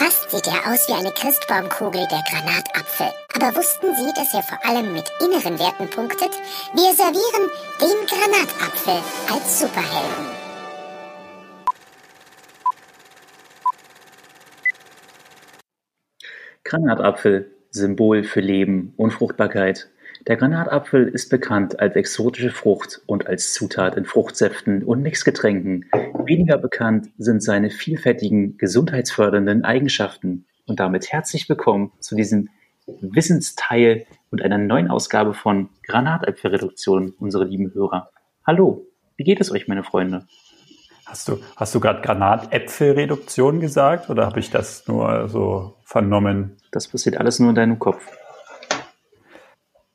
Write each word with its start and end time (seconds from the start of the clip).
Fast 0.00 0.30
sieht 0.30 0.46
er 0.46 0.72
aus 0.72 0.88
wie 0.88 0.94
eine 0.94 1.12
Christbaumkugel, 1.12 2.06
der 2.10 2.22
Granatapfel. 2.30 3.08
Aber 3.34 3.54
wussten 3.54 3.94
Sie, 3.94 4.10
dass 4.14 4.32
er 4.32 4.42
vor 4.42 4.58
allem 4.64 4.94
mit 4.94 5.04
inneren 5.20 5.58
Werten 5.58 5.90
punktet? 5.90 6.30
Wir 6.72 6.94
servieren 6.94 7.50
den 7.78 8.06
Granatapfel 8.06 8.94
als 9.30 9.60
Superhelden. 9.60 10.26
Granatapfel, 16.64 17.54
Symbol 17.70 18.24
für 18.24 18.40
Leben 18.40 18.94
und 18.96 19.10
Fruchtbarkeit. 19.10 19.90
Der 20.26 20.36
Granatapfel 20.36 21.08
ist 21.08 21.30
bekannt 21.30 21.80
als 21.80 21.96
exotische 21.96 22.50
Frucht 22.50 23.00
und 23.06 23.26
als 23.26 23.54
Zutat 23.54 23.96
in 23.96 24.04
Fruchtsäften 24.04 24.84
und 24.84 25.00
Mixgetränken. 25.00 25.86
Weniger 26.26 26.58
bekannt 26.58 27.08
sind 27.16 27.42
seine 27.42 27.70
vielfältigen 27.70 28.58
gesundheitsfördernden 28.58 29.64
Eigenschaften. 29.64 30.44
Und 30.66 30.78
damit 30.78 31.10
herzlich 31.10 31.48
willkommen 31.48 31.92
zu 32.00 32.16
diesem 32.16 32.50
Wissensteil 33.00 34.04
und 34.30 34.42
einer 34.42 34.58
neuen 34.58 34.90
Ausgabe 34.90 35.32
von 35.32 35.70
Granatäpfelreduktion, 35.86 37.14
unsere 37.18 37.44
lieben 37.44 37.72
Hörer. 37.72 38.10
Hallo, 38.46 38.86
wie 39.16 39.24
geht 39.24 39.40
es 39.40 39.50
euch, 39.50 39.68
meine 39.68 39.84
Freunde? 39.84 40.26
Hast 41.06 41.28
du, 41.28 41.38
hast 41.56 41.74
du 41.74 41.80
gerade 41.80 42.02
Granatäpfelreduktion 42.02 43.58
gesagt 43.58 44.10
oder 44.10 44.26
habe 44.26 44.38
ich 44.38 44.50
das 44.50 44.86
nur 44.86 45.28
so 45.30 45.76
vernommen? 45.82 46.58
Das 46.72 46.88
passiert 46.88 47.16
alles 47.16 47.38
nur 47.38 47.48
in 47.48 47.54
deinem 47.54 47.78
Kopf. 47.78 48.06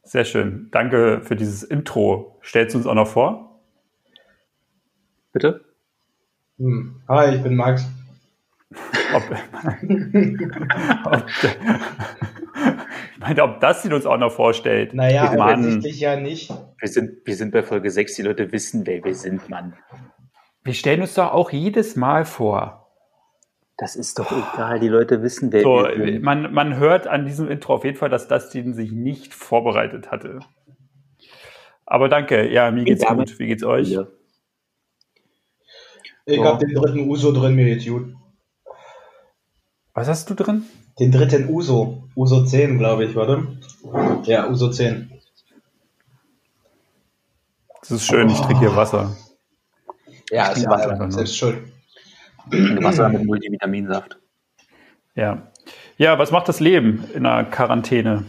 Sehr 0.05 0.23
schön. 0.23 0.69
Danke 0.71 1.21
für 1.23 1.35
dieses 1.35 1.63
Intro. 1.63 2.39
Stellst 2.43 2.75
du 2.75 2.77
uns 2.77 2.87
auch 2.87 2.93
noch 2.93 3.07
vor? 3.07 3.59
Bitte? 5.33 5.65
Hm. 6.59 7.01
Hi, 7.09 7.35
ich 7.35 7.41
bin 7.41 7.55
Max. 7.55 7.85
Ob, 9.13 9.23
ob, 11.05 11.25
ich 13.12 13.20
meine, 13.20 13.43
ob 13.43 13.59
das 13.59 13.81
sie 13.81 13.91
uns 13.91 14.05
auch 14.05 14.17
noch 14.17 14.31
vorstellt. 14.31 14.93
Naja, 14.93 15.34
offensichtlich 15.34 15.99
ja 15.99 16.15
nicht. 16.15 16.53
Wir 16.79 16.87
sind, 16.87 17.25
wir 17.25 17.35
sind 17.35 17.51
bei 17.51 17.63
Folge 17.63 17.90
6, 17.90 18.15
die 18.15 18.21
Leute 18.21 18.51
wissen, 18.51 18.85
wer 18.85 19.03
wir 19.03 19.15
sind, 19.15 19.49
Mann. 19.49 19.73
Wir 20.63 20.73
stellen 20.73 21.01
uns 21.01 21.15
doch 21.15 21.31
auch 21.31 21.51
jedes 21.51 21.95
Mal 21.95 22.25
vor. 22.25 22.84
Das 23.77 23.98
ist 23.98 24.20
doch 24.20 24.31
egal, 24.31 24.79
die 24.79 24.87
Leute 24.87 25.21
wissen, 25.21 25.51
wer 25.51 25.63
so, 25.63 25.85
man, 26.21 26.54
man 26.54 26.77
hört 26.77 27.07
an 27.07 27.26
diesem 27.26 27.49
Intro 27.49 27.73
auf 27.73 27.84
jeden 27.84 27.98
Fall, 27.98 28.09
dass 28.09 28.29
Dustin 28.29 28.73
sich 28.73 28.91
nicht 28.91 29.34
vorbereitet 29.34 30.12
hatte. 30.12 30.40
Aber 31.85 32.07
danke, 32.07 32.49
ja, 32.49 32.71
mir 32.71 32.85
geht's 32.85 33.05
gut. 33.05 33.37
Wie 33.37 33.48
geht's 33.48 33.63
euch? 33.63 33.90
Ja. 33.90 34.07
Ich 36.26 36.40
oh. 36.40 36.46
habe 36.46 36.65
den 36.65 36.73
dritten 36.73 37.09
Uso 37.09 37.34
drin, 37.34 37.55
mir 37.55 37.65
geht's 37.65 37.85
gut. 37.85 38.15
Was 39.93 40.07
hast 40.07 40.29
du 40.29 40.35
drin? 40.35 40.63
Den 40.99 41.12
dritten 41.12 41.49
Uso. 41.49 42.07
Uso 42.15 42.46
10, 42.46 42.77
glaube 42.77 43.05
ich, 43.05 43.15
warte. 43.15 43.46
Ja, 44.23 44.49
Uso 44.49 44.70
10. 44.71 45.12
Das 47.81 47.91
ist 47.91 48.05
schön, 48.05 48.29
oh. 48.29 48.31
ich 48.31 48.40
trinke 48.40 48.59
hier 48.59 48.76
Wasser. 48.76 49.15
Ja, 50.31 50.48
ist 50.48 50.63
ja 50.63 51.12
selbst 51.12 51.37
schuld. 51.37 51.74
Wasser 52.51 53.10
mit 53.10 53.26
Multivitaminsaft. 53.26 54.18
Ja. 55.15 55.51
Ja, 55.98 56.20
was 56.20 56.32
macht 56.32 56.49
das 56.49 56.60
Leben 56.60 57.05
in 57.13 57.26
einer 57.26 57.46
Quarantäne? 57.46 58.24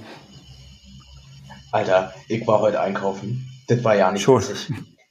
Alter, 1.73 2.13
ich 2.29 2.47
war 2.47 2.61
heute 2.61 2.81
einkaufen. 2.81 3.47
Das 3.69 3.83
war 3.85 3.97
ja 3.97 4.13
nicht 4.13 4.23
Schon. 4.23 4.43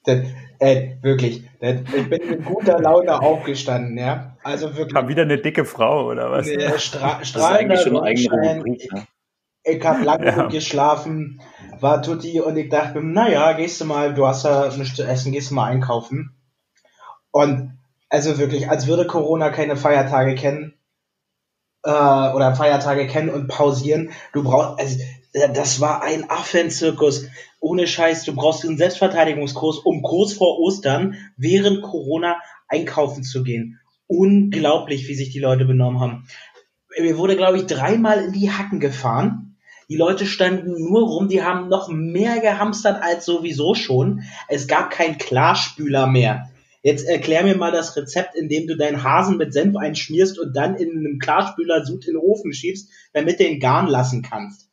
Das, 0.05 0.19
ey, 0.59 0.97
wirklich. 1.01 1.43
Das, 1.59 1.81
ich 1.81 2.09
bin 2.09 2.29
mit 2.29 2.45
guter 2.45 2.79
Laune 2.79 3.21
aufgestanden, 3.21 3.97
ja. 3.97 4.37
Also 4.43 4.69
wirklich. 4.75 4.93
Kam 4.93 5.07
wieder 5.07 5.23
eine 5.23 5.37
dicke 5.37 5.65
Frau, 5.65 6.07
oder 6.07 6.31
was? 6.31 6.45
Nee, 6.45 6.77
Stra 6.77 7.23
strahlender 7.23 7.77
Sonnenschein. 7.77 8.63
Ich, 8.65 8.89
ich 9.63 9.83
habe 9.83 10.03
lange 10.03 10.25
ja. 10.27 10.47
geschlafen, 10.47 11.41
war 11.79 12.01
tutti 12.01 12.39
und 12.39 12.55
ich 12.55 12.69
dachte, 12.69 13.01
naja, 13.01 13.53
gehst 13.53 13.81
du 13.81 13.85
mal, 13.85 14.13
du 14.13 14.25
hast 14.27 14.45
ja 14.45 14.69
nichts 14.77 14.95
zu 14.95 15.03
essen, 15.03 15.31
gehst 15.31 15.51
du 15.51 15.55
mal 15.55 15.65
einkaufen. 15.65 16.35
Und 17.31 17.77
also 18.09 18.37
wirklich, 18.37 18.69
als 18.69 18.87
würde 18.87 19.07
Corona 19.07 19.49
keine 19.49 19.75
Feiertage 19.75 20.35
kennen 20.35 20.73
äh, 21.83 21.89
oder 21.89 22.55
Feiertage 22.55 23.07
kennen 23.07 23.29
und 23.29 23.47
pausieren. 23.47 24.11
Du 24.33 24.43
brauchst, 24.43 24.79
also 24.79 24.99
das 25.53 25.81
war 25.81 26.01
ein 26.01 26.29
Affenzirkus. 26.29 27.27
Ohne 27.59 27.87
Scheiß, 27.87 28.23
du 28.25 28.33
brauchst 28.33 28.65
einen 28.65 28.77
Selbstverteidigungskurs, 28.77 29.79
um 29.79 30.01
kurz 30.01 30.33
vor 30.33 30.59
Ostern 30.59 31.15
während 31.35 31.81
Corona 31.81 32.37
einkaufen 32.67 33.23
zu 33.23 33.43
gehen. 33.43 33.79
Unglaublich, 34.07 35.07
wie 35.07 35.15
sich 35.15 35.31
die 35.31 35.39
Leute 35.39 35.65
benommen 35.65 35.99
haben. 35.99 36.27
Mir 36.99 37.17
wurde, 37.17 37.35
glaube 37.35 37.57
ich, 37.57 37.65
dreimal 37.65 38.23
in 38.23 38.31
die 38.31 38.51
Hacken 38.51 38.79
gefahren. 38.79 39.57
Die 39.89 39.97
Leute 39.97 40.25
standen 40.25 40.71
nur 40.71 41.07
rum, 41.07 41.27
die 41.27 41.43
haben 41.43 41.67
noch 41.67 41.89
mehr 41.89 42.39
gehamstert 42.39 43.03
als 43.03 43.25
sowieso 43.25 43.75
schon. 43.75 44.23
Es 44.47 44.67
gab 44.67 44.89
keinen 44.89 45.17
Klarspüler 45.17 46.07
mehr. 46.07 46.49
Jetzt 46.85 47.07
erklär 47.07 47.41
mir 47.41 47.57
mal 47.57 47.71
das 47.71 47.97
Rezept, 47.97 48.35
in 48.35 48.47
dem 48.47 48.67
du 48.67 48.77
deinen 48.77 49.03
Hasen 49.03 49.37
mit 49.37 49.51
Senf 49.51 49.75
einschmierst 49.75 50.37
und 50.37 50.55
dann 50.55 50.75
in 50.75 50.91
einem 50.91 51.17
Klarspüler 51.17 51.83
Sud 51.83 52.05
in 52.05 52.13
den 52.13 52.21
Ofen 52.21 52.53
schiebst, 52.53 52.91
damit 53.11 53.39
du 53.39 53.43
ihn 53.43 53.59
garen 53.59 53.87
lassen 53.87 54.21
kannst. 54.21 54.69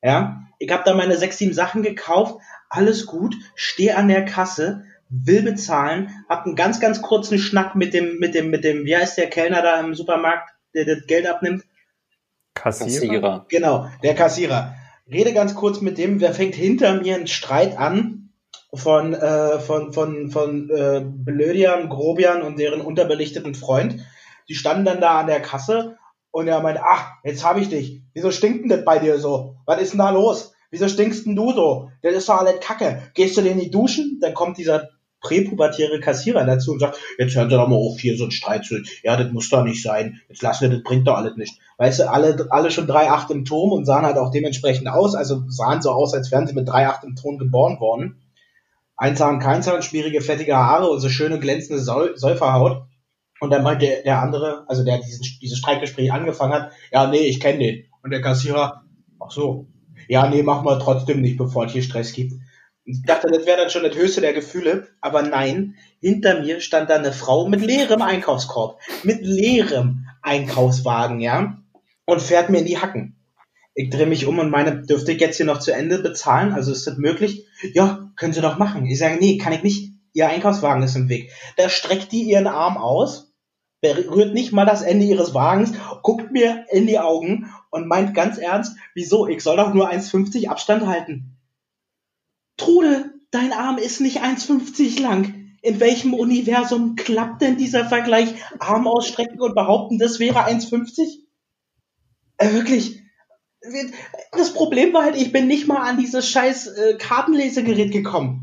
Ja, 0.00 0.44
ich 0.60 0.70
habe 0.70 0.84
da 0.84 0.94
meine 0.94 1.16
sechs, 1.16 1.38
sieben 1.38 1.54
Sachen 1.54 1.82
gekauft, 1.82 2.40
alles 2.68 3.06
gut, 3.06 3.34
stehe 3.56 3.96
an 3.96 4.06
der 4.06 4.24
Kasse, 4.24 4.84
will 5.08 5.42
bezahlen, 5.42 6.10
hab 6.28 6.46
einen 6.46 6.54
ganz, 6.54 6.78
ganz 6.78 7.02
kurzen 7.02 7.36
Schnack 7.36 7.74
mit 7.74 7.94
dem, 7.94 8.20
mit 8.20 8.36
dem, 8.36 8.48
mit 8.50 8.62
dem, 8.62 8.84
wie 8.84 8.96
heißt 8.96 9.18
der 9.18 9.28
Kellner 9.28 9.60
da 9.60 9.80
im 9.80 9.96
Supermarkt, 9.96 10.50
der 10.72 10.84
das 10.84 11.04
Geld 11.08 11.26
abnimmt? 11.26 11.64
Kassierer. 12.54 12.90
Kassierer. 12.90 13.46
Genau, 13.48 13.90
der 14.04 14.14
Kassierer. 14.14 14.76
Rede 15.10 15.32
ganz 15.32 15.56
kurz 15.56 15.80
mit 15.80 15.98
dem, 15.98 16.20
wer 16.20 16.32
fängt 16.32 16.54
hinter 16.54 17.02
mir 17.02 17.16
einen 17.16 17.26
Streit 17.26 17.76
an, 17.76 18.25
von, 18.76 19.14
äh, 19.14 19.58
von, 19.58 19.92
von, 19.92 20.30
von 20.30 20.70
äh, 20.70 21.04
Blödian, 21.04 21.88
Grobian 21.88 22.42
und 22.42 22.58
deren 22.58 22.80
unterbelichteten 22.80 23.54
Freund. 23.54 24.04
Die 24.48 24.54
standen 24.54 24.84
dann 24.84 25.00
da 25.00 25.20
an 25.20 25.26
der 25.26 25.40
Kasse 25.40 25.98
und 26.30 26.48
er 26.48 26.60
meinte, 26.60 26.82
ach, 26.84 27.12
jetzt 27.24 27.44
habe 27.44 27.60
ich 27.60 27.68
dich. 27.68 28.02
Wieso 28.14 28.30
stinkt 28.30 28.62
denn 28.62 28.70
das 28.70 28.84
bei 28.84 28.98
dir 28.98 29.18
so? 29.18 29.56
Was 29.66 29.80
ist 29.80 29.92
denn 29.92 29.98
da 29.98 30.10
los? 30.10 30.52
Wieso 30.70 30.88
stinkst 30.88 31.26
denn 31.26 31.36
du 31.36 31.52
so? 31.52 31.90
Das 32.02 32.14
ist 32.14 32.28
doch 32.28 32.38
alles 32.38 32.60
Kacke. 32.60 33.10
Gehst 33.14 33.36
du 33.36 33.42
denn 33.42 33.58
die 33.58 33.70
Duschen? 33.70 34.18
Dann 34.20 34.34
kommt 34.34 34.58
dieser 34.58 34.90
präpubertäre 35.20 36.00
Kassierer 36.00 36.44
dazu 36.44 36.72
und 36.72 36.80
sagt, 36.80 36.98
jetzt 37.18 37.34
hören 37.34 37.50
Sie 37.50 37.56
doch 37.56 37.68
mal 37.68 37.76
auf, 37.76 37.98
hier 37.98 38.16
so 38.16 38.24
ein 38.24 38.30
Streit 38.30 38.64
zu, 38.64 38.76
ja, 39.02 39.16
das 39.16 39.32
muss 39.32 39.48
doch 39.48 39.64
nicht 39.64 39.82
sein, 39.82 40.20
jetzt 40.28 40.42
lassen 40.42 40.62
wir, 40.62 40.76
das 40.76 40.82
bringt 40.82 41.06
doch 41.08 41.16
alles 41.16 41.36
nicht. 41.36 41.58
Weißt 41.78 42.00
du, 42.00 42.10
alle, 42.10 42.46
alle 42.50 42.70
schon 42.70 42.86
3,8 42.86 43.30
im 43.30 43.44
Turm 43.44 43.72
und 43.72 43.86
sahen 43.86 44.04
halt 44.04 44.18
auch 44.18 44.30
dementsprechend 44.30 44.88
aus, 44.88 45.14
also 45.14 45.42
sahen 45.48 45.82
so 45.82 45.90
aus, 45.90 46.14
als 46.14 46.30
wären 46.30 46.46
sie 46.46 46.54
mit 46.54 46.68
3,8 46.68 47.04
im 47.04 47.16
Ton 47.16 47.38
geboren 47.38 47.80
worden. 47.80 48.20
Einzahn, 48.96 49.38
Keinzahn, 49.38 49.82
schmierige, 49.82 50.20
fettige 50.20 50.56
Haare 50.56 50.88
und 50.88 51.00
so 51.00 51.08
schöne 51.08 51.38
glänzende 51.38 51.82
Säuferhaut. 51.82 52.86
Und 53.40 53.50
dann 53.50 53.62
meinte 53.62 53.86
der, 53.86 54.02
der 54.02 54.22
andere, 54.22 54.64
also 54.68 54.84
der 54.84 54.98
diesen, 54.98 55.26
dieses 55.42 55.58
Streitgespräch 55.58 56.12
angefangen 56.12 56.54
hat, 56.54 56.72
ja, 56.90 57.06
nee, 57.06 57.26
ich 57.26 57.40
kenne 57.40 57.58
den. 57.58 57.84
Und 58.02 58.10
der 58.10 58.22
Kassierer, 58.22 58.84
ach 59.20 59.30
so, 59.30 59.66
ja, 60.08 60.28
nee, 60.28 60.42
mach 60.42 60.62
mal 60.62 60.78
trotzdem 60.78 61.20
nicht, 61.20 61.36
bevor 61.36 61.66
es 61.66 61.72
hier 61.72 61.82
Stress 61.82 62.12
gibt. 62.12 62.32
Ich 62.84 63.02
dachte, 63.02 63.28
das 63.28 63.44
wäre 63.46 63.58
dann 63.58 63.70
schon 63.70 63.82
das 63.82 63.96
höchste 63.96 64.20
der 64.20 64.32
Gefühle, 64.32 64.86
aber 65.00 65.22
nein, 65.22 65.74
hinter 66.00 66.40
mir 66.40 66.60
stand 66.60 66.88
da 66.88 66.94
eine 66.94 67.12
Frau 67.12 67.48
mit 67.48 67.60
leerem 67.60 68.00
Einkaufskorb, 68.00 68.80
mit 69.02 69.22
leerem 69.22 70.06
Einkaufswagen, 70.22 71.20
ja, 71.20 71.58
und 72.04 72.22
fährt 72.22 72.48
mir 72.48 72.60
in 72.60 72.66
die 72.66 72.78
Hacken. 72.78 73.16
Ich 73.74 73.90
drehe 73.90 74.06
mich 74.06 74.26
um 74.26 74.38
und 74.38 74.50
meine, 74.50 74.82
dürfte 74.82 75.12
ich 75.12 75.20
jetzt 75.20 75.36
hier 75.36 75.46
noch 75.46 75.58
zu 75.58 75.72
Ende 75.72 75.98
bezahlen? 75.98 76.52
Also 76.52 76.72
ist 76.72 76.86
das 76.86 76.96
möglich? 76.96 77.46
Ja, 77.74 78.05
können 78.16 78.32
Sie 78.32 78.40
doch 78.40 78.58
machen. 78.58 78.86
Ich 78.86 78.98
sage, 78.98 79.18
nee, 79.20 79.38
kann 79.38 79.52
ich 79.52 79.62
nicht. 79.62 79.92
Ihr 80.12 80.28
Einkaufswagen 80.28 80.82
ist 80.82 80.96
im 80.96 81.08
Weg. 81.08 81.30
Da 81.56 81.68
streckt 81.68 82.10
die 82.12 82.22
ihren 82.22 82.46
Arm 82.46 82.78
aus, 82.78 83.34
berührt 83.82 84.32
nicht 84.32 84.52
mal 84.52 84.64
das 84.64 84.82
Ende 84.82 85.04
ihres 85.04 85.34
Wagens, 85.34 85.72
guckt 86.02 86.32
mir 86.32 86.64
in 86.70 86.86
die 86.86 86.98
Augen 86.98 87.52
und 87.70 87.86
meint 87.86 88.14
ganz 88.14 88.38
ernst, 88.38 88.76
wieso? 88.94 89.26
Ich 89.26 89.42
soll 89.42 89.56
doch 89.56 89.74
nur 89.74 89.90
1,50 89.90 90.48
Abstand 90.48 90.86
halten. 90.86 91.36
Trude, 92.56 93.12
dein 93.30 93.52
Arm 93.52 93.76
ist 93.76 94.00
nicht 94.00 94.22
1,50 94.22 95.00
lang. 95.00 95.56
In 95.60 95.80
welchem 95.80 96.14
Universum 96.14 96.96
klappt 96.96 97.42
denn 97.42 97.58
dieser 97.58 97.86
Vergleich? 97.86 98.34
Arm 98.58 98.86
ausstrecken 98.86 99.40
und 99.40 99.54
behaupten, 99.54 99.98
das 99.98 100.18
wäre 100.18 100.46
1,50? 100.46 101.26
Äh, 102.38 102.52
wirklich, 102.52 103.02
das 104.32 104.52
Problem 104.52 104.92
war 104.92 105.04
halt, 105.04 105.16
ich 105.16 105.32
bin 105.32 105.46
nicht 105.46 105.66
mal 105.66 105.88
an 105.88 105.98
dieses 105.98 106.28
scheiß 106.28 106.66
äh, 106.68 106.94
Kartenlesegerät 106.98 107.92
gekommen. 107.92 108.42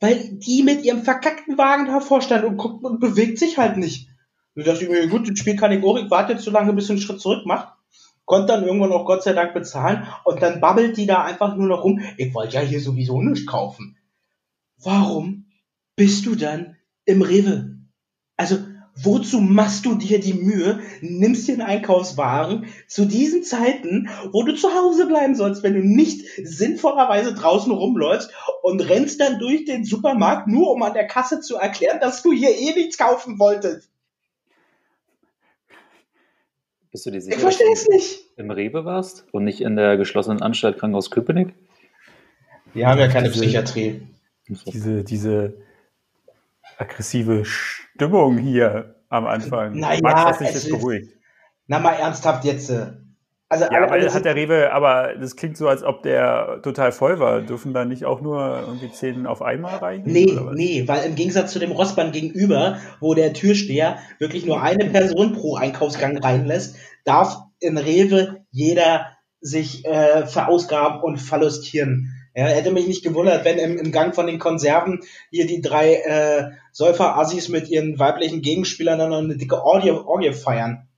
Weil 0.00 0.38
die 0.38 0.62
mit 0.62 0.84
ihrem 0.84 1.02
verkackten 1.02 1.58
Wagen 1.58 1.86
davor 1.86 2.22
stand 2.22 2.44
und 2.44 2.56
guckt 2.56 2.84
und 2.84 3.00
bewegt 3.00 3.38
sich 3.38 3.58
halt 3.58 3.76
nicht. 3.76 4.08
Und 4.54 4.66
dachte 4.66 4.84
ich 4.84 4.90
mir, 4.90 5.08
gut, 5.08 5.28
das 5.28 5.38
Spiel 5.38 5.56
kann 5.56 5.72
ich 5.72 5.78
ich 5.78 6.10
warte 6.10 6.32
jetzt 6.32 6.44
so 6.44 6.50
lange, 6.50 6.72
bis 6.72 6.90
ein 6.90 6.98
Schritt 6.98 7.20
zurück 7.20 7.46
macht. 7.46 7.74
Konnte 8.24 8.48
dann 8.48 8.64
irgendwann 8.64 8.92
auch 8.92 9.06
Gott 9.06 9.22
sei 9.22 9.32
Dank 9.32 9.54
bezahlen 9.54 10.06
und 10.24 10.42
dann 10.42 10.60
babbelt 10.60 10.96
die 10.96 11.06
da 11.06 11.24
einfach 11.24 11.56
nur 11.56 11.66
noch 11.66 11.82
rum. 11.82 12.00
Ich 12.16 12.34
wollte 12.34 12.56
ja 12.56 12.60
hier 12.60 12.80
sowieso 12.80 13.22
nichts 13.22 13.46
kaufen. 13.46 13.96
Warum 14.76 15.46
bist 15.96 16.26
du 16.26 16.34
dann 16.34 16.76
im 17.04 17.22
Rewe? 17.22 17.78
Also, 18.36 18.58
wozu 19.02 19.40
machst 19.40 19.86
du 19.86 19.94
dir 19.94 20.20
die 20.20 20.34
Mühe, 20.34 20.80
nimmst 21.00 21.48
dir 21.48 21.52
einen 21.52 21.62
Einkaufswagen 21.62 22.66
zu 22.86 23.04
diesen 23.04 23.42
Zeiten, 23.42 24.08
wo 24.32 24.42
du 24.42 24.54
zu 24.54 24.68
Hause 24.74 25.06
bleiben 25.06 25.34
sollst, 25.34 25.62
wenn 25.62 25.74
du 25.74 25.80
nicht 25.80 26.26
sinnvollerweise 26.42 27.34
draußen 27.34 27.72
rumläufst 27.72 28.30
und 28.62 28.80
rennst 28.80 29.20
dann 29.20 29.38
durch 29.38 29.64
den 29.64 29.84
Supermarkt, 29.84 30.48
nur 30.48 30.72
um 30.72 30.82
an 30.82 30.94
der 30.94 31.06
Kasse 31.06 31.40
zu 31.40 31.56
erklären, 31.56 32.00
dass 32.00 32.22
du 32.22 32.32
hier 32.32 32.50
eh 32.50 32.74
nichts 32.74 32.98
kaufen 32.98 33.38
wolltest. 33.38 33.90
Bist 36.90 37.04
du 37.04 37.10
dir 37.10 37.20
sicher, 37.20 37.36
ich 37.36 37.42
verstehe 37.42 37.72
es 37.72 37.86
nicht. 37.88 38.20
im 38.36 38.50
Rewe 38.50 38.84
warst 38.84 39.26
und 39.32 39.44
nicht 39.44 39.60
in 39.60 39.76
der 39.76 39.96
geschlossenen 39.96 40.40
Anstalt 40.40 40.78
Krankenhaus 40.78 41.10
Köpenick? 41.10 41.54
Wir 42.72 42.86
haben 42.86 42.98
ja 42.98 43.08
keine 43.08 43.30
Psychiatrie. 43.30 44.02
Diese, 44.48 45.04
diese 45.04 45.54
aggressive 46.78 47.44
Stimmung 47.44 48.38
hier 48.38 48.96
am 49.08 49.26
Anfang. 49.26 49.78
Naja, 49.78 50.00
Max, 50.02 50.24
hast 50.24 50.40
dich 50.40 50.48
es 50.48 50.54
jetzt 50.64 50.70
beruhigt. 50.70 51.12
Na 51.66 51.78
mal 51.78 51.92
ernsthaft 51.94 52.44
jetzt. 52.44 52.70
äh, 52.70 52.92
Also 53.48 53.64
Ja, 53.64 53.82
aber 53.82 53.92
alle 53.92 54.12
hat 54.12 54.24
der 54.24 54.34
Rewe, 54.34 54.72
aber 54.72 55.14
das 55.18 55.36
klingt 55.36 55.56
so, 55.56 55.68
als 55.68 55.82
ob 55.82 56.02
der 56.02 56.60
total 56.62 56.92
voll 56.92 57.18
war. 57.18 57.40
Dürfen 57.40 57.74
da 57.74 57.84
nicht 57.84 58.04
auch 58.04 58.20
nur 58.20 58.60
irgendwie 58.66 58.90
zehn 58.92 59.26
auf 59.26 59.42
einmal 59.42 59.76
rein? 59.76 60.02
Nee, 60.04 60.38
nee, 60.54 60.84
weil 60.86 61.04
im 61.04 61.14
Gegensatz 61.14 61.52
zu 61.52 61.58
dem 61.58 61.72
Rossmann 61.72 62.12
gegenüber, 62.12 62.78
wo 63.00 63.14
der 63.14 63.32
Türsteher 63.32 63.98
wirklich 64.18 64.46
nur 64.46 64.62
eine 64.62 64.86
Person 64.86 65.32
pro 65.32 65.56
Einkaufsgang 65.56 66.18
reinlässt, 66.18 66.76
darf 67.04 67.38
in 67.60 67.76
Rewe 67.78 68.44
jeder 68.50 69.06
sich 69.40 69.84
äh, 69.84 70.26
verausgaben 70.26 71.00
und 71.00 71.18
verlustieren. 71.18 72.14
Ja, 72.34 72.44
hätte 72.44 72.70
mich 72.70 72.86
nicht 72.86 73.02
gewundert, 73.02 73.44
wenn 73.44 73.58
im, 73.58 73.78
im 73.78 73.92
Gang 73.92 74.14
von 74.14 74.26
den 74.26 74.38
Konserven 74.38 75.00
hier 75.30 75.46
die 75.46 75.60
drei 75.60 75.94
äh, 75.94 76.50
Säufer-Assis 76.72 77.48
mit 77.48 77.68
ihren 77.68 77.98
weiblichen 77.98 78.42
Gegenspielern 78.42 78.98
dann 78.98 79.10
noch 79.10 79.18
eine 79.18 79.36
dicke 79.36 79.62
Orgie, 79.62 79.90
Orgie 79.90 80.32
feiern. 80.32 80.88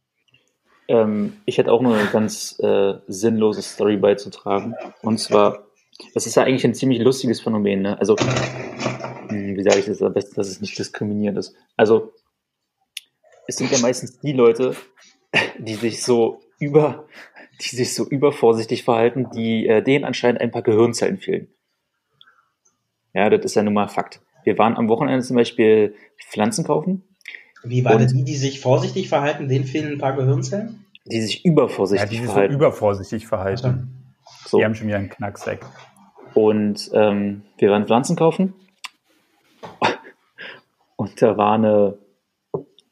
Ähm, 0.88 1.34
ich 1.46 1.58
hätte 1.58 1.70
auch 1.70 1.80
nur 1.80 1.96
eine 1.96 2.08
ganz 2.10 2.58
äh, 2.58 2.94
sinnlose 3.06 3.62
Story 3.62 3.96
beizutragen. 3.96 4.74
Und 5.02 5.18
zwar, 5.18 5.66
das 6.14 6.26
ist 6.26 6.34
ja 6.34 6.42
eigentlich 6.42 6.64
ein 6.64 6.74
ziemlich 6.74 7.00
lustiges 7.00 7.40
Phänomen. 7.40 7.82
Ne? 7.82 7.98
Also, 7.98 8.16
hm, 9.28 9.56
wie 9.56 9.62
sage 9.62 9.78
ich 9.78 9.86
das 9.86 10.02
am 10.02 10.12
besten, 10.12 10.34
dass 10.34 10.48
es 10.48 10.60
nicht 10.60 10.76
diskriminierend 10.76 11.38
ist? 11.38 11.54
Also, 11.76 12.12
es 13.46 13.56
sind 13.56 13.70
ja 13.70 13.78
meistens 13.78 14.18
die 14.18 14.32
Leute, 14.32 14.74
die 15.58 15.74
sich 15.74 16.02
so 16.02 16.40
über, 16.58 17.06
die 17.60 17.76
sich 17.76 17.94
so 17.94 18.06
übervorsichtig 18.08 18.84
verhalten, 18.84 19.28
die 19.34 19.66
äh, 19.66 19.82
denen 19.82 20.04
anscheinend 20.04 20.40
ein 20.40 20.50
paar 20.50 20.62
Gehirnzellen 20.62 21.18
fehlen. 21.18 21.48
Ja, 23.12 23.28
das 23.28 23.44
ist 23.44 23.54
ja 23.56 23.62
nun 23.62 23.74
mal 23.74 23.88
Fakt. 23.88 24.20
Wir 24.44 24.56
waren 24.58 24.76
am 24.76 24.88
Wochenende 24.88 25.24
zum 25.24 25.36
Beispiel 25.36 25.94
Pflanzen 26.28 26.64
kaufen, 26.64 27.02
Wie 27.62 27.84
war 27.84 27.94
Und- 27.96 28.02
das? 28.02 28.12
Die, 28.12 28.24
die 28.24 28.36
sich 28.36 28.60
vorsichtig 28.60 29.08
verhalten, 29.08 29.48
denen 29.48 29.64
fehlen 29.66 29.92
ein 29.92 29.98
paar 29.98 30.14
Gehirnzellen? 30.16 30.86
die 31.06 31.20
sich 31.22 31.42
Ja, 31.44 31.50
übervorsichtig 31.50 32.08
die 32.10 32.16
sich 32.16 32.26
so 32.26 32.32
verhalten. 32.32 32.54
übervorsichtig 32.54 33.26
verhalten. 33.26 34.14
So. 34.46 34.58
Die 34.58 34.64
haben 34.64 34.74
schon 34.74 34.86
wieder 34.86 34.98
einen 34.98 35.08
Knacksack. 35.10 35.66
Und 36.34 36.90
ähm, 36.94 37.42
wir 37.58 37.70
waren 37.70 37.86
Pflanzen 37.86 38.16
kaufen. 38.16 38.54
Und 40.96 41.20
da 41.22 41.36
war 41.36 41.54
eine 41.54 41.98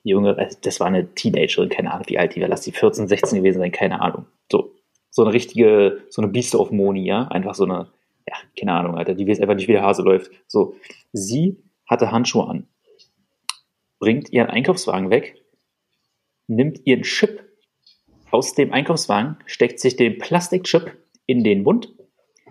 junge, 0.08 0.36
also 0.36 0.58
das 0.60 0.80
war 0.80 0.86
eine 0.86 1.14
Teenagerin, 1.14 1.68
keine 1.68 1.92
Ahnung, 1.92 2.08
wie 2.08 2.18
alt 2.18 2.34
die 2.34 2.40
war, 2.40 2.48
lass 2.48 2.62
die 2.62 2.72
14, 2.72 3.08
16 3.08 3.38
gewesen 3.38 3.58
sein, 3.58 3.72
keine 3.72 4.00
Ahnung. 4.00 4.26
So, 4.50 4.74
so 5.10 5.22
eine 5.22 5.32
richtige, 5.32 6.02
so 6.10 6.22
eine 6.22 6.30
Bieste 6.30 6.58
auf 6.58 6.70
Moni, 6.70 7.06
ja, 7.06 7.28
einfach 7.28 7.54
so 7.54 7.64
eine, 7.64 7.90
ja, 8.26 8.34
keine 8.58 8.72
Ahnung, 8.72 8.96
Alter, 8.96 9.14
die 9.14 9.26
weiß 9.26 9.40
einfach 9.40 9.54
nicht, 9.54 9.68
wie 9.68 9.72
der 9.72 9.82
Hase 9.82 10.02
läuft. 10.02 10.30
So, 10.46 10.74
sie 11.12 11.62
hatte 11.86 12.10
Handschuhe 12.10 12.46
an, 12.48 12.66
bringt 13.98 14.30
ihren 14.30 14.48
Einkaufswagen 14.48 15.10
weg, 15.10 15.36
nimmt 16.46 16.86
ihren 16.86 17.02
Chip 17.02 17.44
aus 18.30 18.54
dem 18.54 18.72
Einkaufswagen, 18.72 19.36
steckt 19.46 19.80
sich 19.80 19.96
den 19.96 20.18
Plastikchip 20.18 20.96
in 21.26 21.44
den 21.44 21.62
Mund 21.62 21.94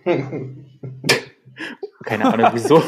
keine 2.03 2.33
Ahnung 2.33 2.49
wieso. 2.53 2.81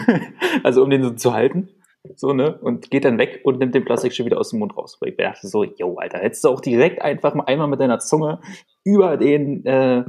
also 0.62 0.82
um 0.82 0.90
den 0.90 1.02
so 1.02 1.10
zu 1.10 1.32
halten. 1.32 1.68
So, 2.16 2.32
ne? 2.32 2.58
Und 2.58 2.90
geht 2.90 3.04
dann 3.04 3.18
weg 3.18 3.40
und 3.44 3.58
nimmt 3.58 3.74
den 3.74 3.84
Plastikstück 3.84 4.26
wieder 4.26 4.38
aus 4.38 4.50
dem 4.50 4.58
Mund 4.58 4.76
raus. 4.76 4.98
Weil 5.00 5.10
ich 5.10 5.16
dachte 5.16 5.46
so, 5.46 5.64
yo, 5.64 5.96
Alter, 5.96 6.18
hättest 6.18 6.44
du 6.44 6.48
auch 6.48 6.60
direkt 6.60 7.02
einfach 7.02 7.34
mal 7.34 7.44
einmal 7.44 7.68
mit 7.68 7.80
deiner 7.80 7.98
Zunge 7.98 8.40
über 8.84 9.16
den, 9.16 9.64
äh, 9.64 10.04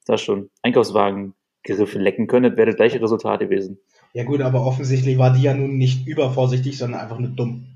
sag 0.00 0.20
schon, 0.20 0.50
Einkaufswagen-Griff 0.62 1.94
lecken 1.94 2.26
können, 2.26 2.50
das 2.50 2.56
wäre 2.56 2.66
das 2.66 2.76
gleiche 2.76 3.00
Resultat 3.00 3.40
gewesen. 3.40 3.78
Ja 4.14 4.24
gut, 4.24 4.42
aber 4.42 4.66
offensichtlich 4.66 5.16
war 5.18 5.32
die 5.32 5.42
ja 5.42 5.54
nun 5.54 5.78
nicht 5.78 6.06
übervorsichtig, 6.06 6.76
sondern 6.76 7.00
einfach 7.00 7.18
nur 7.18 7.30
dumm. 7.30 7.66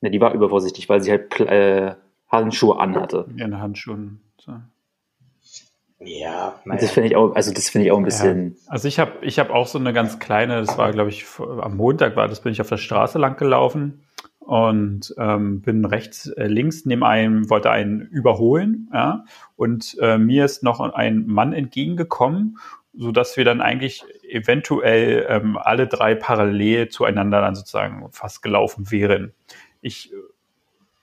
Ne, 0.00 0.10
die 0.10 0.20
war 0.20 0.32
übervorsichtig, 0.34 0.88
weil 0.88 1.02
sie 1.02 1.10
halt 1.10 1.38
äh, 1.40 1.94
Handschuhe 2.28 2.78
anhatte. 2.78 3.26
Ihren 3.36 3.60
Handschuhen. 3.60 4.20
So. 4.38 4.52
Ja, 6.04 6.60
Und 6.64 6.82
das 6.82 6.90
finde 6.90 7.08
ich 7.08 7.16
auch, 7.16 7.34
also 7.34 7.52
das 7.52 7.68
finde 7.68 7.86
ich 7.86 7.92
auch 7.92 7.98
ein 7.98 8.04
bisschen, 8.04 8.56
Also 8.66 8.88
ich 8.88 8.98
habe 8.98 9.12
ich 9.22 9.38
hab 9.38 9.50
auch 9.50 9.66
so 9.66 9.78
eine 9.78 9.92
ganz 9.92 10.18
kleine, 10.18 10.60
das 10.60 10.78
war 10.78 10.92
glaube 10.92 11.10
ich 11.10 11.24
am 11.38 11.76
Montag 11.76 12.16
war 12.16 12.28
das, 12.28 12.40
bin 12.40 12.52
ich 12.52 12.60
auf 12.60 12.68
der 12.68 12.76
Straße 12.76 13.18
lang 13.18 13.36
gelaufen 13.36 14.04
und 14.38 15.14
ähm, 15.18 15.62
bin 15.62 15.84
rechts, 15.84 16.26
äh, 16.26 16.46
links 16.46 16.84
neben 16.84 17.02
einem, 17.02 17.48
wollte 17.48 17.70
einen 17.70 18.02
überholen, 18.02 18.90
ja, 18.92 19.24
und 19.56 19.96
äh, 20.00 20.18
mir 20.18 20.44
ist 20.44 20.62
noch 20.62 20.80
ein 20.80 21.26
Mann 21.26 21.52
entgegengekommen, 21.52 22.58
so 22.92 23.10
dass 23.10 23.36
wir 23.36 23.44
dann 23.44 23.60
eigentlich 23.60 24.04
eventuell 24.28 25.26
ähm, 25.28 25.56
alle 25.56 25.86
drei 25.86 26.14
parallel 26.14 26.88
zueinander 26.88 27.40
dann 27.40 27.54
sozusagen 27.54 28.06
fast 28.12 28.42
gelaufen 28.42 28.90
wären. 28.90 29.32
Ich 29.80 30.12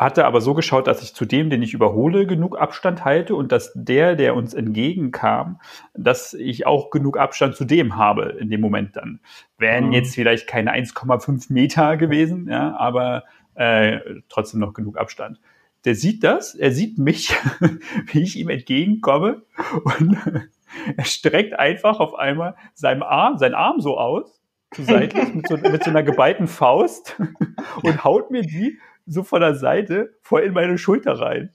hatte 0.01 0.25
aber 0.25 0.42
so 0.42 0.56
geschaut, 0.56 0.88
dass 0.88 1.03
ich 1.03 1.13
zu 1.13 1.25
dem, 1.25 1.51
den 1.51 1.62
ich 1.62 1.75
überhole, 1.75 2.25
genug 2.25 2.59
Abstand 2.59 3.06
halte 3.06 3.36
und 3.36 3.51
dass 3.51 3.71
der, 3.75 4.15
der 4.15 4.36
uns 4.36 4.56
entgegenkam, 4.56 5.62
dass 5.94 6.33
ich 6.33 6.65
auch 6.65 6.89
genug 6.89 7.18
Abstand 7.18 7.56
zu 7.56 7.65
dem 7.65 7.98
habe 7.98 8.36
in 8.39 8.50
dem 8.50 8.62
Moment 8.62 8.95
dann. 8.95 9.19
Wären 9.59 9.88
Mhm. 9.88 9.92
jetzt 9.94 10.15
vielleicht 10.15 10.48
keine 10.48 10.74
1,5 10.74 11.53
Meter 11.53 11.98
gewesen, 11.98 12.48
ja, 12.50 12.75
aber 12.77 13.25
äh, 13.53 14.00
trotzdem 14.27 14.59
noch 14.59 14.74
genug 14.74 14.98
Abstand. 14.98 15.39
Der 15.86 15.94
sieht 15.94 16.24
das, 16.24 16.56
er 16.56 16.71
sieht 16.71 16.97
mich, 16.97 17.36
wie 18.07 18.24
ich 18.24 18.39
ihm 18.39 18.50
entgegenkomme 18.50 19.44
und 19.83 20.18
er 20.97 21.06
streckt 21.06 21.59
einfach 21.59 22.00
auf 22.00 22.15
einmal 22.15 22.56
seinen 22.74 23.04
Arm, 23.04 23.38
seinen 23.38 23.56
Arm 23.56 23.80
so 23.80 24.00
aus, 24.00 24.42
so 24.74 24.83
seitlich, 24.83 25.36
mit 25.36 25.47
so, 25.47 25.57
mit 25.57 25.83
so 25.83 25.92
einer 25.92 26.01
geballten 26.01 26.47
Faust 26.47 27.21
und 27.83 28.04
haut 28.04 28.31
mir 28.31 28.42
die 28.42 28.80
so 29.06 29.24
von 29.24 29.42
der 29.42 29.56
Seite 29.56 30.13
voll 30.21 30.42
in 30.42 30.53
meine 30.53 30.77
Schulter 30.77 31.13
rein 31.13 31.51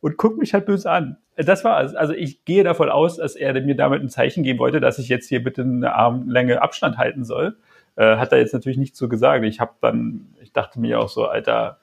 und 0.00 0.16
guckt 0.16 0.38
mich 0.38 0.54
halt 0.54 0.66
böse 0.66 0.90
an. 0.90 1.16
Das 1.36 1.64
war 1.64 1.82
es. 1.82 1.94
Also 1.94 2.12
ich 2.12 2.44
gehe 2.44 2.62
davon 2.62 2.90
aus, 2.90 3.16
dass 3.16 3.36
er 3.36 3.60
mir 3.60 3.74
damit 3.74 4.02
ein 4.02 4.08
Zeichen 4.08 4.42
geben 4.42 4.58
wollte, 4.58 4.80
dass 4.80 4.98
ich 4.98 5.08
jetzt 5.08 5.28
hier 5.28 5.42
bitte 5.42 5.62
eine 5.62 5.94
Armlänge 5.94 6.62
Abstand 6.62 6.98
halten 6.98 7.24
soll. 7.24 7.56
Äh, 7.96 8.16
hat 8.16 8.32
er 8.32 8.38
jetzt 8.38 8.52
natürlich 8.52 8.78
nicht 8.78 8.96
so 8.96 9.08
gesagt. 9.08 9.44
Ich 9.44 9.60
habe 9.60 9.72
dann, 9.80 10.34
ich 10.42 10.52
dachte 10.52 10.78
mir 10.78 11.00
auch 11.00 11.08
so, 11.08 11.26
Alter, 11.26 11.78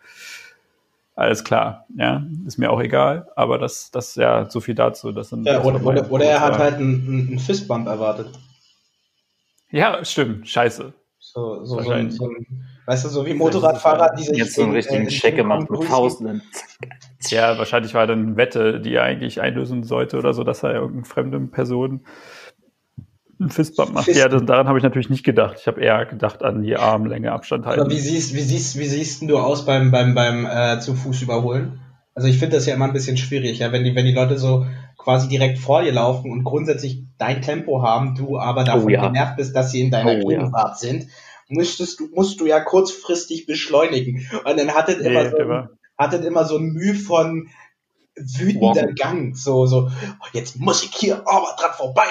alles 1.15 1.43
klar, 1.43 1.85
ja, 1.97 2.23
ist 2.45 2.57
mir 2.57 2.71
auch 2.71 2.79
egal. 2.79 3.29
Aber 3.35 3.57
das, 3.57 3.91
das 3.91 4.15
ja 4.15 4.49
so 4.49 4.61
viel 4.61 4.75
dazu. 4.75 5.11
Das 5.11 5.29
sind, 5.29 5.45
Ja, 5.45 5.61
oder, 5.63 5.85
oder, 5.85 6.11
oder 6.11 6.25
er 6.25 6.41
hat 6.41 6.57
halt 6.57 6.75
einen, 6.75 7.27
einen 7.29 7.39
Fistbump 7.39 7.87
erwartet. 7.87 8.27
Ja, 9.69 10.03
stimmt. 10.03 10.47
Scheiße. 10.47 10.93
So, 11.33 11.63
so, 11.63 11.81
so, 11.81 11.89
ein, 11.91 12.11
so 12.11 12.25
ein, 12.25 12.45
weißt 12.87 13.05
du, 13.05 13.09
so 13.09 13.25
wie 13.25 13.33
Motorradfahrer, 13.33 14.15
die 14.17 14.23
sich 14.23 14.37
jetzt 14.37 14.55
so 14.55 14.63
einen 14.63 14.71
in- 14.71 14.75
richtigen 14.75 15.03
in 15.03 15.07
Check 15.09 15.35
King 15.35 15.47
Kong 15.47 15.49
gemacht 15.59 15.69
mit 15.71 15.79
Cruise- 15.79 15.89
Faustenden. 15.91 16.41
Ja, 17.29 17.57
wahrscheinlich 17.59 17.93
war 17.93 18.07
dann 18.07 18.35
Wette, 18.35 18.81
die 18.81 18.95
er 18.95 19.03
eigentlich 19.03 19.39
einlösen 19.41 19.83
sollte 19.83 20.17
oder 20.17 20.33
so, 20.33 20.43
dass 20.43 20.63
er 20.63 20.73
irgendeine 20.73 21.05
fremde 21.05 21.39
Person 21.39 22.01
einen 23.39 23.49
Fistbump 23.51 23.93
macht. 23.93 24.05
Fist- 24.05 24.19
Ja, 24.19 24.27
daran 24.27 24.67
habe 24.67 24.79
ich 24.79 24.83
natürlich 24.83 25.09
nicht 25.11 25.23
gedacht. 25.23 25.57
Ich 25.59 25.67
habe 25.67 25.81
eher 25.81 26.05
gedacht 26.07 26.41
an 26.43 26.63
die 26.63 26.75
Armlänge 26.75 27.31
Abstand 27.31 27.65
halten. 27.67 27.81
Aber 27.81 27.91
wie 27.91 27.99
siehst, 27.99 28.33
wie 28.33 28.41
siehst, 28.41 28.77
wie 28.79 28.85
siehst 28.87 29.21
denn 29.21 29.27
du 29.27 29.37
aus 29.37 29.65
beim, 29.65 29.91
beim, 29.91 30.15
beim 30.15 30.45
äh, 30.47 30.79
zu 30.79 30.95
Fuß 30.95 31.21
überholen? 31.21 31.79
Also 32.15 32.27
ich 32.27 32.39
finde 32.39 32.55
das 32.57 32.65
ja 32.65 32.73
immer 32.73 32.85
ein 32.85 32.93
bisschen 32.93 33.17
schwierig, 33.17 33.59
ja, 33.59 33.71
wenn 33.71 33.83
die, 33.83 33.95
wenn 33.95 34.05
die 34.05 34.13
Leute 34.13 34.37
so 34.37 34.65
quasi 35.03 35.27
direkt 35.27 35.57
vor 35.59 35.81
dir 35.83 35.91
laufen 35.91 36.31
und 36.31 36.43
grundsätzlich 36.43 37.03
dein 37.17 37.41
Tempo 37.41 37.81
haben, 37.81 38.15
du 38.15 38.37
aber 38.37 38.63
davon 38.63 38.85
Oh 38.85 38.89
ja. 38.89 39.07
genervt 39.07 39.37
bist, 39.37 39.55
dass 39.55 39.71
sie 39.71 39.81
in 39.81 39.91
deiner 39.91 40.11
Oh 40.23 40.29
ja. 40.29 40.37
Gegenwart 40.39 40.77
sind, 40.79 41.07
müsstest 41.49 41.99
du, 41.99 42.07
musst 42.13 42.39
du 42.39 42.45
ja 42.45 42.59
kurzfristig 42.59 43.45
beschleunigen. 43.45 44.27
Und 44.45 44.59
dann 44.59 44.71
hattet 44.73 45.01
Nee, 45.01 45.07
immer 45.07 45.29
so, 45.29 45.37
war- 45.47 45.69
hattet 45.97 46.23
immer 46.25 46.45
so 46.45 46.57
ein 46.57 46.73
Mühe 46.73 46.93
von 46.95 47.47
wütender 48.15 48.87
Wow. 48.87 48.95
Gang, 48.95 49.35
so, 49.35 49.65
so, 49.65 49.87
oh, 49.89 50.27
jetzt 50.33 50.59
muss 50.59 50.83
ich 50.83 50.91
hier 50.93 51.15
aber 51.27 51.55
dran 51.59 51.71
vorbei. 51.75 52.03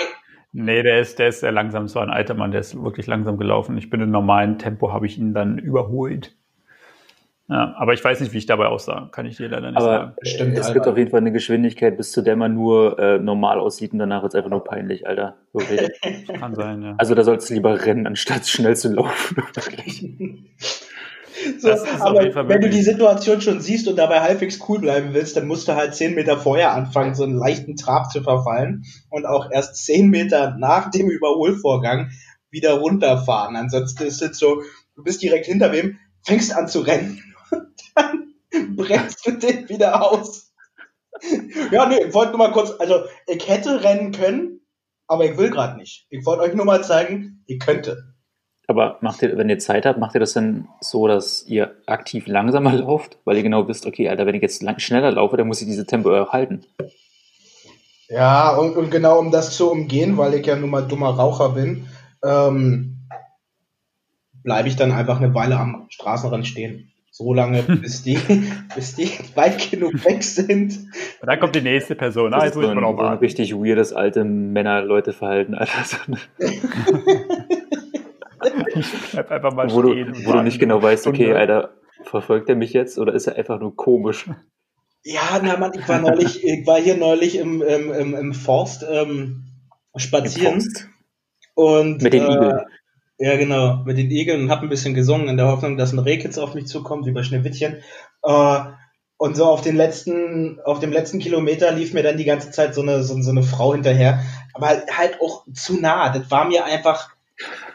Nee, 0.52 0.82
der 0.82 1.00
ist, 1.00 1.18
der 1.18 1.28
ist 1.28 1.40
sehr 1.40 1.52
langsam. 1.52 1.84
Es 1.84 1.94
war 1.94 2.02
ein 2.02 2.10
alter 2.10 2.34
Mann, 2.34 2.50
der 2.50 2.60
ist 2.60 2.74
wirklich 2.82 3.06
langsam 3.06 3.36
gelaufen. 3.38 3.78
Ich 3.78 3.88
bin 3.88 4.00
im 4.00 4.10
normalen 4.10 4.58
Tempo, 4.58 4.92
habe 4.92 5.06
ich 5.06 5.16
ihn 5.16 5.32
dann 5.32 5.58
überholt. 5.58 6.36
Ja, 7.50 7.74
aber 7.78 7.94
ich 7.94 8.04
weiß 8.04 8.20
nicht, 8.20 8.32
wie 8.32 8.38
ich 8.38 8.46
dabei 8.46 8.66
aussah. 8.66 9.08
Kann 9.10 9.26
ich 9.26 9.36
dir 9.36 9.48
leider 9.48 9.72
nicht 9.72 9.76
Aber 9.76 9.86
sagen. 9.86 10.12
Stimmt, 10.22 10.56
es 10.56 10.66
Alter. 10.66 10.74
gibt 10.74 10.86
auf 10.86 10.96
jeden 10.96 11.10
Fall 11.10 11.18
eine 11.18 11.32
Geschwindigkeit, 11.32 11.96
bis 11.96 12.12
zu 12.12 12.22
der 12.22 12.36
man 12.36 12.54
nur 12.54 12.96
äh, 13.00 13.18
normal 13.18 13.58
aussieht 13.58 13.92
und 13.92 13.98
danach 13.98 14.22
ist 14.22 14.36
einfach 14.36 14.50
nur 14.50 14.62
peinlich, 14.62 15.08
Alter. 15.08 15.34
Wirklich. 15.52 15.90
Kann 16.38 16.54
sein, 16.54 16.80
ja. 16.80 16.94
Also 16.96 17.16
da 17.16 17.24
sollst 17.24 17.50
du 17.50 17.54
lieber 17.54 17.84
rennen, 17.84 18.06
anstatt 18.06 18.46
schnell 18.46 18.76
zu 18.76 18.94
laufen. 18.94 19.42
So, 21.58 21.70
aber 21.70 22.48
wenn 22.48 22.60
du 22.60 22.68
die 22.68 22.82
Situation 22.82 23.40
schon 23.40 23.60
siehst 23.60 23.88
und 23.88 23.96
dabei 23.96 24.20
halbwegs 24.20 24.60
cool 24.68 24.78
bleiben 24.78 25.14
willst, 25.14 25.38
dann 25.38 25.46
musst 25.46 25.68
du 25.68 25.74
halt 25.74 25.94
zehn 25.94 26.14
Meter 26.14 26.36
vorher 26.36 26.74
anfangen, 26.74 27.14
so 27.14 27.24
einen 27.24 27.38
leichten 27.38 27.76
Trab 27.76 28.12
zu 28.12 28.22
verfallen 28.22 28.84
und 29.08 29.24
auch 29.24 29.50
erst 29.50 29.76
zehn 29.76 30.10
Meter 30.10 30.56
nach 30.58 30.90
dem 30.90 31.08
Überholvorgang 31.08 32.10
wieder 32.50 32.74
runterfahren. 32.74 33.56
Ansonsten 33.56 34.02
ist 34.02 34.20
es 34.20 34.38
so, 34.38 34.62
du 34.96 35.02
bist 35.02 35.22
direkt 35.22 35.46
hinter 35.46 35.72
wem, 35.72 35.98
fängst 36.22 36.54
an 36.54 36.68
zu 36.68 36.80
rennen 36.80 37.22
und 37.50 37.74
dann 37.94 38.34
bremst 38.76 39.26
du 39.26 39.32
den 39.32 39.68
wieder 39.68 40.02
aus. 40.02 40.52
Ja, 41.70 41.86
nee, 41.86 42.04
ich 42.06 42.14
wollte 42.14 42.30
nur 42.30 42.38
mal 42.38 42.52
kurz, 42.52 42.72
also 42.78 43.04
ich 43.26 43.48
hätte 43.48 43.82
rennen 43.82 44.12
können, 44.12 44.60
aber 45.06 45.24
ich 45.24 45.36
will 45.36 45.50
gerade 45.50 45.76
nicht. 45.76 46.06
Ich 46.10 46.24
wollte 46.24 46.42
euch 46.42 46.54
nur 46.54 46.64
mal 46.64 46.82
zeigen, 46.82 47.42
ich 47.46 47.58
könnte. 47.58 48.14
Aber 48.70 48.98
macht 49.00 49.20
ihr, 49.22 49.36
wenn 49.36 49.48
ihr 49.48 49.58
Zeit 49.58 49.84
habt, 49.84 49.98
macht 49.98 50.14
ihr 50.14 50.20
das 50.20 50.32
dann 50.32 50.68
so, 50.80 51.08
dass 51.08 51.44
ihr 51.44 51.74
aktiv 51.86 52.28
langsamer 52.28 52.72
lauft, 52.74 53.18
weil 53.24 53.36
ihr 53.36 53.42
genau 53.42 53.66
wisst, 53.66 53.84
okay, 53.84 54.08
Alter, 54.08 54.26
wenn 54.26 54.36
ich 54.36 54.42
jetzt 54.42 54.62
lang, 54.62 54.78
schneller 54.78 55.10
laufe, 55.10 55.36
dann 55.36 55.48
muss 55.48 55.60
ich 55.60 55.66
diese 55.66 55.86
Tempo 55.86 56.16
auch 56.16 56.32
halten. 56.32 56.64
Ja, 58.08 58.56
und, 58.56 58.76
und, 58.76 58.90
genau 58.90 59.18
um 59.18 59.30
das 59.30 59.56
zu 59.56 59.70
umgehen, 59.70 60.16
weil 60.16 60.34
ich 60.34 60.46
ja 60.46 60.56
nun 60.56 60.70
mal 60.70 60.86
dummer 60.86 61.10
Raucher 61.10 61.50
bin, 61.50 61.88
ähm, 62.24 63.08
bleibe 64.44 64.68
ich 64.68 64.76
dann 64.76 64.92
einfach 64.92 65.20
eine 65.20 65.34
Weile 65.34 65.56
am 65.56 65.86
Straßenrand 65.90 66.46
stehen. 66.46 66.92
So 67.20 67.34
lange, 67.34 67.62
bis 67.82 68.02
die, 68.02 68.18
bis 68.74 68.94
die 68.96 69.10
weit 69.34 69.70
genug 69.70 69.92
weg 70.06 70.24
sind. 70.24 70.78
Und 71.20 71.26
dann 71.26 71.38
kommt 71.38 71.54
die 71.54 71.60
nächste 71.60 71.94
Person. 71.94 72.30
Das 72.30 72.40
ah, 72.40 72.46
jetzt 72.46 72.54
muss 72.54 72.64
ich 72.64 72.74
mal 72.74 72.80
noch 72.80 72.94
mal. 72.94 73.16
richtig 73.16 73.52
weirdes 73.52 73.92
alte 73.92 74.24
Männer-Leute-Verhalten. 74.24 75.54
Bleib 79.12 79.30
einfach 79.30 79.52
mal 79.52 79.70
wo 79.70 79.82
stehen. 79.82 80.14
Du, 80.14 80.24
wo 80.24 80.32
du 80.32 80.42
nicht 80.42 80.58
genau 80.58 80.82
weißt, 80.82 81.06
okay, 81.08 81.34
Alter, 81.34 81.74
verfolgt 82.04 82.48
er 82.48 82.56
mich 82.56 82.72
jetzt 82.72 82.98
oder 82.98 83.12
ist 83.12 83.26
er 83.26 83.36
einfach 83.36 83.60
nur 83.60 83.76
komisch? 83.76 84.24
Ja, 85.04 85.42
na 85.42 85.58
Mann, 85.58 85.72
ich 85.74 85.86
war 85.86 86.00
neulich, 86.00 86.42
ich 86.42 86.66
war 86.66 86.80
hier 86.80 86.96
neulich 86.96 87.36
im, 87.36 87.60
im, 87.60 87.92
im, 87.92 88.14
im 88.14 88.32
Forst 88.32 88.82
ähm, 88.90 89.44
spazieren. 89.94 90.54
Im 90.54 90.60
Forst. 90.62 90.88
Und, 91.52 92.00
mit 92.00 92.14
den 92.14 92.22
äh, 92.22 92.32
Igeln. 92.32 92.60
Ja, 93.22 93.36
genau, 93.36 93.82
mit 93.84 93.98
den 93.98 94.10
Igeln 94.10 94.44
und 94.44 94.50
hab 94.50 94.62
ein 94.62 94.70
bisschen 94.70 94.94
gesungen 94.94 95.28
in 95.28 95.36
der 95.36 95.46
Hoffnung, 95.46 95.76
dass 95.76 95.92
ein 95.92 95.98
Rehkitz 95.98 96.38
auf 96.38 96.54
mich 96.54 96.66
zukommt, 96.66 97.04
wie 97.04 97.12
bei 97.12 97.22
Schneewittchen. 97.22 97.82
Äh, 98.22 98.60
und 99.18 99.36
so 99.36 99.44
auf 99.44 99.60
den 99.60 99.76
letzten, 99.76 100.58
auf 100.64 100.78
dem 100.80 100.90
letzten 100.90 101.18
Kilometer 101.18 101.70
lief 101.70 101.92
mir 101.92 102.02
dann 102.02 102.16
die 102.16 102.24
ganze 102.24 102.50
Zeit 102.50 102.74
so 102.74 102.80
eine, 102.80 103.02
so, 103.02 103.20
so 103.20 103.30
eine 103.30 103.42
Frau 103.42 103.74
hinterher. 103.74 104.24
Aber 104.54 104.68
halt 104.68 105.20
auch 105.20 105.44
zu 105.52 105.78
nah. 105.78 106.08
Das 106.08 106.30
war 106.30 106.46
mir 106.46 106.64
einfach, 106.64 107.10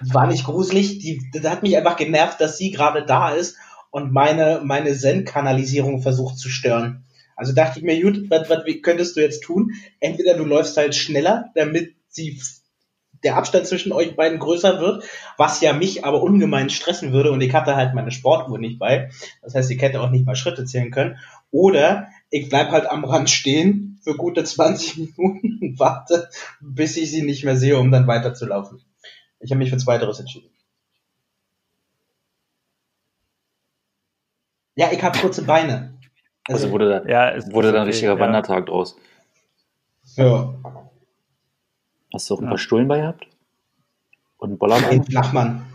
war 0.02 0.26
nicht 0.26 0.46
gruselig. 0.46 0.98
Die, 0.98 1.22
das 1.32 1.48
hat 1.48 1.62
mich 1.62 1.78
einfach 1.78 1.96
genervt, 1.96 2.42
dass 2.42 2.58
sie 2.58 2.72
gerade 2.72 3.06
da 3.06 3.30
ist 3.30 3.56
und 3.92 4.12
meine, 4.12 4.62
meine 4.64 4.98
Zen-Kanalisierung 4.98 6.02
versucht 6.02 6.40
zu 6.40 6.50
stören. 6.50 7.06
Also 7.36 7.54
dachte 7.54 7.78
ich 7.78 7.86
mir, 7.86 8.02
gut, 8.02 8.32
was, 8.32 8.50
was 8.50 8.64
könntest 8.82 9.16
du 9.16 9.22
jetzt 9.22 9.44
tun? 9.44 9.74
Entweder 10.00 10.34
du 10.34 10.44
läufst 10.44 10.76
halt 10.76 10.96
schneller, 10.96 11.52
damit 11.54 11.94
sie 12.10 12.40
der 13.26 13.36
Abstand 13.36 13.68
zwischen 13.68 13.92
euch 13.92 14.16
beiden 14.16 14.40
größer 14.40 14.80
wird, 14.80 15.04
was 15.36 15.60
ja 15.60 15.74
mich 15.74 16.06
aber 16.06 16.22
ungemein 16.22 16.70
stressen 16.70 17.12
würde 17.12 17.32
und 17.32 17.42
ich 17.42 17.54
hatte 17.54 17.76
halt 17.76 17.94
meine 17.94 18.12
Sportuhr 18.12 18.60
nicht 18.60 18.80
bei. 18.80 19.10
Das 19.42 19.56
heißt, 19.56 19.70
ich 19.72 19.82
hätte 19.82 20.02
auch 20.02 20.12
nicht 20.12 20.26
mal 20.26 20.36
Schritte 20.36 20.64
zählen 20.64 20.92
können. 20.92 21.18
Oder 21.52 22.08
ich 22.30 22.50
bleib 22.50 22.70
halt 22.70 22.86
am 22.86 23.04
Rand 23.04 23.30
stehen 23.30 24.00
für 24.04 24.16
gute 24.16 24.44
20 24.44 24.98
Minuten 25.18 25.60
und 25.62 25.80
warte, 25.80 26.30
bis 26.62 26.96
ich 26.96 27.12
sie 27.12 27.24
nicht 27.24 27.44
mehr 27.44 27.58
sehe, 27.58 27.78
um 27.78 27.92
dann 27.92 28.08
weiterzulaufen. 28.08 28.82
Ich 29.40 29.52
habe 29.52 29.60
mich 29.60 29.72
für 29.72 29.78
Zweiteres 29.78 30.20
entschieden. 30.20 30.50
Ja, 34.76 34.92
ich 34.92 35.02
habe 35.02 35.18
kurze 35.18 35.44
Beine. 35.44 35.98
Also, 36.48 36.66
also 36.66 36.72
wurde 36.72 36.90
da, 36.90 37.10
ja, 37.10 37.54
wurde 37.54 37.72
da 37.72 37.82
ein 37.82 37.88
richtiger 37.88 38.14
ja. 38.14 38.20
Wandertag 38.20 38.68
draus. 38.68 38.96
Ja. 40.16 40.54
Hast 42.16 42.30
du 42.30 42.36
auch 42.36 42.42
ein 42.42 42.48
paar 42.48 42.58
Stullen 42.58 42.88
bei 42.88 43.02
gehabt? 43.02 43.28
Und 44.38 44.52
einen 44.52 44.58
Bollermann? 44.58 44.90
Ein 44.90 45.04
Flachmann. 45.04 45.66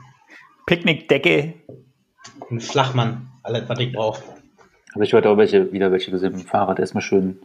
Picknickdecke. 0.64 1.52
Ein 2.50 2.60
Flachmann. 2.60 3.30
Alles, 3.42 3.68
was 3.68 3.78
ich 3.78 3.92
brauche. 3.92 4.22
Aber 4.94 5.04
ich 5.04 5.12
wollte 5.12 5.28
auch 5.28 5.36
welche, 5.36 5.70
wieder 5.70 5.92
welche 5.92 6.10
gesehen 6.10 6.32
mit 6.32 6.40
dem 6.40 6.46
Fahrrad. 6.46 6.78
Erstmal 6.78 7.02
schön 7.02 7.40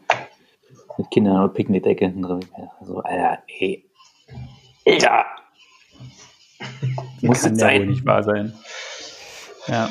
mit 0.98 1.12
Kindern 1.12 1.44
und 1.44 1.54
Picknickdecke 1.54 2.06
hinten 2.06 2.22
drin. 2.22 2.40
So, 2.84 3.02
Alter, 3.02 3.44
ey. 3.60 3.84
Alter! 4.88 5.26
Muss 7.22 7.44
kann 7.44 7.58
sein. 7.58 7.82
Ja 7.82 7.88
nicht 7.88 8.06
wahr 8.06 8.24
sein. 8.24 8.54
Ja. 9.68 9.90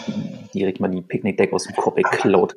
Direkt 0.54 0.80
mal 0.80 0.88
die 0.88 1.02
Picknickdecke 1.02 1.54
aus 1.54 1.64
dem 1.64 1.76
Kopf 1.76 1.96
geklaut. 1.96 2.56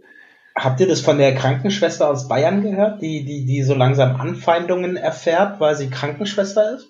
Habt 0.60 0.80
ihr 0.80 0.88
das 0.88 1.02
von 1.02 1.20
der 1.20 1.36
Krankenschwester 1.36 2.10
aus 2.10 2.28
Bayern 2.28 2.64
gehört, 2.64 3.02
die, 3.02 3.24
die, 3.24 3.46
die 3.46 3.62
so 3.62 3.76
langsam 3.76 4.16
Anfeindungen 4.16 4.98
erfährt, 4.98 5.60
weil 5.60 5.76
sie 5.76 5.92
Krankenschwester 5.92 6.76
ist? 6.76 6.88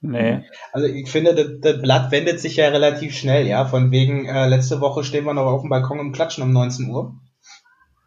Nee. 0.00 0.42
Also 0.72 0.88
ich 0.88 1.08
finde, 1.08 1.34
das, 1.34 1.46
das 1.60 1.80
Blatt 1.80 2.10
wendet 2.10 2.40
sich 2.40 2.56
ja 2.56 2.68
relativ 2.68 3.16
schnell, 3.16 3.46
ja. 3.46 3.66
Von 3.66 3.92
wegen, 3.92 4.26
äh, 4.26 4.48
letzte 4.48 4.80
Woche 4.80 5.04
stehen 5.04 5.26
wir 5.26 5.34
noch 5.34 5.46
auf 5.46 5.60
dem 5.60 5.70
Balkon 5.70 6.00
und 6.00 6.12
klatschen 6.12 6.42
um 6.42 6.52
19 6.52 6.90
Uhr. 6.90 7.14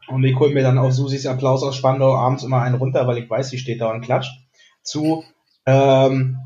Und 0.09 0.23
ich 0.25 0.37
hole 0.37 0.53
mir 0.53 0.63
dann 0.63 0.77
auf 0.77 0.91
Susis 0.91 1.25
Applaus 1.25 1.63
aus 1.63 1.77
Spandau 1.77 2.15
abends 2.15 2.43
immer 2.43 2.61
einen 2.61 2.75
runter, 2.75 3.07
weil 3.07 3.19
ich 3.19 3.29
weiß, 3.29 3.49
sie 3.49 3.59
steht 3.59 3.79
da 3.79 3.91
und 3.91 4.01
klatscht. 4.01 4.33
Zu, 4.81 5.23
ähm, 5.65 6.37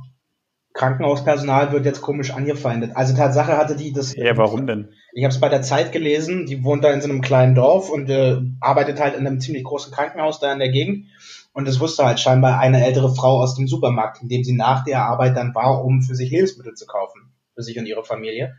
Krankenhauspersonal 0.77 1.71
wird 1.71 1.85
jetzt 1.85 2.01
komisch 2.01 2.31
angefeindet. 2.31 2.91
Also 2.95 3.15
Tatsache 3.15 3.57
hatte 3.57 3.75
die 3.75 3.91
das. 3.91 4.15
Ja, 4.15 4.37
warum 4.37 4.67
denn? 4.67 4.89
Ich 5.11 5.23
habe 5.23 5.33
es 5.33 5.39
bei 5.39 5.49
der 5.49 5.63
Zeit 5.63 5.91
gelesen. 5.91 6.45
Die 6.45 6.63
wohnt 6.63 6.83
da 6.83 6.91
in 6.91 7.01
so 7.01 7.09
einem 7.09 7.21
kleinen 7.21 7.55
Dorf 7.55 7.89
und 7.89 8.09
äh, 8.09 8.37
arbeitet 8.61 8.99
halt 8.99 9.15
in 9.15 9.25
einem 9.25 9.39
ziemlich 9.39 9.63
großen 9.63 9.91
Krankenhaus 9.91 10.39
da 10.39 10.53
in 10.53 10.59
der 10.59 10.69
Gegend. 10.69 11.07
Und 11.51 11.67
es 11.67 11.79
wusste 11.79 12.05
halt 12.05 12.19
scheinbar 12.19 12.59
eine 12.59 12.85
ältere 12.85 13.13
Frau 13.13 13.41
aus 13.41 13.55
dem 13.55 13.67
Supermarkt, 13.67 14.21
in 14.21 14.29
dem 14.29 14.43
sie 14.43 14.55
nach 14.55 14.83
der 14.83 15.01
Arbeit 15.01 15.35
dann 15.35 15.55
war, 15.55 15.83
um 15.83 16.03
für 16.03 16.13
sich 16.13 16.29
Lebensmittel 16.29 16.75
zu 16.75 16.85
kaufen, 16.85 17.33
für 17.55 17.63
sich 17.63 17.79
und 17.79 17.87
ihre 17.87 18.03
Familie. 18.03 18.55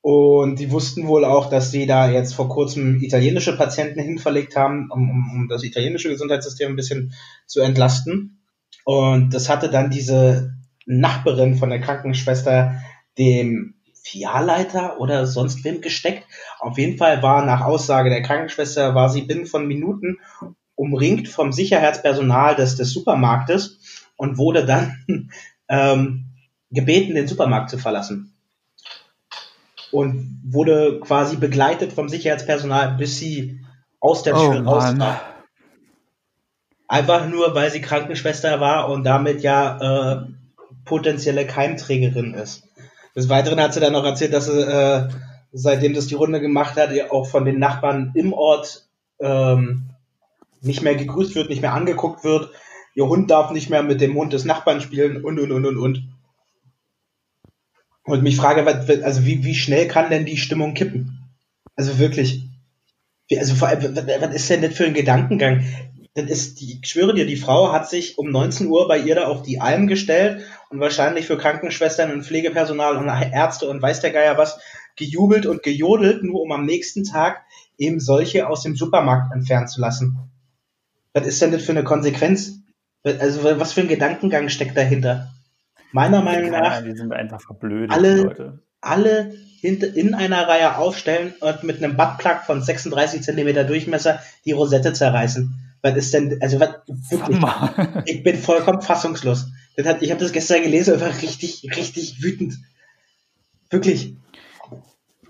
Und 0.00 0.58
die 0.58 0.72
wussten 0.72 1.06
wohl 1.06 1.24
auch, 1.24 1.48
dass 1.48 1.70
sie 1.70 1.86
da 1.86 2.10
jetzt 2.10 2.34
vor 2.34 2.48
kurzem 2.48 3.00
italienische 3.00 3.56
Patienten 3.56 4.00
hinverlegt 4.00 4.56
haben, 4.56 4.88
um, 4.90 5.08
um, 5.08 5.30
um 5.32 5.48
das 5.48 5.62
italienische 5.62 6.08
Gesundheitssystem 6.08 6.70
ein 6.70 6.76
bisschen 6.76 7.12
zu 7.46 7.60
entlasten. 7.60 8.42
Und 8.84 9.32
das 9.32 9.48
hatte 9.48 9.70
dann 9.70 9.90
diese 9.90 10.55
Nachbarin 10.86 11.56
von 11.56 11.70
der 11.70 11.80
Krankenschwester 11.80 12.80
dem 13.18 13.74
Filialleiter 13.94 15.00
oder 15.00 15.26
sonst 15.26 15.64
wem 15.64 15.80
gesteckt. 15.80 16.24
Auf 16.60 16.78
jeden 16.78 16.96
Fall 16.96 17.22
war 17.22 17.44
nach 17.44 17.62
Aussage 17.62 18.08
der 18.08 18.22
Krankenschwester, 18.22 18.94
war 18.94 19.08
sie 19.08 19.22
binnen 19.22 19.46
von 19.46 19.66
Minuten 19.66 20.18
umringt 20.76 21.28
vom 21.28 21.52
Sicherheitspersonal 21.52 22.54
des, 22.54 22.76
des 22.76 22.90
Supermarktes 22.90 23.78
und 24.16 24.38
wurde 24.38 24.64
dann 24.64 25.30
ähm, 25.68 26.26
gebeten, 26.70 27.14
den 27.14 27.26
Supermarkt 27.26 27.70
zu 27.70 27.78
verlassen. 27.78 28.32
Und 29.90 30.42
wurde 30.44 31.00
quasi 31.00 31.36
begleitet 31.36 31.92
vom 31.92 32.08
Sicherheitspersonal, 32.08 32.96
bis 32.96 33.18
sie 33.18 33.60
aus 34.00 34.22
der 34.22 34.34
Tür 34.34 34.62
oh, 34.64 34.70
raus 34.70 34.98
war. 34.98 35.20
Einfach 36.88 37.28
nur, 37.28 37.54
weil 37.54 37.70
sie 37.70 37.80
Krankenschwester 37.80 38.60
war 38.60 38.88
und 38.90 39.04
damit 39.04 39.42
ja 39.42 39.78
äh, 39.80 40.26
potenzielle 40.86 41.46
Keimträgerin 41.46 42.32
ist. 42.32 42.66
Des 43.14 43.28
Weiteren 43.28 43.60
hat 43.60 43.74
sie 43.74 43.80
dann 43.80 43.92
noch 43.92 44.04
erzählt, 44.04 44.32
dass 44.32 44.46
sie, 44.46 44.60
äh, 44.60 45.08
seitdem 45.52 45.92
das 45.92 46.06
die 46.06 46.14
Runde 46.14 46.40
gemacht 46.40 46.76
hat, 46.76 46.90
auch 47.10 47.26
von 47.26 47.44
den 47.44 47.58
Nachbarn 47.58 48.12
im 48.14 48.32
Ort 48.32 48.88
ähm, 49.20 49.90
nicht 50.60 50.82
mehr 50.82 50.94
gegrüßt 50.94 51.34
wird, 51.34 51.50
nicht 51.50 51.62
mehr 51.62 51.74
angeguckt 51.74 52.24
wird. 52.24 52.50
Ihr 52.94 53.06
Hund 53.06 53.30
darf 53.30 53.50
nicht 53.50 53.68
mehr 53.68 53.82
mit 53.82 54.00
dem 54.00 54.14
Hund 54.14 54.32
des 54.32 54.44
Nachbarn 54.44 54.80
spielen 54.80 55.22
und, 55.22 55.38
und, 55.38 55.52
und, 55.52 55.66
und, 55.66 55.76
und. 55.76 56.08
Und 58.04 58.22
mich 58.22 58.36
frage, 58.36 58.64
also 59.04 59.26
wie, 59.26 59.44
wie 59.44 59.54
schnell 59.54 59.88
kann 59.88 60.10
denn 60.10 60.24
die 60.24 60.36
Stimmung 60.36 60.74
kippen? 60.74 61.18
Also 61.74 61.98
wirklich. 61.98 62.48
Also 63.36 63.54
vor 63.54 63.68
allem, 63.68 63.96
was 63.96 64.34
ist 64.34 64.48
denn 64.48 64.62
das 64.62 64.74
für 64.74 64.86
ein 64.86 64.94
Gedankengang? 64.94 65.64
Das 66.16 66.30
ist, 66.30 66.60
die, 66.60 66.80
ich 66.80 66.88
schwöre 66.88 67.12
dir, 67.12 67.26
die 67.26 67.36
Frau 67.36 67.72
hat 67.72 67.90
sich 67.90 68.16
um 68.16 68.30
19 68.30 68.68
Uhr 68.68 68.88
bei 68.88 68.98
ihr 68.98 69.14
da 69.14 69.26
auf 69.26 69.42
die 69.42 69.60
Alm 69.60 69.86
gestellt 69.86 70.42
und 70.70 70.80
wahrscheinlich 70.80 71.26
für 71.26 71.36
Krankenschwestern 71.36 72.10
und 72.10 72.22
Pflegepersonal 72.22 72.96
und 72.96 73.06
Ärzte 73.06 73.68
und 73.68 73.82
weiß 73.82 74.00
der 74.00 74.12
Geier 74.12 74.38
was 74.38 74.58
gejubelt 74.96 75.44
und 75.44 75.62
gejodelt, 75.62 76.22
nur 76.22 76.40
um 76.40 76.52
am 76.52 76.64
nächsten 76.64 77.04
Tag 77.04 77.42
eben 77.76 78.00
solche 78.00 78.48
aus 78.48 78.62
dem 78.62 78.76
Supermarkt 78.76 79.30
entfernen 79.34 79.68
zu 79.68 79.82
lassen. 79.82 80.16
Was 81.12 81.26
ist 81.26 81.42
denn 81.42 81.52
das 81.52 81.64
für 81.64 81.72
eine 81.72 81.84
Konsequenz? 81.84 82.60
Also 83.04 83.44
was 83.44 83.74
für 83.74 83.82
ein 83.82 83.88
Gedankengang 83.88 84.48
steckt 84.48 84.74
dahinter? 84.74 85.34
Meiner 85.92 86.22
Meinung 86.22 86.50
nach, 86.50 86.82
die 86.82 86.96
sind 86.96 87.12
einfach 87.12 87.42
verblödet, 87.42 87.90
alle, 87.90 88.22
Leute. 88.22 88.62
alle 88.80 89.34
in 89.60 90.14
einer 90.14 90.48
Reihe 90.48 90.78
aufstellen 90.78 91.34
und 91.40 91.62
mit 91.62 91.84
einem 91.84 91.98
Buttplug 91.98 92.38
von 92.46 92.62
36 92.62 93.20
Zentimeter 93.20 93.64
Durchmesser 93.64 94.20
die 94.46 94.52
Rosette 94.52 94.94
zerreißen. 94.94 95.65
Was 95.86 95.96
ist 95.96 96.14
denn, 96.14 96.42
also 96.42 96.58
was, 96.58 96.70
wirklich, 97.10 97.38
ich 98.06 98.22
bin 98.24 98.36
vollkommen 98.36 98.82
fassungslos. 98.82 99.52
Das 99.76 99.86
hat, 99.86 100.02
ich 100.02 100.10
habe 100.10 100.20
das 100.20 100.32
gestern 100.32 100.62
gelesen, 100.62 100.94
einfach 100.94 101.22
richtig, 101.22 101.62
richtig 101.76 102.24
wütend. 102.24 102.54
Wirklich. 103.70 104.16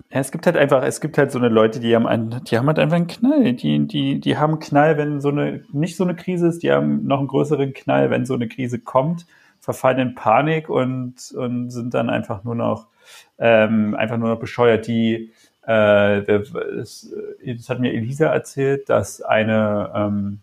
Ja, 0.09 0.19
es 0.19 0.31
gibt 0.31 0.47
halt 0.47 0.57
einfach, 0.57 0.81
es 0.81 0.99
gibt 0.99 1.19
halt 1.19 1.31
so 1.31 1.37
eine 1.37 1.49
Leute, 1.49 1.79
die 1.79 1.95
haben 1.95 2.07
einen, 2.07 2.43
die 2.45 2.57
haben 2.57 2.65
halt 2.65 2.79
einfach 2.79 2.95
einen 2.95 3.05
Knall. 3.05 3.53
Die, 3.53 3.85
die, 3.85 4.19
die 4.19 4.37
haben 4.37 4.53
einen 4.53 4.59
Knall, 4.59 4.97
wenn 4.97 5.21
so 5.21 5.29
eine, 5.29 5.63
nicht 5.73 5.95
so 5.95 6.03
eine 6.03 6.15
Krise 6.15 6.47
ist, 6.47 6.63
die 6.63 6.71
haben 6.71 7.05
noch 7.05 7.19
einen 7.19 7.27
größeren 7.27 7.73
Knall, 7.73 8.09
wenn 8.09 8.25
so 8.25 8.33
eine 8.33 8.47
Krise 8.47 8.79
kommt, 8.79 9.27
verfallen 9.59 9.99
in 9.99 10.15
Panik 10.15 10.69
und, 10.69 11.31
und 11.35 11.69
sind 11.69 11.93
dann 11.93 12.09
einfach 12.09 12.43
nur 12.43 12.55
noch, 12.55 12.87
ähm, 13.37 13.93
einfach 13.93 14.17
nur 14.17 14.29
noch 14.29 14.39
bescheuert. 14.39 14.87
Die, 14.87 15.33
äh, 15.67 16.23
das, 16.23 16.51
das 17.45 17.69
hat 17.69 17.79
mir 17.79 17.93
Elisa 17.93 18.25
erzählt, 18.25 18.89
dass 18.89 19.21
eine, 19.21 19.91
ähm, 19.93 20.39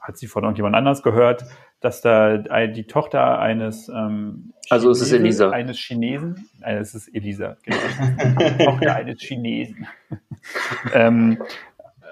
hat 0.00 0.16
sie 0.16 0.26
von 0.26 0.44
irgendjemand 0.44 0.74
anders 0.74 1.02
gehört, 1.02 1.44
dass 1.80 2.00
da 2.00 2.38
die 2.38 2.84
Tochter 2.84 3.38
eines 3.38 3.88
ähm, 3.88 4.52
also 4.70 4.90
es 4.90 5.00
ist 5.00 5.12
Elisa. 5.12 5.50
eines 5.50 5.78
Chinesen, 5.78 6.48
nein, 6.60 6.76
es 6.78 6.94
ist 6.94 7.08
Elisa, 7.08 7.56
genau. 7.62 8.64
Tochter 8.64 8.94
eines 8.94 9.20
Chinesen, 9.20 9.88
ähm, 10.94 11.42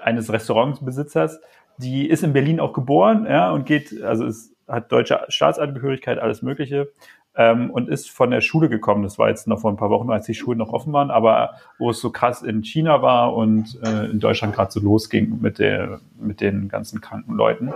eines 0.03 0.31
Restaurantsbesitzers, 0.31 1.39
die 1.77 2.09
ist 2.09 2.23
in 2.23 2.33
Berlin 2.33 2.59
auch 2.59 2.73
geboren, 2.73 3.25
ja, 3.25 3.51
und 3.51 3.65
geht, 3.65 4.01
also 4.03 4.25
es 4.25 4.53
hat 4.67 4.91
deutsche 4.91 5.21
Staatsangehörigkeit, 5.29 6.19
alles 6.19 6.41
Mögliche, 6.41 6.91
ähm, 7.35 7.69
und 7.71 7.89
ist 7.89 8.09
von 8.09 8.31
der 8.31 8.41
Schule 8.41 8.69
gekommen. 8.69 9.03
Das 9.03 9.17
war 9.17 9.29
jetzt 9.29 9.47
noch 9.47 9.59
vor 9.59 9.71
ein 9.71 9.77
paar 9.77 9.89
Wochen, 9.89 10.09
als 10.11 10.25
die 10.25 10.33
Schulen 10.33 10.57
noch 10.57 10.73
offen 10.73 10.93
waren, 10.93 11.11
aber 11.11 11.55
wo 11.77 11.89
es 11.91 12.01
so 12.01 12.09
krass 12.09 12.41
in 12.41 12.63
China 12.63 13.01
war 13.01 13.35
und 13.35 13.79
äh, 13.83 14.05
in 14.05 14.19
Deutschland 14.19 14.55
gerade 14.55 14.71
so 14.71 14.79
losging 14.79 15.39
mit 15.41 15.59
der, 15.59 15.99
mit 16.19 16.41
den 16.41 16.69
ganzen 16.69 17.01
kranken 17.01 17.35
Leuten. 17.35 17.73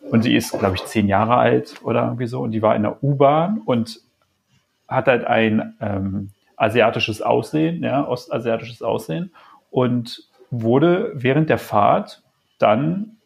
Und 0.00 0.22
sie 0.22 0.34
ist, 0.34 0.58
glaube 0.58 0.76
ich, 0.76 0.84
zehn 0.86 1.08
Jahre 1.08 1.36
alt 1.36 1.80
oder 1.82 2.04
irgendwie 2.04 2.26
so. 2.26 2.40
Und 2.40 2.52
die 2.52 2.62
war 2.62 2.74
in 2.74 2.82
der 2.82 3.02
U-Bahn 3.02 3.60
und 3.64 4.00
hat 4.88 5.06
halt 5.06 5.24
ein 5.24 5.74
ähm, 5.80 6.30
asiatisches 6.56 7.22
Aussehen, 7.22 7.82
ja, 7.82 8.06
ostasiatisches 8.06 8.82
Aussehen. 8.82 9.32
Und 9.70 10.28
wurde 10.50 11.12
während 11.14 11.48
der 11.48 11.58
Fahrt 11.58 12.22
dann, 12.58 13.18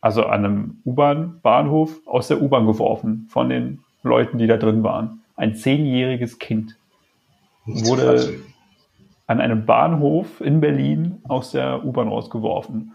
also 0.00 0.26
an 0.26 0.44
einem 0.44 0.82
U-Bahn-Bahnhof, 0.84 2.00
aus 2.06 2.28
der 2.28 2.42
U-Bahn 2.42 2.66
geworfen 2.66 3.26
von 3.30 3.48
den 3.48 3.84
Leuten, 4.02 4.38
die 4.38 4.46
da 4.46 4.56
drin 4.56 4.82
waren. 4.82 5.22
Ein 5.36 5.54
zehnjähriges 5.54 6.38
Kind 6.38 6.76
wurde 7.66 8.40
an 9.26 9.40
einem 9.40 9.66
Bahnhof 9.66 10.40
in 10.40 10.60
Berlin 10.60 11.18
aus 11.28 11.52
der 11.52 11.84
U-Bahn 11.84 12.08
rausgeworfen. 12.08 12.94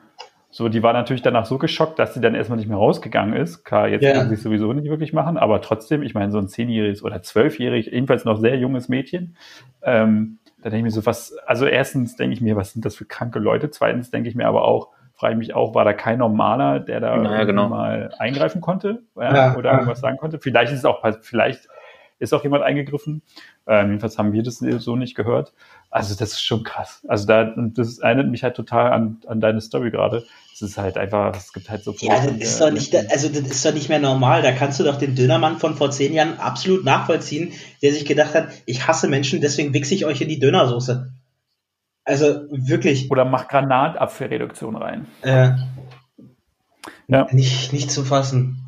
So, 0.49 0.69
die 0.69 0.83
war 0.83 0.93
natürlich 0.93 1.23
danach 1.23 1.47
so 1.47 1.57
geschockt, 1.57 1.97
dass 1.97 2.13
sie 2.13 2.21
dann 2.21 2.35
erstmal 2.35 2.59
nicht 2.59 2.67
mehr 2.67 2.77
rausgegangen 2.77 3.35
ist. 3.35 3.63
Klar, 3.63 3.87
jetzt 3.87 4.03
yeah. 4.03 4.13
kann 4.13 4.29
sie 4.29 4.35
es 4.35 4.43
sowieso 4.43 4.71
nicht 4.73 4.87
wirklich 4.87 5.11
machen, 5.11 5.37
aber 5.37 5.61
trotzdem, 5.61 6.03
ich 6.03 6.13
meine, 6.13 6.31
so 6.31 6.37
ein 6.37 6.47
zehnjähriges 6.47 7.03
oder 7.03 7.23
zwölfjähriges, 7.23 7.91
jedenfalls 7.91 8.23
noch 8.23 8.39
sehr 8.39 8.57
junges 8.57 8.87
Mädchen, 8.87 9.35
ähm, 9.81 10.37
da 10.61 10.69
denke 10.69 10.87
ich 10.87 10.95
mir 10.95 11.01
so, 11.01 11.05
was, 11.07 11.35
also 11.45 11.65
erstens 11.65 12.15
denke 12.15 12.35
ich 12.35 12.41
mir, 12.41 12.55
was 12.55 12.71
sind 12.71 12.85
das 12.85 12.95
für 12.95 13.05
kranke 13.05 13.39
Leute? 13.39 13.69
Zweitens 13.71 14.11
denke 14.11 14.29
ich 14.29 14.35
mir 14.35 14.47
aber 14.47 14.63
auch, 14.63 14.89
frage 15.23 15.35
ich 15.35 15.39
mich 15.39 15.55
auch, 15.55 15.73
war 15.73 15.85
da 15.85 15.93
kein 15.93 16.19
Normaler, 16.19 16.81
der 16.81 16.99
da 16.99 17.15
naja, 17.15 17.45
genau. 17.45 17.69
mal 17.69 18.13
eingreifen 18.19 18.59
konnte 18.59 19.03
ja, 19.15 19.33
ja, 19.33 19.55
oder 19.55 19.71
ja. 19.71 19.75
irgendwas 19.77 20.01
sagen 20.01 20.17
konnte? 20.17 20.37
Vielleicht 20.37 20.73
ist 20.73 20.79
es 20.79 20.85
auch, 20.85 21.01
vielleicht 21.21 21.69
ist 22.19 22.33
auch 22.33 22.43
jemand 22.43 22.63
eingegriffen. 22.63 23.21
Ähm, 23.65 23.87
jedenfalls 23.87 24.17
haben 24.17 24.33
wir 24.33 24.43
das 24.43 24.57
so 24.57 24.97
nicht 24.97 25.15
gehört. 25.15 25.53
Also 25.89 26.13
das 26.13 26.33
ist 26.33 26.43
schon 26.43 26.63
krass. 26.63 27.05
Also 27.07 27.25
da, 27.25 27.53
und 27.53 27.77
das 27.77 27.99
erinnert 27.99 28.27
mich 28.27 28.43
halt 28.43 28.55
total 28.55 28.91
an, 28.91 29.21
an 29.25 29.39
deine 29.39 29.61
Story 29.61 29.91
gerade 29.91 30.25
es 30.53 30.61
ist 30.61 30.77
halt 30.77 30.97
einfach, 30.97 31.35
es 31.35 31.51
gibt 31.51 31.69
halt 31.69 31.83
so. 31.83 31.95
Ja, 31.99 32.23
das 32.25 32.37
ist 32.37 32.61
doch 32.61 32.69
nicht, 32.69 32.95
also 32.95 33.27
das 33.27 33.39
ist 33.39 33.65
doch 33.65 33.73
nicht 33.73 33.89
mehr 33.89 33.99
normal. 33.99 34.43
Da 34.43 34.51
kannst 34.51 34.79
du 34.79 34.83
doch 34.83 34.97
den 34.97 35.15
Dönermann 35.15 35.57
von 35.57 35.75
vor 35.75 35.89
zehn 35.89 36.13
Jahren 36.13 36.37
absolut 36.37 36.85
nachvollziehen, 36.85 37.53
der 37.81 37.91
sich 37.91 38.05
gedacht 38.05 38.35
hat, 38.35 38.49
ich 38.67 38.87
hasse 38.87 39.07
Menschen, 39.07 39.41
deswegen 39.41 39.73
wichse 39.73 39.95
ich 39.95 40.05
euch 40.05 40.21
in 40.21 40.29
die 40.29 40.39
Dönersoße. 40.39 41.11
Also 42.05 42.47
wirklich. 42.51 43.09
Oder 43.11 43.25
mach 43.25 43.47
Granatapfelreduktion 43.47 44.75
rein. 44.75 45.07
Äh, 45.21 45.51
ja. 47.07 47.27
Nicht, 47.31 47.73
nicht 47.73 47.91
zu 47.91 48.03
fassen. 48.03 48.59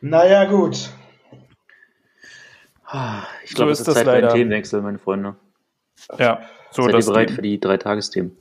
Naja, 0.00 0.44
gut. 0.44 0.90
Ich 3.44 3.54
glaube, 3.54 3.74
so 3.74 3.82
es 3.82 3.88
ist 3.88 3.94
Zeit 3.94 4.06
leider. 4.06 4.28
für 4.28 4.34
einen 4.34 4.42
Themenwechsel, 4.42 4.80
meine 4.80 4.98
Freunde. 4.98 5.36
Ja, 6.18 6.40
so 6.70 6.82
Seid 6.84 6.94
ihr 6.94 7.04
bereit 7.04 7.30
für 7.30 7.42
die 7.42 7.60
drei 7.60 7.76
Tagesthemen? 7.76 8.36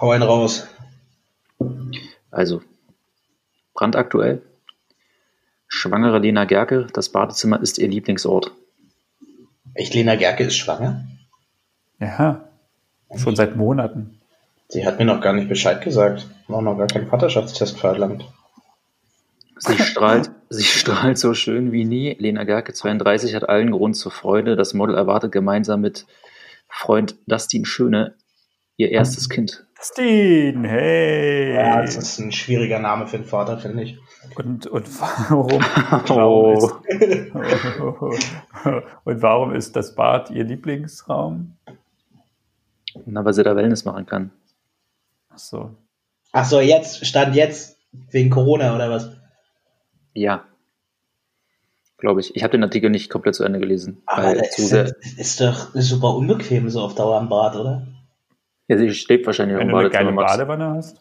Hau 0.00 0.10
einen 0.10 0.22
raus. 0.22 0.66
Also, 2.30 2.62
brandaktuell. 3.74 4.42
Schwangere 5.68 6.18
Lena 6.18 6.44
Gerke, 6.44 6.86
das 6.92 7.10
Badezimmer 7.10 7.60
ist 7.60 7.78
ihr 7.78 7.88
Lieblingsort. 7.88 8.52
Echt, 9.76 9.92
Lena 9.92 10.16
Gerke 10.16 10.44
ist 10.44 10.56
schwanger? 10.56 11.04
Ja, 12.00 12.48
schon 13.14 13.36
seit 13.36 13.56
Monaten. 13.56 14.18
Sie 14.68 14.86
hat 14.86 14.98
mir 14.98 15.04
noch 15.04 15.20
gar 15.20 15.34
nicht 15.34 15.48
Bescheid 15.48 15.82
gesagt. 15.82 16.26
Noch 16.48 16.62
noch 16.62 16.78
gar 16.78 16.86
keinen 16.86 17.08
Vaterschaftstest 17.08 17.78
verlangt. 17.78 18.24
Sie 19.58 19.78
strahlt, 19.78 20.30
sie 20.48 20.64
strahlt 20.64 21.18
so 21.18 21.34
schön 21.34 21.72
wie 21.72 21.84
nie. 21.84 22.16
Lena 22.18 22.44
Gerke, 22.44 22.72
32, 22.72 23.34
hat 23.34 23.48
allen 23.48 23.70
Grund 23.70 23.96
zur 23.96 24.12
Freude. 24.12 24.56
Das 24.56 24.74
Model 24.74 24.96
erwartet 24.96 25.32
gemeinsam 25.32 25.82
mit 25.82 26.06
Freund 26.68 27.16
Dustin 27.26 27.64
Schöne 27.64 28.14
ihr 28.76 28.90
erstes 28.90 29.28
Kind. 29.28 29.65
Dustin, 29.86 30.64
hey! 30.64 31.54
Ja, 31.54 31.80
das 31.80 31.96
ist 31.96 32.18
ein 32.18 32.32
schwieriger 32.32 32.80
Name 32.80 33.06
für 33.06 33.18
den 33.18 33.24
Vater, 33.24 33.58
finde 33.58 33.84
ich. 33.84 33.96
Und, 34.34 34.66
und 34.66 35.00
warum, 35.00 35.64
oh. 36.10 36.72
und 39.04 39.22
warum 39.22 39.54
ist 39.54 39.76
das 39.76 39.94
Bad 39.94 40.30
ihr 40.30 40.42
Lieblingsraum? 40.42 41.56
Na, 43.04 43.24
weil 43.24 43.32
sie 43.32 43.44
da 43.44 43.54
Wellness 43.54 43.84
machen 43.84 44.06
kann. 44.06 44.32
Ach 45.28 45.38
so. 45.38 45.70
Ach 46.32 46.44
so, 46.44 46.60
jetzt, 46.60 47.06
stand 47.06 47.36
jetzt 47.36 47.78
wegen 48.10 48.30
Corona 48.30 48.74
oder 48.74 48.90
was? 48.90 49.10
Ja. 50.14 50.46
Glaube 51.98 52.20
ich. 52.20 52.34
Ich 52.34 52.42
habe 52.42 52.52
den 52.52 52.64
Artikel 52.64 52.90
nicht 52.90 53.08
komplett 53.08 53.36
zu 53.36 53.44
Ende 53.44 53.60
gelesen. 53.60 54.02
Aber 54.06 54.34
das 54.34 54.58
ist, 54.58 54.72
ist, 55.16 55.40
doch 55.40 55.68
super 55.74 56.14
unbequem 56.16 56.68
so 56.70 56.80
auf 56.80 56.96
Dauer 56.96 57.18
am 57.18 57.28
Bad, 57.28 57.54
oder? 57.54 57.86
Ja, 58.68 58.78
sie 58.78 58.92
schläft 58.92 59.26
wahrscheinlich 59.26 59.58
Wenn 59.58 59.68
du 59.68 59.76
eine 59.76 59.90
geile 59.90 60.12
Badewanne 60.12 60.74
hast. 60.74 60.98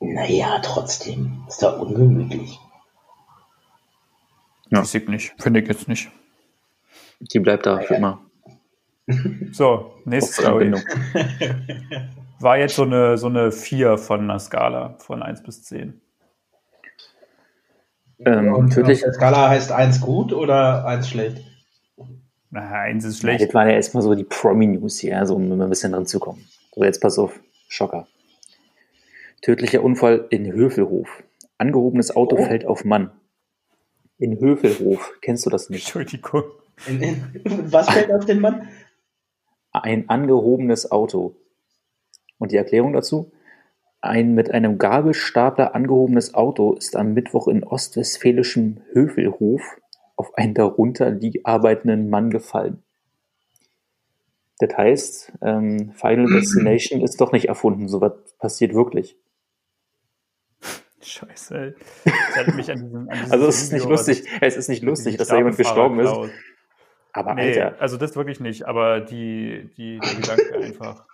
Naja, 0.00 0.60
trotzdem. 0.62 1.44
Ist 1.48 1.62
doch 1.62 1.78
ungemütlich. 1.80 2.58
Ja. 4.70 4.82
Ich 4.82 5.08
nicht. 5.08 5.34
Finde 5.38 5.60
ich 5.60 5.68
jetzt 5.68 5.88
nicht. 5.88 6.10
Die 7.20 7.38
bleibt 7.38 7.66
da 7.66 7.80
für 7.80 7.94
immer. 7.94 8.20
So, 9.52 9.92
nächste 10.06 10.40
Story. 10.40 10.72
War 12.40 12.56
jetzt 12.56 12.74
so 12.74 12.84
eine, 12.84 13.18
so 13.18 13.26
eine 13.26 13.52
4 13.52 13.98
von 13.98 14.20
einer 14.20 14.38
Skala 14.38 14.96
von 14.98 15.22
1 15.22 15.42
bis 15.42 15.62
10. 15.64 16.00
Ähm, 18.20 18.54
Und 18.54 18.78
auf 18.78 18.86
der 18.86 18.96
Skala 18.96 19.50
heißt 19.50 19.72
1 19.72 20.00
gut 20.00 20.32
oder 20.32 20.86
1 20.86 21.06
schlecht? 21.06 21.42
Na, 22.50 22.70
1 22.70 23.04
ist 23.04 23.18
schlecht. 23.18 23.40
Ja, 23.40 23.46
das 23.46 23.54
war 23.54 23.66
ja 23.68 23.74
erstmal 23.74 24.02
so 24.02 24.14
die 24.14 24.24
Promi-News 24.24 24.98
hier, 25.00 25.18
also 25.18 25.36
um 25.36 25.52
ein 25.52 25.68
bisschen 25.68 25.92
dran 25.92 26.06
zu 26.06 26.18
kommen. 26.18 26.46
So, 26.74 26.82
jetzt 26.82 27.00
pass 27.00 27.18
auf. 27.20 27.40
Schocker. 27.68 28.08
Tödlicher 29.42 29.84
Unfall 29.84 30.26
in 30.30 30.52
Hövelhof. 30.52 31.22
Angehobenes 31.56 32.16
Auto 32.16 32.36
oh. 32.36 32.44
fällt 32.44 32.66
auf 32.66 32.84
Mann. 32.84 33.12
In 34.18 34.40
Hövelhof. 34.40 35.12
Kennst 35.20 35.46
du 35.46 35.50
das 35.50 35.70
nicht? 35.70 35.84
Entschuldigung. 35.84 36.42
In, 36.88 37.00
in, 37.00 37.72
was 37.72 37.88
fällt 37.90 38.12
auf 38.12 38.24
den 38.24 38.40
Mann? 38.40 38.68
Ein 39.70 40.08
angehobenes 40.08 40.90
Auto. 40.90 41.36
Und 42.38 42.50
die 42.50 42.56
Erklärung 42.56 42.92
dazu? 42.92 43.30
Ein 44.00 44.34
mit 44.34 44.50
einem 44.50 44.78
Gabelstapler 44.78 45.76
angehobenes 45.76 46.34
Auto 46.34 46.74
ist 46.74 46.96
am 46.96 47.14
Mittwoch 47.14 47.46
in 47.46 47.62
ostwestfälischem 47.62 48.82
Hövelhof 48.92 49.62
auf 50.16 50.36
einen 50.36 50.54
darunter 50.54 51.16
arbeitenden 51.44 52.10
Mann 52.10 52.30
gefallen. 52.30 52.82
Das 54.66 54.76
heißt, 54.76 55.32
ähm, 55.42 55.92
Final 55.92 56.26
Destination 56.32 57.02
ist 57.02 57.20
doch 57.20 57.32
nicht 57.32 57.48
erfunden, 57.48 57.88
sowas 57.88 58.12
passiert 58.38 58.74
wirklich. 58.74 59.16
Scheiße, 61.02 61.74
an 62.34 62.56
diesen, 62.56 63.08
an 63.08 63.08
also 63.30 63.46
es 63.46 63.62
ist 63.62 63.72
nicht 63.72 63.86
lustig, 63.86 64.24
es 64.40 64.56
ist 64.56 64.68
nicht 64.68 64.82
lustig, 64.82 65.18
dass 65.18 65.28
da 65.28 65.36
jemand 65.36 65.58
gestorben 65.58 66.00
ist. 66.00 66.14
Aber 67.12 67.34
nee, 67.34 67.58
Alter. 67.58 67.80
Also 67.80 67.98
das 67.98 68.16
wirklich 68.16 68.40
nicht, 68.40 68.66
aber 68.66 69.00
die, 69.00 69.70
die, 69.76 69.98
der 69.98 70.14
Gedanke 70.14 70.54
einfach. 70.62 71.04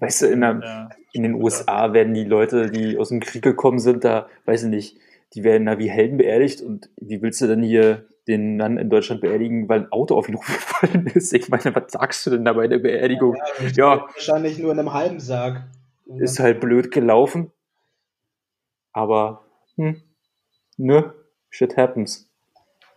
Weißt 0.00 0.22
du, 0.22 0.26
in, 0.26 0.40
der, 0.40 0.60
ja, 0.62 0.88
in 1.12 1.22
den 1.22 1.34
USA 1.34 1.94
werden 1.94 2.12
die 2.12 2.24
Leute, 2.24 2.70
die 2.70 2.98
aus 2.98 3.08
dem 3.08 3.20
Krieg 3.20 3.42
gekommen 3.42 3.78
sind, 3.78 4.04
da, 4.04 4.28
weiß 4.44 4.64
ich 4.64 4.68
nicht, 4.68 4.98
die 5.34 5.44
werden 5.44 5.64
da 5.64 5.78
wie 5.78 5.88
Helden 5.88 6.18
beerdigt 6.18 6.60
und 6.60 6.90
wie 7.00 7.22
willst 7.22 7.40
du 7.40 7.46
denn 7.46 7.62
hier 7.62 8.06
den 8.28 8.56
Mann 8.56 8.76
in 8.78 8.90
Deutschland 8.90 9.20
beerdigen, 9.20 9.68
weil 9.68 9.80
ein 9.82 9.92
Auto 9.92 10.16
auf 10.16 10.28
ihn 10.28 10.36
hochgefallen 10.38 11.06
ist. 11.06 11.32
Ich 11.32 11.48
meine, 11.48 11.74
was 11.74 11.92
sagst 11.92 12.26
du 12.26 12.30
denn 12.30 12.44
da 12.44 12.52
bei 12.52 12.66
der 12.68 12.78
Beerdigung? 12.78 13.36
Ja, 13.60 13.96
ja. 13.96 14.00
wahrscheinlich 14.12 14.58
nur 14.58 14.72
in 14.72 14.78
einem 14.78 14.92
halben 14.92 15.20
Sarg. 15.20 15.62
Ist 16.18 16.38
halt 16.38 16.60
blöd 16.60 16.90
gelaufen. 16.92 17.50
Aber, 18.92 19.44
hm, 19.76 20.02
ne, 20.76 21.12
shit 21.50 21.76
happens. 21.76 22.28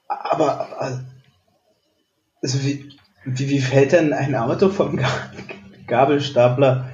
Aber, 0.07 0.67
also 2.41 2.63
wie, 2.63 2.89
Wie, 3.25 3.49
wie 3.49 3.59
fällt 3.59 3.91
denn 3.91 4.13
ein 4.13 4.33
Auto 4.35 4.69
vom 4.69 4.95
Ga- 4.95 5.31
Gabelstapler? 5.87 6.89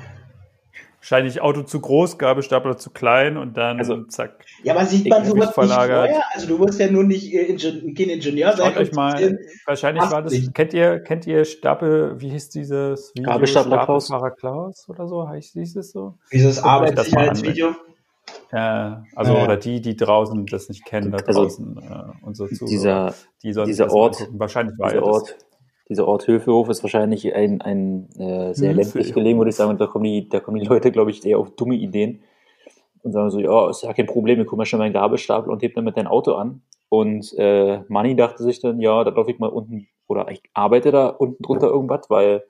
Wahrscheinlich 1.08 1.40
Auto 1.40 1.62
zu 1.62 1.80
groß, 1.82 2.18
Gabelstapler 2.18 2.78
zu 2.78 2.90
klein 2.90 3.38
und 3.38 3.56
dann 3.58 3.78
Also- 3.78 4.06
zack. 4.06 4.44
Ja, 4.64 4.74
aber 4.74 4.86
sieht 4.88 5.08
man 5.08 5.24
sowas 5.24 5.46
nicht 5.46 5.54
verlagert. 5.54 6.08
vorher? 6.10 6.24
Also 6.34 6.48
du 6.48 6.58
musst 6.58 6.80
ja 6.80 6.90
nur 6.90 7.04
nicht 7.04 7.32
äh, 7.32 7.44
Ingen 7.44 7.94
kein 7.94 8.10
Ingenieur 8.10 8.54
sein. 8.58 8.74
Schaut 8.74 8.78
euch 8.82 8.92
mal, 8.94 9.16
zu 9.20 9.38
wahrscheinlich 9.68 10.04
war 10.10 10.24
das, 10.24 10.34
kennt 10.56 10.74
ihr, 10.74 11.00
kennt 11.02 11.28
ihr 11.28 11.46
Stapel, 11.46 12.20
wie 12.20 12.30
hieß 12.30 12.50
dieses 12.50 13.12
Video? 13.16 13.30
Gabelstapler 13.30 13.86
Klaus? 13.86 14.10
Klaus 14.32 14.90
oder 14.90 15.08
so, 15.08 15.30
heißt 15.30 15.54
hieß 15.54 15.76
es 15.76 15.92
so? 15.92 16.16
Dieses 16.34 16.64
Arbeitssicherheitsvideo. 16.64 17.76
Ja, 18.52 19.04
also, 19.16 19.34
Ja. 19.36 19.44
oder 19.44 19.58
die, 19.58 19.82
die 19.82 19.96
draußen 19.96 20.48
das 20.48 20.70
nicht 20.70 20.86
kennen, 20.86 21.12
da 21.12 21.20
Also, 21.20 21.44
draußen, 21.44 21.78
äh, 21.78 22.26
unsere 22.26 22.50
Zuhörer, 22.50 22.68
Dieser, 22.72 23.14
die 23.44 23.54
sollen 23.54 23.68
sich 23.68 23.74
dieser 23.76 23.84
das 23.86 23.94
mal 23.94 24.00
Ort- 24.00 24.22
angucken. 24.22 24.40
Wahrscheinlich 24.40 24.80
war 24.80 24.90
dieser 24.90 25.06
ja 25.06 25.12
das. 25.12 25.36
Dieser 25.88 26.08
Ort 26.08 26.28
Höfehof 26.28 26.70
ist 26.70 26.82
wahrscheinlich 26.82 27.36
ein, 27.36 27.62
ein 27.62 28.10
äh, 28.18 28.54
sehr 28.54 28.74
ländlich 28.74 29.14
gelegen, 29.14 29.38
würde 29.38 29.50
ich 29.50 29.56
sagen. 29.56 29.70
Und 29.72 29.80
da 29.80 29.88
kommen 29.88 30.06
die, 30.06 30.28
da 30.28 30.40
kommen 30.40 30.60
die 30.60 30.66
Leute, 30.66 30.92
glaube 30.92 31.12
ich, 31.12 31.26
eher 31.26 31.38
auf 31.38 31.56
dumme 31.56 31.76
Ideen 31.76 32.24
und 33.04 33.12
sagen 33.12 33.30
so, 33.30 33.40
ja, 33.40 33.70
ist 33.70 33.84
ja 33.84 33.94
kein 33.94 34.08
Problem, 34.08 34.42
ich 34.42 34.48
guck 34.48 34.58
mal 34.58 34.66
schnell 34.66 34.80
meinen 34.80 34.94
Gabelstapel 34.94 35.52
und 35.52 35.62
heb 35.62 35.76
damit 35.76 35.96
dein 35.96 36.08
Auto 36.08 36.34
an. 36.34 36.62
Und 36.90 37.34
äh, 37.38 37.82
Manni 37.88 38.16
dachte 38.16 38.42
sich 38.42 38.62
dann, 38.62 38.80
ja, 38.80 39.04
da 39.04 39.12
laufe 39.12 39.30
ich 39.30 39.38
mal 39.38 39.50
unten, 39.50 39.88
oder 40.08 40.30
ich 40.32 40.42
arbeite 40.54 40.92
da 40.92 41.08
unten 41.08 41.44
drunter 41.44 41.68
irgendwas, 41.68 42.10
weil 42.10 42.44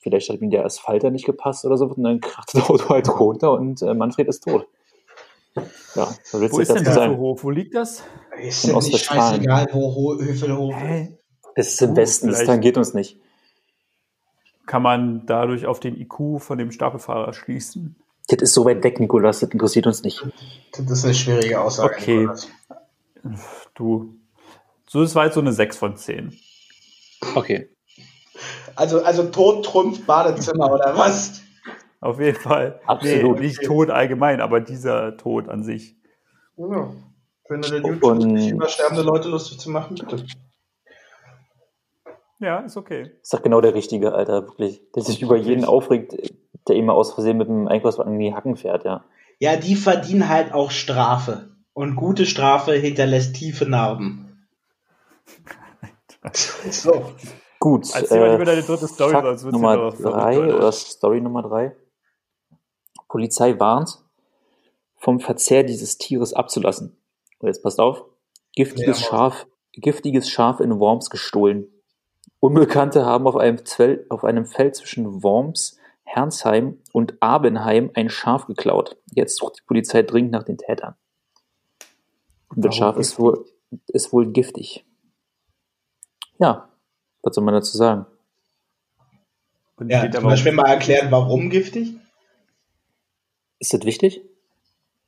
vielleicht 0.00 0.28
hat 0.28 0.40
ihm 0.40 0.50
der 0.50 0.64
Asphalt 0.64 1.02
da 1.02 1.10
nicht 1.10 1.26
gepasst 1.26 1.64
oder 1.64 1.76
so, 1.76 1.86
und 1.86 2.02
dann 2.04 2.20
kracht 2.20 2.54
das 2.54 2.70
Auto 2.70 2.88
halt 2.88 3.08
runter 3.18 3.52
und 3.52 3.82
äh, 3.82 3.94
Manfred 3.94 4.28
ist 4.28 4.44
tot. 4.44 4.66
Ja, 5.96 6.08
so 6.22 6.40
willst 6.40 6.52
Wo 6.52 6.58
du 6.58 6.62
ist 6.62 6.74
denn. 6.74 6.86
Höfehof? 6.86 7.42
Wo 7.42 7.50
liegt 7.50 7.74
das? 7.74 8.04
Ist 8.40 8.64
ja 8.64 8.74
nicht 8.74 9.04
scheißegal, 9.04 9.66
wo 9.72 9.94
Ho 9.94 10.16
Höfelhof 10.18 10.74
ist. 10.82 11.17
Es 11.58 11.72
ist 11.74 11.82
im 11.82 11.96
Westen, 11.96 12.28
das 12.28 12.36
vielleicht- 12.36 12.46
tangiert 12.50 12.76
uns 12.76 12.94
nicht. 12.94 13.18
Kann 14.66 14.82
man 14.82 15.26
dadurch 15.26 15.66
auf 15.66 15.80
den 15.80 15.98
IQ 15.98 16.38
von 16.40 16.58
dem 16.58 16.70
Stapelfahrer 16.70 17.32
schließen? 17.32 17.96
Das 18.28 18.42
ist 18.42 18.54
so 18.54 18.64
weit 18.66 18.84
weg, 18.84 19.00
Nikolas, 19.00 19.40
das 19.40 19.50
interessiert 19.50 19.86
uns 19.86 20.02
nicht. 20.02 20.22
Das 20.72 20.90
ist 20.90 21.04
eine 21.04 21.14
schwierige 21.14 21.60
Aussage. 21.60 21.94
Okay. 21.96 22.18
Nikolas. 22.18 22.48
Du. 23.74 24.14
So, 24.86 25.00
das 25.02 25.14
war 25.14 25.24
jetzt 25.24 25.34
so 25.34 25.40
eine 25.40 25.52
6 25.52 25.76
von 25.78 25.96
10. 25.96 26.38
Okay. 27.34 27.70
Also, 28.76 29.02
also 29.02 29.24
Tod 29.24 29.64
trumpft 29.64 30.06
Badezimmer 30.06 30.72
oder 30.72 30.96
was? 30.96 31.40
Auf 32.00 32.20
jeden 32.20 32.38
Fall. 32.38 32.80
Absolut. 32.86 33.40
Nee, 33.40 33.46
nicht 33.46 33.62
Tod 33.64 33.90
allgemein, 33.90 34.40
aber 34.40 34.60
dieser 34.60 35.16
Tod 35.16 35.48
an 35.48 35.64
sich. 35.64 35.96
Ja. 36.56 36.92
Findet 37.48 37.72
ihr 37.72 37.84
Und- 37.84 37.94
YouTube 37.94 38.18
nicht 38.26 38.50
über 38.52 38.68
sterbende 38.68 39.02
Leute 39.02 39.28
lustig 39.28 39.58
zu 39.58 39.70
machen? 39.70 39.96
Bitte. 39.96 40.24
Ja, 42.40 42.60
ist 42.60 42.76
okay. 42.76 43.10
Ist 43.20 43.34
doch 43.34 43.42
genau 43.42 43.60
der 43.60 43.74
Richtige, 43.74 44.12
Alter, 44.12 44.46
wirklich. 44.46 44.80
Der 44.92 45.02
sich 45.02 45.22
über 45.22 45.36
jeden 45.36 45.64
aufregt, 45.64 46.14
der 46.68 46.76
immer 46.76 46.94
aus 46.94 47.14
Versehen 47.14 47.36
mit 47.36 47.48
dem 47.48 47.66
Einkaufswagen 47.66 48.14
in 48.14 48.20
die 48.20 48.34
Hacken 48.34 48.56
fährt, 48.56 48.84
ja. 48.84 49.04
Ja, 49.40 49.56
die 49.56 49.74
verdienen 49.74 50.28
halt 50.28 50.52
auch 50.52 50.70
Strafe. 50.70 51.50
Und 51.72 51.96
gute 51.96 52.26
Strafe 52.26 52.72
hinterlässt 52.72 53.34
tiefe 53.36 53.66
Narben. 53.66 54.24
So. 56.70 57.12
Gut. 57.60 57.88
Erzähl 57.94 58.20
mal 58.20 58.26
äh, 58.28 58.32
lieber 58.32 58.44
deine 58.44 58.62
dritte 58.62 58.88
Story, 58.88 59.12
Fakt 59.12 59.26
sonst 59.26 59.44
wird's 59.44 59.52
Nummer 59.52 59.90
drei 59.92 60.38
Alter. 60.40 60.56
oder 60.56 60.72
Story 60.72 61.20
Nummer 61.20 61.42
drei. 61.42 61.76
Polizei 63.08 63.58
warnt, 63.58 63.98
vom 64.96 65.20
Verzehr 65.20 65.62
dieses 65.62 65.96
Tieres 65.96 66.34
abzulassen. 66.34 66.96
Und 67.38 67.46
jetzt 67.46 67.62
passt 67.62 67.80
auf. 67.80 68.04
Giftiges 68.54 69.00
Ja, 69.00 69.06
Schaf, 69.06 69.46
giftiges 69.72 70.28
Schaf 70.28 70.60
in 70.60 70.78
Worms 70.78 71.08
gestohlen. 71.08 71.68
Unbekannte 72.40 73.04
haben 73.04 73.26
auf 73.26 73.36
einem, 73.36 73.64
Zwell, 73.64 74.06
auf 74.10 74.24
einem 74.24 74.46
Feld 74.46 74.76
zwischen 74.76 75.22
Worms, 75.22 75.78
Hernsheim 76.04 76.78
und 76.92 77.14
Abenheim 77.20 77.90
ein 77.94 78.08
Schaf 78.10 78.46
geklaut. 78.46 78.96
Jetzt 79.12 79.36
sucht 79.36 79.58
die 79.58 79.66
Polizei 79.66 80.02
dringend 80.02 80.30
nach 80.32 80.44
den 80.44 80.56
Tätern. 80.58 80.94
Und 82.48 82.64
das 82.64 82.76
Schaf 82.76 82.96
ist 82.96 83.18
wohl, 83.18 83.44
ist 83.88 84.12
wohl 84.12 84.30
giftig. 84.32 84.86
Ja, 86.38 86.68
was 87.22 87.34
soll 87.34 87.44
man 87.44 87.54
dazu 87.54 87.76
sagen? 87.76 88.06
Und 89.76 89.90
Ja, 89.90 90.10
zum 90.10 90.20
aber 90.20 90.30
Beispiel 90.30 90.52
mal 90.52 90.68
erklären, 90.68 91.10
warum 91.10 91.50
giftig? 91.50 91.94
Ist 93.58 93.74
das 93.74 93.82
wichtig? 93.84 94.22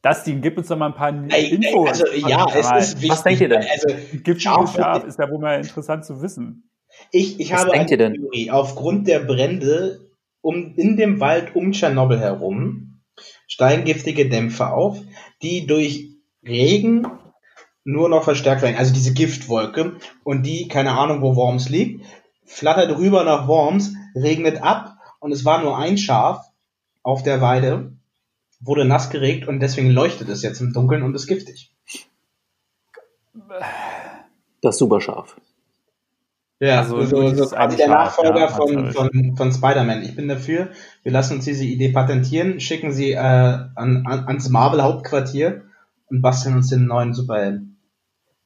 Dustin, 0.02 0.40
gib 0.40 0.56
uns 0.58 0.68
doch 0.68 0.76
mal 0.76 0.86
ein 0.86 0.94
paar 0.94 1.12
Ey, 1.30 1.50
Infos. 1.54 1.88
also, 1.88 2.06
ja, 2.12 2.46
es 2.54 2.88
ist 2.88 2.94
wichtig. 2.96 3.10
was 3.10 3.22
denkt 3.22 3.40
ihr 3.42 3.48
denn? 3.48 3.62
Also, 3.70 3.88
Ein 3.88 4.22
giftiges 4.22 4.42
Schaf- 4.42 4.74
Schaf 4.74 5.04
ist 5.04 5.18
ja 5.18 5.30
wohl 5.30 5.38
mal 5.38 5.60
interessant 5.60 6.04
zu 6.04 6.20
wissen. 6.22 6.69
Ich, 7.10 7.40
ich 7.40 7.52
Was 7.52 7.60
habe 7.60 7.70
denkt 7.70 7.90
eine 7.90 7.90
ihr 7.90 7.98
denn? 7.98 8.14
Theorie. 8.14 8.50
Aufgrund 8.50 9.08
der 9.08 9.20
Brände 9.20 10.10
um, 10.40 10.74
in 10.76 10.96
dem 10.96 11.20
Wald 11.20 11.54
um 11.54 11.72
Tschernobyl 11.72 12.20
herum 12.20 13.00
steigen 13.46 13.84
giftige 13.84 14.28
Dämpfe 14.28 14.68
auf, 14.68 14.98
die 15.42 15.66
durch 15.66 16.08
Regen 16.46 17.06
nur 17.84 18.08
noch 18.08 18.24
verstärkt 18.24 18.62
werden. 18.62 18.76
Also 18.76 18.92
diese 18.92 19.12
Giftwolke. 19.12 19.96
Und 20.24 20.44
die, 20.44 20.68
keine 20.68 20.92
Ahnung, 20.92 21.22
wo 21.22 21.36
Worms 21.36 21.68
liegt, 21.68 22.04
flattert 22.44 22.96
rüber 22.98 23.24
nach 23.24 23.48
Worms, 23.48 23.94
regnet 24.14 24.62
ab 24.62 24.96
und 25.20 25.32
es 25.32 25.44
war 25.44 25.62
nur 25.62 25.78
ein 25.78 25.98
Schaf 25.98 26.46
auf 27.02 27.22
der 27.22 27.40
Weide, 27.40 27.92
wurde 28.60 28.84
nass 28.84 29.10
geregt 29.10 29.48
und 29.48 29.60
deswegen 29.60 29.90
leuchtet 29.90 30.28
es 30.28 30.42
jetzt 30.42 30.60
im 30.60 30.72
Dunkeln 30.72 31.02
und 31.02 31.14
ist 31.14 31.26
giftig. 31.26 31.74
Das 34.60 34.78
Superschaf. 34.78 35.36
Ja, 36.60 36.80
Also, 36.80 37.02
so, 37.04 37.34
so 37.34 37.46
quasi 37.46 37.78
der 37.78 37.88
Nachfolger 37.88 38.40
ja, 38.40 38.48
von, 38.48 38.92
von, 38.92 39.34
von 39.34 39.52
Spider-Man. 39.52 40.02
Ich 40.02 40.14
bin 40.14 40.28
dafür. 40.28 40.68
Wir 41.02 41.10
lassen 41.10 41.36
uns 41.36 41.46
diese 41.46 41.64
Idee 41.64 41.90
patentieren, 41.90 42.60
schicken 42.60 42.92
sie 42.92 43.12
äh, 43.12 43.16
an, 43.16 43.72
an, 43.74 44.26
ans 44.26 44.50
Marvel-Hauptquartier 44.50 45.62
und 46.10 46.20
basteln 46.20 46.56
uns 46.56 46.68
den 46.68 46.84
neuen 46.84 47.14
Superhelden. 47.14 47.78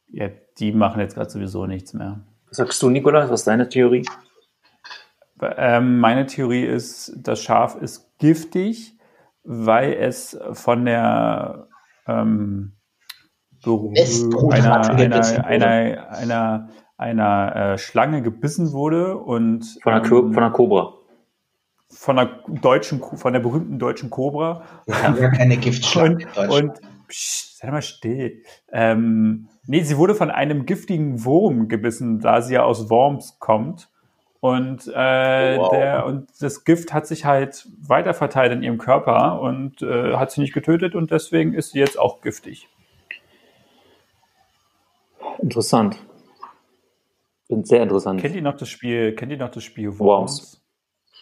Ja, 0.09 0.29
die 0.59 0.70
machen 0.70 1.00
jetzt 1.00 1.16
gerade 1.16 1.29
sowieso 1.29 1.66
nichts 1.66 1.92
mehr. 1.92 2.20
Was 2.48 2.59
sagst 2.59 2.81
du, 2.81 2.88
Nikolas? 2.88 3.31
Was 3.31 3.40
ist 3.40 3.48
deine 3.48 3.68
Theorie? 3.68 4.07
Ähm, 5.40 5.98
meine 5.98 6.27
Theorie 6.27 6.64
ist, 6.64 7.12
das 7.16 7.42
Schaf 7.42 7.74
ist 7.83 8.16
giftig, 8.18 8.96
weil 9.42 9.92
es 9.92 10.38
von 10.53 10.85
der 10.85 11.66
ähm, 12.07 12.77
Berührung 13.64 14.53
einer, 14.53 14.88
einer, 14.90 15.44
einer, 15.44 16.11
einer, 16.11 16.68
einer 16.96 17.57
äh, 17.74 17.78
Schlange 17.78 18.22
gebissen 18.22 18.72
wurde 18.72 19.16
und 19.16 19.78
Von 19.83 19.92
der, 19.94 20.02
Kö- 20.04 20.33
von 20.33 20.42
der 20.42 20.50
Cobra. 20.50 20.94
von 21.90 22.16
der 22.16 22.40
deutschen, 22.48 23.00
von 23.00 23.33
der 23.33 23.40
berühmten 23.40 23.78
deutschen 23.78 24.11
Cobra 24.11 24.62
Ja, 24.87 25.28
keine 25.30 25.57
Giftschlange 25.57 26.11
in 26.11 26.14
und, 26.28 26.37
Deutschland. 26.37 26.50
und 26.80 27.09
psch, 27.09 27.57
sei 27.57 27.70
mal 27.70 27.83
still. 27.83 28.42
Ähm, 28.70 29.48
nee, 29.66 29.83
sie 29.83 29.96
wurde 29.98 30.14
von 30.14 30.30
einem 30.30 30.66
giftigen 30.66 31.24
Wurm 31.24 31.68
gebissen, 31.68 32.20
da 32.20 32.42
sie 32.42 32.54
ja 32.54 32.62
aus 32.64 32.88
Worms 32.90 33.38
kommt. 33.40 33.88
Und, 34.40 34.87
äh, 34.94 35.57
Wow. 35.57 35.70
der, 35.70 36.04
und 36.07 36.28
das 36.40 36.64
Gift 36.64 36.92
hat 36.92 37.07
sich 37.07 37.24
halt 37.24 37.66
weiter 37.80 38.12
verteilt 38.12 38.52
in 38.52 38.62
ihrem 38.62 38.76
Körper 38.76 39.40
und 39.40 39.80
äh, 39.80 40.16
hat 40.16 40.30
sie 40.33 40.42
nicht 40.42 40.52
getötet 40.52 40.94
und 40.94 41.11
deswegen 41.11 41.54
ist 41.54 41.70
sie 41.72 41.78
jetzt 41.78 41.98
auch 41.98 42.20
giftig. 42.20 42.68
Interessant. 45.40 45.96
Bin 47.55 47.64
sehr 47.64 47.83
interessant. 47.83 48.21
Kennt 48.21 48.35
ihr 48.35 48.43
noch 48.43 48.57
das 48.57 48.69
Spiel, 48.69 49.14
kennt 49.14 49.33
ihr 49.33 49.38
noch 49.38 49.51
das 49.51 49.62
Spiel 49.64 49.99
Worms. 49.99 50.61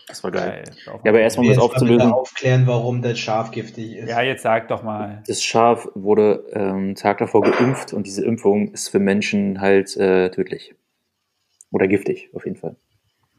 Das 0.08 0.22
war 0.24 0.30
geil. 0.32 0.64
Geil. 0.84 1.00
Ja, 1.04 1.10
aber 1.10 1.20
erstmal, 1.20 1.44
um 1.46 1.50
Jetzt 1.52 1.58
das 1.58 1.64
aufzulösen. 1.64 2.12
aufklären, 2.12 2.66
warum 2.66 3.02
das 3.02 3.18
Schaf 3.18 3.50
giftig 3.52 3.94
ist. 3.96 4.08
Ja, 4.10 4.20
jetzt 4.20 4.42
sag 4.42 4.68
doch 4.68 4.82
mal. 4.82 5.22
Das 5.26 5.42
Schaf 5.42 5.88
wurde 5.94 6.44
ähm, 6.52 6.94
Tag 6.96 7.18
davor 7.18 7.42
geimpft 7.42 7.92
und 7.92 8.06
diese 8.06 8.24
Impfung 8.24 8.72
ist 8.72 8.88
für 8.88 8.98
Menschen 8.98 9.60
halt 9.60 9.96
äh, 9.96 10.30
tödlich. 10.30 10.74
Oder 11.70 11.86
giftig, 11.86 12.28
auf 12.34 12.44
jeden 12.44 12.56
Fall. 12.56 12.76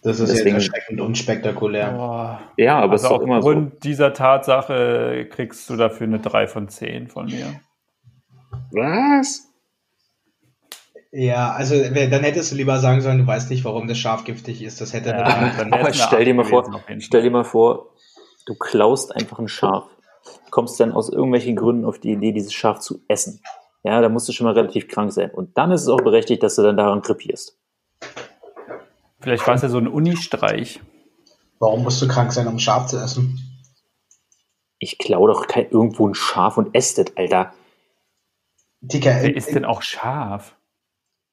das 0.01 0.19
ist 0.19 0.31
deswegen- 0.31 0.55
jetzt 0.55 0.67
erschreckend 0.69 1.01
unspektakulär. 1.01 1.91
Boah. 1.91 2.41
Ja, 2.57 2.79
aber 2.79 2.95
es 2.95 3.03
Also 3.03 3.15
ist 3.15 3.19
doch 3.19 3.25
immer 3.25 3.41
so. 3.41 3.49
aufgrund 3.49 3.83
dieser 3.83 4.13
Tatsache 4.13 5.27
kriegst 5.29 5.69
du 5.69 5.75
dafür 5.75 6.07
eine 6.07 6.19
3 6.19 6.47
von 6.47 6.69
10 6.69 7.07
von 7.09 7.25
mir. 7.25 7.59
Was? 8.71 9.52
Ja, 11.15 11.51
also 11.51 11.75
dann 11.75 12.23
hättest 12.23 12.51
du 12.51 12.55
lieber 12.55 12.79
sagen 12.79 13.01
sollen, 13.01 13.19
du 13.19 13.27
weißt 13.27 13.51
nicht, 13.51 13.63
warum 13.65 13.87
das 13.87 13.99
Schaf 13.99 14.23
giftig 14.23 14.63
ist. 14.63 14.81
Das 14.81 14.93
hätte 14.93 15.09
Ja, 15.09 15.53
dann, 15.55 15.71
Aber 15.71 15.93
stell 15.93 16.25
dir 16.25 16.33
mal 16.33 16.43
vor, 16.43 16.65
stell 16.97 17.21
dir 17.21 17.29
mal 17.29 17.43
vor, 17.43 17.93
du 18.47 18.55
klaust 18.55 19.15
einfach 19.15 19.37
ein 19.37 19.47
Schaf, 19.47 19.85
kommst 20.49 20.79
dann 20.79 20.91
aus 20.91 21.09
irgendwelchen 21.09 21.55
Gründen 21.55 21.85
auf 21.85 21.99
die 21.99 22.13
Idee, 22.13 22.31
dieses 22.31 22.51
Schaf 22.51 22.79
zu 22.79 23.03
essen. 23.07 23.43
Ja, 23.83 24.01
da 24.01 24.09
musst 24.09 24.27
du 24.27 24.33
schon 24.33 24.47
mal 24.47 24.55
relativ 24.55 24.87
krank 24.87 25.13
sein. 25.13 25.29
Und 25.29 25.55
dann 25.55 25.71
ist 25.71 25.83
es 25.83 25.87
auch 25.87 26.01
berechtigt, 26.01 26.41
dass 26.41 26.55
du 26.55 26.63
dann 26.63 26.77
daran 26.77 27.03
krepierst. 27.03 27.59
Vielleicht 29.19 29.45
war 29.45 29.53
es 29.53 29.61
ja 29.61 29.69
so 29.69 29.77
ein 29.77 29.87
Unistreich. 29.87 30.81
warum 31.59 31.83
musst 31.83 32.01
du 32.01 32.07
krank 32.07 32.33
sein, 32.33 32.47
um 32.47 32.57
Schaf 32.57 32.87
zu 32.87 32.97
essen? 32.97 33.39
Ich 34.79 34.97
klau 34.97 35.27
doch 35.27 35.45
kein, 35.45 35.69
irgendwo 35.69 36.07
ein 36.07 36.15
Schaf 36.15 36.57
und 36.57 36.73
esse 36.73 37.03
das, 37.03 37.15
Alter. 37.15 37.53
Dicker, 38.81 39.15
Wer 39.21 39.35
ist 39.35 39.53
denn 39.53 39.63
auch 39.63 39.83
scharf? 39.83 40.55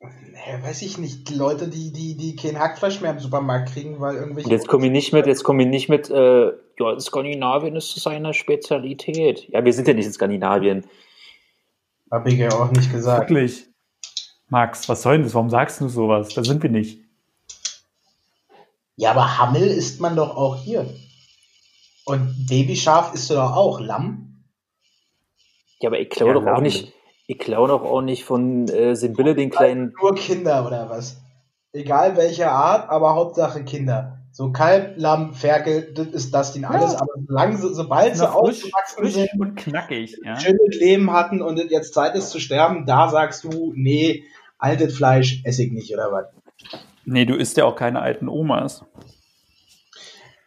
Naja, 0.00 0.62
weiß 0.62 0.80
ich 0.82 0.96
nicht. 0.96 1.28
Leute, 1.30 1.68
die, 1.68 1.92
die, 1.92 2.16
die 2.16 2.34
kein 2.34 2.58
Hackfleisch 2.58 3.02
mehr 3.02 3.10
im 3.10 3.18
Supermarkt 3.18 3.72
kriegen, 3.72 4.00
weil 4.00 4.16
irgendwelche. 4.16 4.48
Und 4.48 4.52
jetzt 4.52 4.66
komme 4.66 4.86
ich 4.86 4.92
nicht 4.92 5.12
mit, 5.12 5.26
jetzt 5.26 5.44
komme 5.44 5.62
ich 5.62 5.68
nicht 5.68 5.90
mit, 5.90 6.08
äh, 6.08 6.46
ja, 6.78 6.98
Skandinavien 6.98 7.76
ist 7.76 7.94
seine 7.96 8.32
Spezialität. 8.32 9.46
Ja, 9.50 9.62
wir 9.62 9.72
sind 9.74 9.86
ja 9.86 9.94
nicht 9.94 10.06
in 10.06 10.12
Skandinavien. 10.12 10.86
Hab 12.10 12.26
ich 12.26 12.38
ja 12.38 12.50
auch 12.50 12.70
nicht 12.70 12.90
gesagt. 12.90 13.28
Wirklich. 13.28 13.66
Max, 14.48 14.88
was 14.88 15.02
soll 15.02 15.14
denn 15.14 15.24
das? 15.24 15.34
Warum 15.34 15.50
sagst 15.50 15.80
du 15.80 15.88
sowas? 15.88 16.30
Da 16.34 16.42
sind 16.42 16.62
wir 16.62 16.70
nicht. 16.70 16.98
Ja, 18.96 19.12
aber 19.12 19.38
Hammel 19.38 19.62
isst 19.62 20.00
man 20.00 20.16
doch 20.16 20.36
auch 20.36 20.56
hier. 20.56 20.92
Und 22.04 22.46
Babyschaf 22.48 23.14
isst 23.14 23.30
du 23.30 23.34
doch 23.34 23.54
auch. 23.54 23.80
Lamm? 23.80 24.44
Ja, 25.80 25.90
aber 25.90 26.00
ich 26.00 26.10
klaue 26.10 26.30
Ja, 26.30 26.34
doch 26.34 26.46
auch 26.46 26.60
nicht, 26.60 26.92
ich 27.30 27.38
klaue 27.38 27.68
doch 27.68 27.82
auch 27.82 28.02
nicht 28.02 28.24
von 28.24 28.66
äh, 28.66 28.96
Sibylle 28.96 29.36
den 29.36 29.50
kleinen, 29.50 29.94
Nur 30.02 30.16
Kinder 30.16 30.66
oder 30.66 30.90
was? 30.90 31.18
Egal 31.72 32.16
welche 32.16 32.50
Art, 32.50 32.90
aber 32.90 33.14
Hauptsache 33.14 33.62
Kinder. 33.62 34.18
So 34.32 34.50
Kalb, 34.50 34.94
Lamm, 34.96 35.32
Ferkel, 35.32 35.92
das 35.94 36.08
ist 36.08 36.34
das 36.34 36.54
Ding 36.54 36.64
alles. 36.64 36.96
Aber 36.96 37.12
solange 37.28 37.56
sobald 37.56 38.16
sie 38.16 38.28
aufgewachsen 38.28 38.96
frisch 38.98 39.12
sind, 39.12 39.28
und 39.38 39.54
knackig. 39.54 40.18
Ja? 40.24 40.40
schönes 40.40 40.76
Leben 40.76 41.12
hatten 41.12 41.40
und 41.40 41.56
jetzt 41.70 41.94
Zeit 41.94 42.16
ist 42.16 42.30
zu 42.30 42.40
sterben, 42.40 42.84
da 42.84 43.08
sagst 43.08 43.44
du, 43.44 43.72
nee, 43.76 44.24
altes 44.58 44.96
Fleisch 44.96 45.42
esse 45.44 45.62
ich 45.62 45.70
nicht 45.70 45.94
oder 45.94 46.10
was? 46.10 46.24
Nee, 47.04 47.26
du 47.26 47.36
isst 47.36 47.56
ja 47.56 47.64
auch 47.64 47.76
keine 47.76 48.00
alten 48.00 48.28
Omas. 48.28 48.84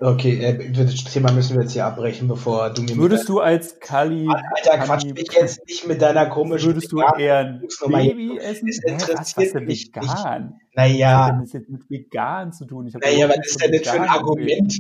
Okay, 0.04 0.38
äh, 0.44 0.72
das 0.72 1.06
Thema 1.06 1.32
müssen 1.32 1.56
wir 1.56 1.64
jetzt 1.64 1.72
hier 1.72 1.86
abbrechen, 1.86 2.28
bevor 2.28 2.72
du 2.72 2.82
mir 2.82 2.98
Würdest 2.98 3.30
du 3.30 3.40
als 3.40 3.80
Kali. 3.80 4.28
Alter, 4.28 4.80
quatsch 4.80 5.06
mich 5.06 5.32
jetzt 5.32 5.66
nicht 5.66 5.88
mit 5.88 6.02
deiner 6.02 6.26
komischen 6.26 6.74
Würdest 6.74 6.92
du 6.92 7.00
eher 7.00 7.38
ein. 7.38 7.62
Baby 7.88 8.38
essen? 8.38 8.68
Das 8.68 8.80
Hä, 8.84 8.96
was, 8.96 9.02
was 9.02 9.10
interessiert 9.10 9.56
denn 9.56 9.64
mich 9.64 9.88
vegan? 9.88 10.04
Was 10.04 10.26
hat 10.26 10.52
Naja, 10.76 11.30
denn 11.30 11.40
das 11.40 11.54
jetzt 11.54 11.70
mit 11.70 11.90
vegan 11.90 12.52
zu 12.52 12.66
tun? 12.66 12.92
Naja, 13.02 13.30
was 13.30 13.38
ist 13.48 13.64
denn 13.64 13.72
das 13.72 13.88
für 13.88 14.02
ein. 14.02 14.10
Argument? 14.10 14.78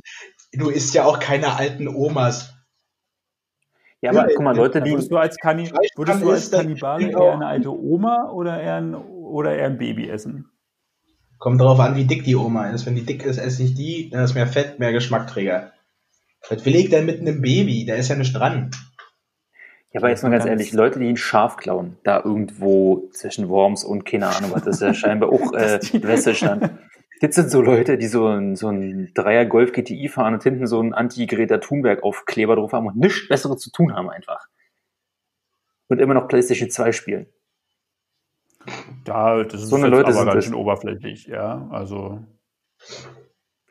Du 0.51 0.69
isst 0.69 0.93
ja 0.93 1.05
auch 1.05 1.19
keine 1.19 1.55
alten 1.55 1.87
Omas. 1.87 2.53
ja, 4.01 4.11
aber 4.11 4.27
guck 4.27 4.43
mal, 4.43 4.53
Leute, 4.53 4.81
die, 4.81 4.91
Würdest 4.91 5.09
du 5.09 5.15
als, 5.15 5.37
Kanni 5.37 5.71
würdest 5.95 6.21
du 6.21 6.31
als 6.31 6.49
das 6.49 6.59
Kannibale 6.59 7.05
klingt 7.05 7.17
eher 7.17 7.31
eine 7.31 7.47
alte 7.47 7.71
Oma 7.71 8.29
oder 8.29 8.61
eher 8.61 8.75
ein, 8.75 8.93
oder 8.93 9.55
eher 9.55 9.67
ein 9.67 9.77
Baby 9.77 10.09
essen? 10.09 10.49
Kommt 11.43 11.59
drauf 11.59 11.77
an, 11.81 11.97
wie 11.97 12.05
dick 12.05 12.23
die 12.23 12.37
Oma 12.37 12.69
ist. 12.69 12.85
Wenn 12.85 12.95
die 12.95 13.05
dick 13.05 13.25
ist, 13.25 13.37
esse 13.37 13.63
ich 13.63 13.73
die, 13.73 14.09
dann 14.09 14.23
ist 14.23 14.33
mehr 14.33 14.47
Fett, 14.47 14.79
mehr 14.79 14.93
Geschmackträger. 14.93 15.73
Was 16.49 16.65
will 16.65 16.73
ich 16.73 16.89
denn 16.89 17.05
mit 17.05 17.19
einem 17.19 17.41
Baby? 17.41 17.83
Da 17.85 17.95
ist 17.95 18.07
ja 18.07 18.15
nicht 18.15 18.31
dran. 18.33 18.71
ja, 19.91 19.99
aber 19.99 20.07
jetzt 20.07 20.23
mal 20.23 20.29
ganz 20.29 20.45
ehrlich, 20.45 20.71
Leute, 20.71 20.99
die 20.99 21.09
ein 21.09 21.17
Schaf 21.17 21.57
klauen, 21.57 21.97
da 22.05 22.21
irgendwo 22.23 23.09
zwischen 23.11 23.49
Worms 23.49 23.83
und 23.83 24.05
keine 24.05 24.27
Ahnung, 24.27 24.51
was 24.53 24.63
das 24.63 24.75
ist 24.75 24.81
ja 24.83 24.93
scheinbar 24.93 25.33
auch 25.33 25.51
äh, 25.51 25.81
Westdeutschland. 26.01 26.79
Das 27.19 27.35
sind 27.35 27.51
so 27.51 27.61
Leute, 27.61 27.97
die 27.97 28.07
so 28.07 28.25
ein, 28.25 28.55
so 28.55 28.69
ein 28.69 29.11
Dreier 29.13 29.45
Golf 29.45 29.73
GTI 29.73 30.07
fahren 30.07 30.35
und 30.35 30.43
hinten 30.43 30.65
so 30.65 30.79
ein 30.79 30.93
Anti-Greta 30.93 31.57
Thunberg 31.57 32.03
Aufkleber 32.03 32.55
drauf 32.55 32.71
haben 32.71 32.87
und 32.87 32.95
nichts 32.95 33.27
Besseres 33.27 33.59
zu 33.59 33.69
tun 33.69 33.93
haben 33.93 34.09
einfach. 34.09 34.47
Und 35.89 35.99
immer 35.99 36.13
noch 36.13 36.29
PlayStation 36.29 36.69
2 36.69 36.93
spielen. 36.93 37.27
Ja, 39.07 39.43
das 39.43 39.61
ist 39.61 39.69
So 39.69 39.75
eine 39.75 39.85
jetzt 39.87 39.91
Leute 39.91 40.05
aber 40.07 40.13
sind 40.13 40.25
ganz 40.27 40.45
schön 40.45 40.53
oberflächlich, 40.55 41.27
ja. 41.27 41.67
Also, 41.71 42.19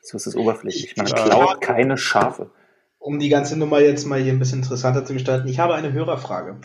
So 0.02 0.16
ist 0.16 0.26
das 0.26 0.36
oberflächlich. 0.36 0.96
Man 0.96 1.06
Ich- 1.06 1.14
klaut 1.14 1.60
keine 1.60 1.96
Schafe. 1.96 2.50
Um 2.98 3.18
die 3.18 3.28
ganze 3.28 3.58
Nummer 3.58 3.80
jetzt 3.80 4.04
mal 4.06 4.20
hier 4.20 4.32
ein 4.32 4.38
bisschen 4.38 4.60
interessanter 4.60 5.04
zu 5.04 5.12
gestalten, 5.14 5.48
ich 5.48 5.58
habe 5.58 5.74
eine 5.74 5.92
Hörerfrage. 5.92 6.60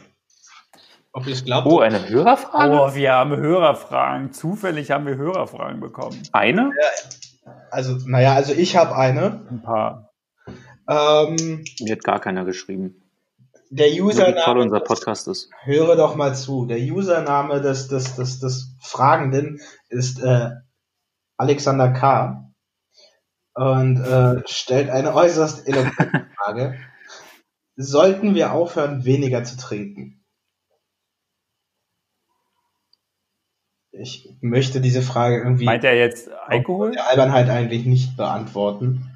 Ob 1.14 1.26
ihr 1.26 1.34
es 1.34 1.44
glaubt? 1.46 1.66
Oh, 1.66 1.80
eine 1.80 2.08
Hörerfrage? 2.10 2.74
oh, 2.80 2.94
wir 2.94 3.14
haben 3.14 3.36
Hörerfragen. 3.36 4.34
Zufällig 4.34 4.92
haben 4.92 5.08
wir 5.08 5.16
Hörerfragen 5.18 5.80
bekommen. 5.80 6.22
Eine? 6.32 6.72
Also, 7.72 7.98
naja, 8.06 8.34
also 8.34 8.54
ich 8.54 8.76
habe 8.78 8.96
eine. 8.96 9.48
Ein 9.50 9.62
paar. 9.64 10.12
Ähm, 10.88 11.64
Mir 11.82 11.94
hat 11.94 12.04
gar 12.04 12.20
keiner 12.20 12.46
geschrieben. 12.46 13.07
Der 13.70 13.90
toll 13.90 14.02
Username, 14.02 14.62
unser 14.62 14.80
Podcast 14.80 15.28
ist. 15.28 15.50
höre 15.64 15.96
doch 15.96 16.16
mal 16.16 16.36
zu. 16.36 16.66
Der 16.66 16.78
Username 16.78 17.62
des, 17.62 17.88
des, 17.88 18.16
des, 18.16 18.40
des 18.40 18.76
Fragenden 18.82 19.60
ist 19.90 20.22
äh, 20.22 20.52
Alexander 21.38 21.92
K. 21.92 22.44
Und 23.54 23.98
äh, 24.04 24.44
stellt 24.46 24.90
eine 24.90 25.16
äußerst 25.16 25.68
eloquente 25.68 26.28
Frage. 26.38 26.78
Sollten 27.76 28.36
wir 28.36 28.54
aufhören, 28.54 29.04
weniger 29.06 29.44
zu 29.44 29.58
trinken? 29.58 30.24
Ich 33.92 34.30
möchte 34.42 34.80
diese 34.80 35.02
Frage 35.02 35.38
irgendwie 35.38 35.66
Meint 35.66 35.84
er 35.84 35.96
jetzt 35.96 36.30
Alkohol? 36.32 36.92
der 36.92 37.08
Albernheit 37.08 37.50
eigentlich 37.50 37.86
nicht 37.86 38.16
beantworten. 38.16 39.12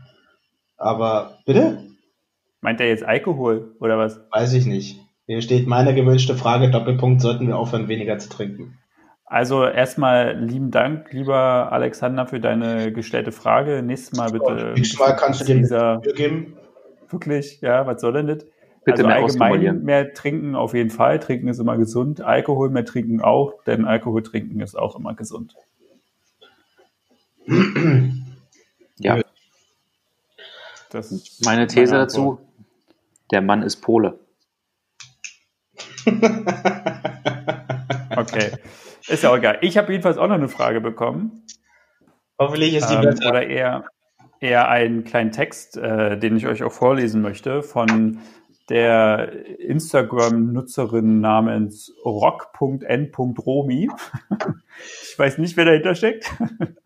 Aber 0.77 1.37
bitte? 1.45 1.90
Meint 2.61 2.79
er 2.79 2.87
jetzt 2.87 3.03
Alkohol 3.03 3.75
oder 3.79 3.97
was? 3.97 4.21
Weiß 4.31 4.53
ich 4.53 4.65
nicht. 4.65 4.99
Hier 5.25 5.41
steht 5.41 5.67
meine 5.67 5.95
gewünschte 5.95 6.35
Frage, 6.35 6.69
Doppelpunkt, 6.69 7.21
sollten 7.21 7.47
wir 7.47 7.57
aufhören, 7.57 7.87
weniger 7.87 8.17
zu 8.19 8.29
trinken. 8.29 8.77
Also 9.25 9.65
erstmal 9.65 10.37
lieben 10.37 10.71
Dank, 10.71 11.11
lieber 11.13 11.71
Alexander, 11.71 12.27
für 12.27 12.39
deine 12.39 12.91
gestellte 12.91 13.31
Frage. 13.31 13.81
Nächstes 13.81 14.17
Mal 14.17 14.31
bitte. 14.31 14.73
Nächstes 14.75 14.99
Mal 14.99 15.15
kannst 15.15 15.41
du 15.41 15.45
dir 15.45 15.55
dieser 15.55 16.01
geben. 16.01 16.57
wirklich, 17.09 17.61
ja, 17.61 17.87
was 17.87 18.01
soll 18.01 18.13
denn 18.13 18.27
das? 18.27 18.45
Bitte 18.83 19.05
also 19.05 19.07
mehr 19.07 19.15
allgemein 19.15 19.83
mehr 19.83 20.13
trinken 20.13 20.55
auf 20.55 20.73
jeden 20.73 20.89
Fall. 20.89 21.19
Trinken 21.19 21.47
ist 21.47 21.59
immer 21.59 21.77
gesund. 21.77 22.21
Alkohol 22.21 22.69
mehr 22.71 22.83
trinken 22.83 23.21
auch, 23.21 23.63
denn 23.63 23.85
Alkohol 23.85 24.21
trinken 24.23 24.59
ist 24.59 24.77
auch 24.77 24.97
immer 24.97 25.13
gesund. 25.13 25.55
Ja, 28.97 29.19
Das 30.89 31.11
ist 31.11 31.45
meine 31.45 31.67
These 31.67 31.93
meine 31.93 32.03
dazu. 32.03 32.39
Der 33.31 33.41
Mann 33.41 33.63
ist 33.63 33.77
Pole. 33.77 34.19
Okay. 38.15 38.51
Ist 39.07 39.23
ja 39.23 39.31
auch 39.31 39.37
egal. 39.37 39.59
Ich 39.61 39.77
habe 39.77 39.91
jedenfalls 39.91 40.17
auch 40.17 40.27
noch 40.27 40.35
eine 40.35 40.49
Frage 40.49 40.81
bekommen. 40.81 41.43
Hoffentlich 42.37 42.75
ist 42.75 42.89
die 42.89 42.95
Ähm, 42.95 43.01
besser. 43.01 43.29
oder 43.29 43.47
eher, 43.47 43.85
eher 44.39 44.67
einen 44.69 45.03
kleinen 45.03 45.31
Text, 45.31 45.77
äh, 45.77 46.17
den 46.17 46.35
ich 46.35 46.45
euch 46.47 46.63
auch 46.63 46.73
vorlesen 46.73 47.21
möchte, 47.21 47.63
von 47.63 48.19
der 48.69 49.31
Instagram-Nutzerin 49.59 51.19
namens 51.19 51.93
rock.n.romi. 52.05 53.89
ich 55.03 55.19
weiß 55.19 55.37
nicht, 55.39 55.57
wer 55.57 55.65
dahinter 55.65 55.95
steckt. 55.95 56.31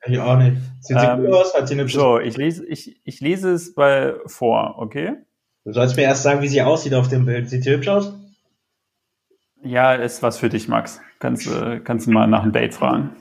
Ich 0.06 0.20
auch 0.20 0.38
nicht. 0.38 0.58
Sieht 0.82 1.00
sie 1.00 1.06
Ähm, 1.06 1.26
gut 1.26 1.34
aus? 1.34 1.54
Hat 1.54 1.68
sie 1.68 1.74
eine 1.74 1.88
So, 1.88 2.20
ich 2.20 2.38
lese, 2.38 2.66
ich, 2.66 3.02
ich 3.04 3.20
lese 3.20 3.52
es 3.52 3.74
bei 3.76 4.14
vor, 4.26 4.76
okay? 4.78 5.16
Du 5.66 5.72
sollst 5.74 5.96
mir 5.96 6.04
erst 6.04 6.24
sagen, 6.24 6.42
wie 6.42 6.48
sie 6.48 6.62
aussieht 6.62 6.94
auf 6.94 7.08
dem 7.10 7.26
Bild. 7.26 7.50
Sieht 7.50 7.64
sie 7.64 7.72
hübsch 7.72 7.88
aus? 7.88 8.14
Ja, 9.64 9.94
ist 9.96 10.22
was 10.22 10.38
für 10.38 10.48
dich, 10.50 10.68
Max. 10.68 11.02
Kannst, 11.20 11.48
du- 11.48 11.82
kannst 11.84 12.06
du 12.08 12.12
mal 12.12 12.28
nach 12.28 12.44
einem 12.44 12.52
Date 12.52 12.74
fragen. 12.76 13.16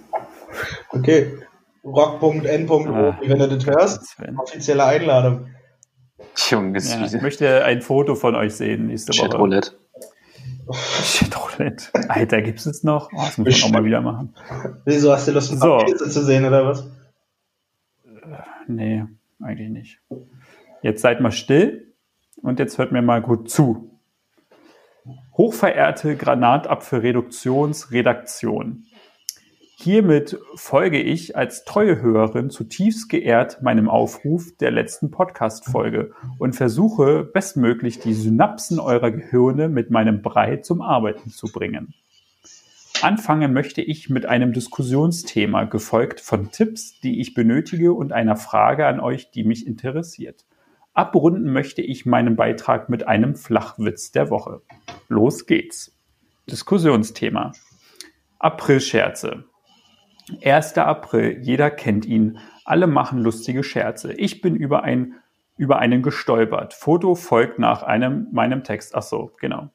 Okay. 0.90 1.38
Rock.n.o, 1.84 2.84
Ah. 2.94 3.18
wenn 3.22 3.38
du 3.38 3.48
das 3.48 3.66
hörst. 3.66 4.16
Offizielle 4.36 4.84
Einladung. 4.84 5.48
Junge, 6.50 6.76
ist 6.78 6.92
Ja, 6.94 7.04
ich 7.04 7.20
möchte 7.22 7.64
ein 7.64 7.82
Foto 7.82 8.14
von 8.14 8.34
euch 8.34 8.54
sehen 8.54 8.86
nächste 8.86 9.12
Woche. 9.12 9.28
Chatroulette. 9.28 9.72
Chatroulette. 10.70 11.84
Alter, 12.08 12.42
gibt 12.42 12.64
es 12.64 12.82
noch? 12.84 13.10
Oh, 13.12 13.16
das 13.24 13.38
muss 13.38 13.60
man 13.62 13.70
auch 13.70 13.72
mal 13.74 13.84
wieder 13.84 14.00
machen. 14.00 14.34
Wieso 14.84 15.12
hast 15.12 15.28
du 15.28 15.32
Lust, 15.32 15.52
ein 15.52 15.58
So. 15.58 15.78
zu 15.78 16.22
sehen, 16.24 16.44
oder 16.44 16.66
was? 16.66 16.88
Nee, 18.66 19.04
eigentlich 19.42 19.68
nicht. 19.70 20.00
Jetzt 20.82 21.02
seid 21.02 21.20
mal 21.20 21.30
still 21.32 21.83
und 22.44 22.58
jetzt 22.58 22.78
hört 22.78 22.92
mir 22.92 23.02
mal 23.02 23.22
gut 23.22 23.50
zu. 23.50 23.90
Hochverehrte 25.36 26.16
Granatapfelreduktionsredaktion. 26.16 28.86
Hiermit 29.76 30.38
folge 30.54 31.02
ich 31.02 31.36
als 31.36 31.64
treue 31.64 32.00
Hörerin 32.00 32.48
zutiefst 32.48 33.08
geehrt 33.08 33.60
meinem 33.60 33.88
Aufruf 33.88 34.56
der 34.58 34.70
letzten 34.70 35.10
Podcast-Folge 35.10 36.12
und 36.38 36.54
versuche 36.54 37.24
bestmöglich 37.24 37.98
die 37.98 38.14
Synapsen 38.14 38.78
eurer 38.78 39.10
Gehirne 39.10 39.68
mit 39.68 39.90
meinem 39.90 40.22
Brei 40.22 40.58
zum 40.58 40.80
Arbeiten 40.80 41.30
zu 41.30 41.48
bringen. 41.48 41.92
Anfangen 43.02 43.52
möchte 43.52 43.82
ich 43.82 44.08
mit 44.08 44.24
einem 44.24 44.52
Diskussionsthema, 44.52 45.64
gefolgt 45.64 46.20
von 46.20 46.52
Tipps, 46.52 47.00
die 47.00 47.20
ich 47.20 47.34
benötige 47.34 47.92
und 47.92 48.12
einer 48.12 48.36
Frage 48.36 48.86
an 48.86 49.00
euch, 49.00 49.32
die 49.32 49.44
mich 49.44 49.66
interessiert. 49.66 50.46
Abrunden 50.94 51.52
möchte 51.52 51.82
ich 51.82 52.06
meinen 52.06 52.36
Beitrag 52.36 52.88
mit 52.88 53.06
einem 53.06 53.34
Flachwitz 53.34 54.12
der 54.12 54.30
Woche. 54.30 54.62
Los 55.08 55.46
geht's. 55.46 55.96
Diskussionsthema. 56.50 57.52
Aprilscherze. 58.38 59.44
1. 60.42 60.78
April, 60.78 61.40
jeder 61.42 61.70
kennt 61.70 62.06
ihn. 62.06 62.38
Alle 62.64 62.86
machen 62.86 63.18
lustige 63.18 63.62
Scherze. 63.62 64.14
Ich 64.14 64.40
bin 64.40 64.56
über, 64.56 64.82
ein, 64.82 65.14
über 65.58 65.78
einen 65.78 66.02
gestolpert. 66.02 66.72
Foto 66.72 67.14
folgt 67.14 67.58
nach 67.58 67.82
einem, 67.82 68.28
meinem 68.32 68.64
Text. 68.64 68.94
Ach 68.94 69.02
so, 69.02 69.32
genau 69.38 69.70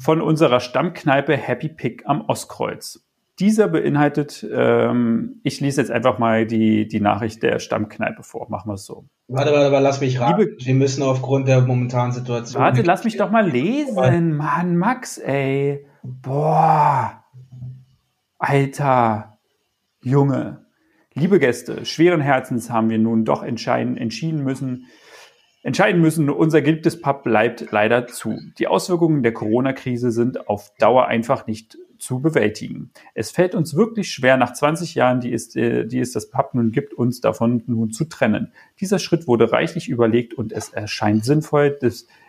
von 0.00 0.22
unserer 0.22 0.60
Stammkneipe 0.60 1.36
Happy 1.36 1.68
Pick 1.68 2.06
am 2.06 2.22
Ostkreuz. 2.22 3.06
Dieser 3.40 3.68
beinhaltet, 3.68 4.46
ähm, 4.52 5.40
ich 5.42 5.60
lese 5.60 5.80
jetzt 5.80 5.90
einfach 5.90 6.18
mal 6.18 6.46
die, 6.46 6.86
die 6.86 7.00
Nachricht 7.00 7.42
der 7.42 7.58
Stammkneipe 7.58 8.22
vor. 8.22 8.50
Machen 8.50 8.68
wir 8.68 8.74
es 8.74 8.84
so. 8.84 9.06
Warte, 9.28 9.50
warte, 9.52 9.72
warte, 9.72 9.82
lass 9.82 10.00
mich 10.02 10.20
raten. 10.20 10.40
Liebe, 10.42 10.56
wir 10.58 10.74
müssen 10.74 11.02
aufgrund 11.02 11.48
der 11.48 11.62
momentanen 11.62 12.12
Situation. 12.12 12.62
Warte, 12.62 12.82
lass 12.82 13.04
mich 13.04 13.16
doch 13.16 13.30
mal 13.30 13.48
lesen. 13.48 14.36
Mann, 14.36 14.76
Max, 14.76 15.16
ey. 15.16 15.86
Boah. 16.02 17.24
Alter. 18.38 19.38
Junge. 20.02 20.66
Liebe 21.14 21.38
Gäste, 21.38 21.86
schweren 21.86 22.20
Herzens 22.20 22.70
haben 22.70 22.90
wir 22.90 22.98
nun 22.98 23.24
doch 23.24 23.42
entscheiden, 23.42 23.96
entschieden 23.96 24.44
müssen, 24.44 24.86
entscheiden 25.62 26.00
müssen, 26.00 26.30
unser 26.30 26.62
geliebtes 26.62 27.00
Pub 27.00 27.22
bleibt 27.22 27.72
leider 27.72 28.06
zu. 28.06 28.38
Die 28.58 28.66
Auswirkungen 28.66 29.22
der 29.22 29.32
Corona-Krise 29.32 30.10
sind 30.12 30.48
auf 30.48 30.72
Dauer 30.78 31.06
einfach 31.06 31.46
nicht 31.46 31.76
zu 32.00 32.20
bewältigen. 32.20 32.90
Es 33.14 33.30
fällt 33.30 33.54
uns 33.54 33.74
wirklich 33.74 34.10
schwer, 34.10 34.36
nach 34.36 34.52
20 34.52 34.94
Jahren, 34.94 35.20
die 35.20 35.32
es, 35.32 35.54
äh, 35.54 35.84
die 35.84 36.00
es 36.00 36.12
das 36.12 36.30
Pub 36.30 36.54
nun 36.54 36.72
gibt, 36.72 36.94
uns 36.94 37.20
davon 37.20 37.62
nun 37.66 37.92
zu 37.92 38.06
trennen. 38.06 38.52
Dieser 38.80 38.98
Schritt 38.98 39.28
wurde 39.28 39.52
reichlich 39.52 39.88
überlegt 39.88 40.34
und 40.34 40.52
es 40.52 40.70
erscheint 40.70 41.24
sinnvoll, 41.24 41.78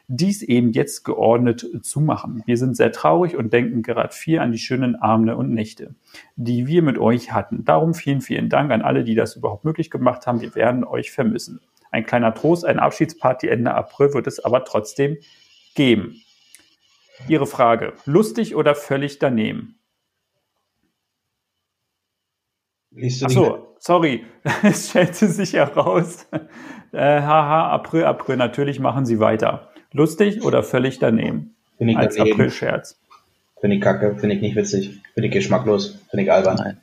dies 0.07 0.41
eben 0.41 0.71
jetzt 0.71 1.03
geordnet 1.05 1.65
zu 1.83 2.01
machen. 2.01 2.43
Wir 2.45 2.57
sind 2.57 2.75
sehr 2.75 2.91
traurig 2.91 3.37
und 3.37 3.53
denken 3.53 3.81
gerade 3.81 4.13
viel 4.13 4.39
an 4.39 4.51
die 4.51 4.57
schönen 4.57 4.95
Abende 4.95 5.37
und 5.37 5.53
Nächte, 5.53 5.95
die 6.35 6.67
wir 6.67 6.81
mit 6.81 6.97
euch 6.97 7.31
hatten. 7.31 7.63
Darum 7.63 7.93
vielen, 7.93 8.19
vielen 8.21 8.49
Dank 8.49 8.71
an 8.71 8.81
alle, 8.81 9.05
die 9.05 9.15
das 9.15 9.37
überhaupt 9.37 9.63
möglich 9.63 9.89
gemacht 9.89 10.27
haben. 10.27 10.41
Wir 10.41 10.53
werden 10.53 10.83
euch 10.83 11.11
vermissen. 11.11 11.61
Ein 11.91 12.05
kleiner 12.05 12.33
Trost, 12.33 12.65
eine 12.65 12.81
Abschiedsparty 12.81 13.47
Ende 13.47 13.73
April 13.73 14.13
wird 14.13 14.27
es 14.27 14.43
aber 14.43 14.65
trotzdem 14.65 15.17
geben. 15.75 16.21
Ihre 17.27 17.47
Frage, 17.47 17.93
lustig 18.05 18.55
oder 18.55 18.75
völlig 18.75 19.19
daneben? 19.19 19.79
Ach 22.95 23.29
so, 23.29 23.75
sorry, 23.79 24.25
es 24.63 24.89
stellte 24.89 25.27
sich 25.27 25.53
heraus. 25.53 26.27
Äh, 26.91 27.21
haha, 27.21 27.69
April, 27.69 28.03
April, 28.03 28.35
natürlich 28.35 28.79
machen 28.79 29.05
Sie 29.05 29.19
weiter. 29.19 29.69
Lustig 29.93 30.43
oder 30.43 30.63
völlig 30.63 30.99
daneben? 30.99 31.55
Finde 31.77 31.93
ich 31.93 31.97
Als 31.97 32.19
April-Scherz. 32.19 32.99
Finde 33.61 33.77
ich 33.77 33.81
kacke, 33.81 34.17
finde 34.17 34.35
ich 34.35 34.41
nicht 34.41 34.55
witzig, 34.55 35.01
finde 35.13 35.27
ich 35.27 35.33
geschmacklos, 35.33 35.99
finde 36.09 36.23
ich 36.23 36.31
albern. 36.31 36.57
Nein, 36.57 36.81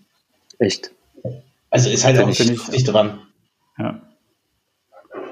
echt. 0.59 0.93
Also 1.71 1.91
ist 1.91 2.05
halt 2.05 2.17
find 2.17 2.25
auch 2.25 2.29
nicht 2.29 2.49
lustig 2.49 2.85
dran. 2.85 3.21
Ja. 3.79 4.01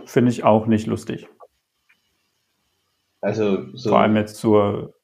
Finde 0.05 0.31
ich 0.31 0.45
auch 0.45 0.67
nicht 0.67 0.87
lustig. 0.87 1.29
Also 3.21 3.75
so 3.75 3.91
Vor 3.91 4.01
allem 4.01 4.17
jetzt 4.17 4.37
zur 4.37 4.96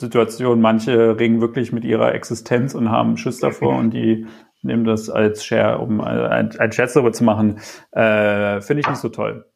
Situation, 0.00 0.60
manche 0.60 1.18
ringen 1.18 1.40
wirklich 1.40 1.72
mit 1.72 1.84
ihrer 1.84 2.14
Existenz 2.14 2.74
und 2.74 2.90
haben 2.90 3.16
Schiss 3.16 3.38
davor 3.38 3.76
und 3.76 3.92
die 3.92 4.26
nehmen 4.62 4.84
das 4.84 5.08
als 5.08 5.44
Share, 5.44 5.78
um 5.78 6.00
ein, 6.00 6.58
ein 6.58 6.72
Scherz 6.72 6.92
darüber 6.92 7.12
zu 7.12 7.24
machen. 7.24 7.60
Äh, 7.92 8.60
Finde 8.60 8.80
ich 8.80 8.88
nicht 8.88 9.00
so 9.00 9.08
toll. 9.08 9.46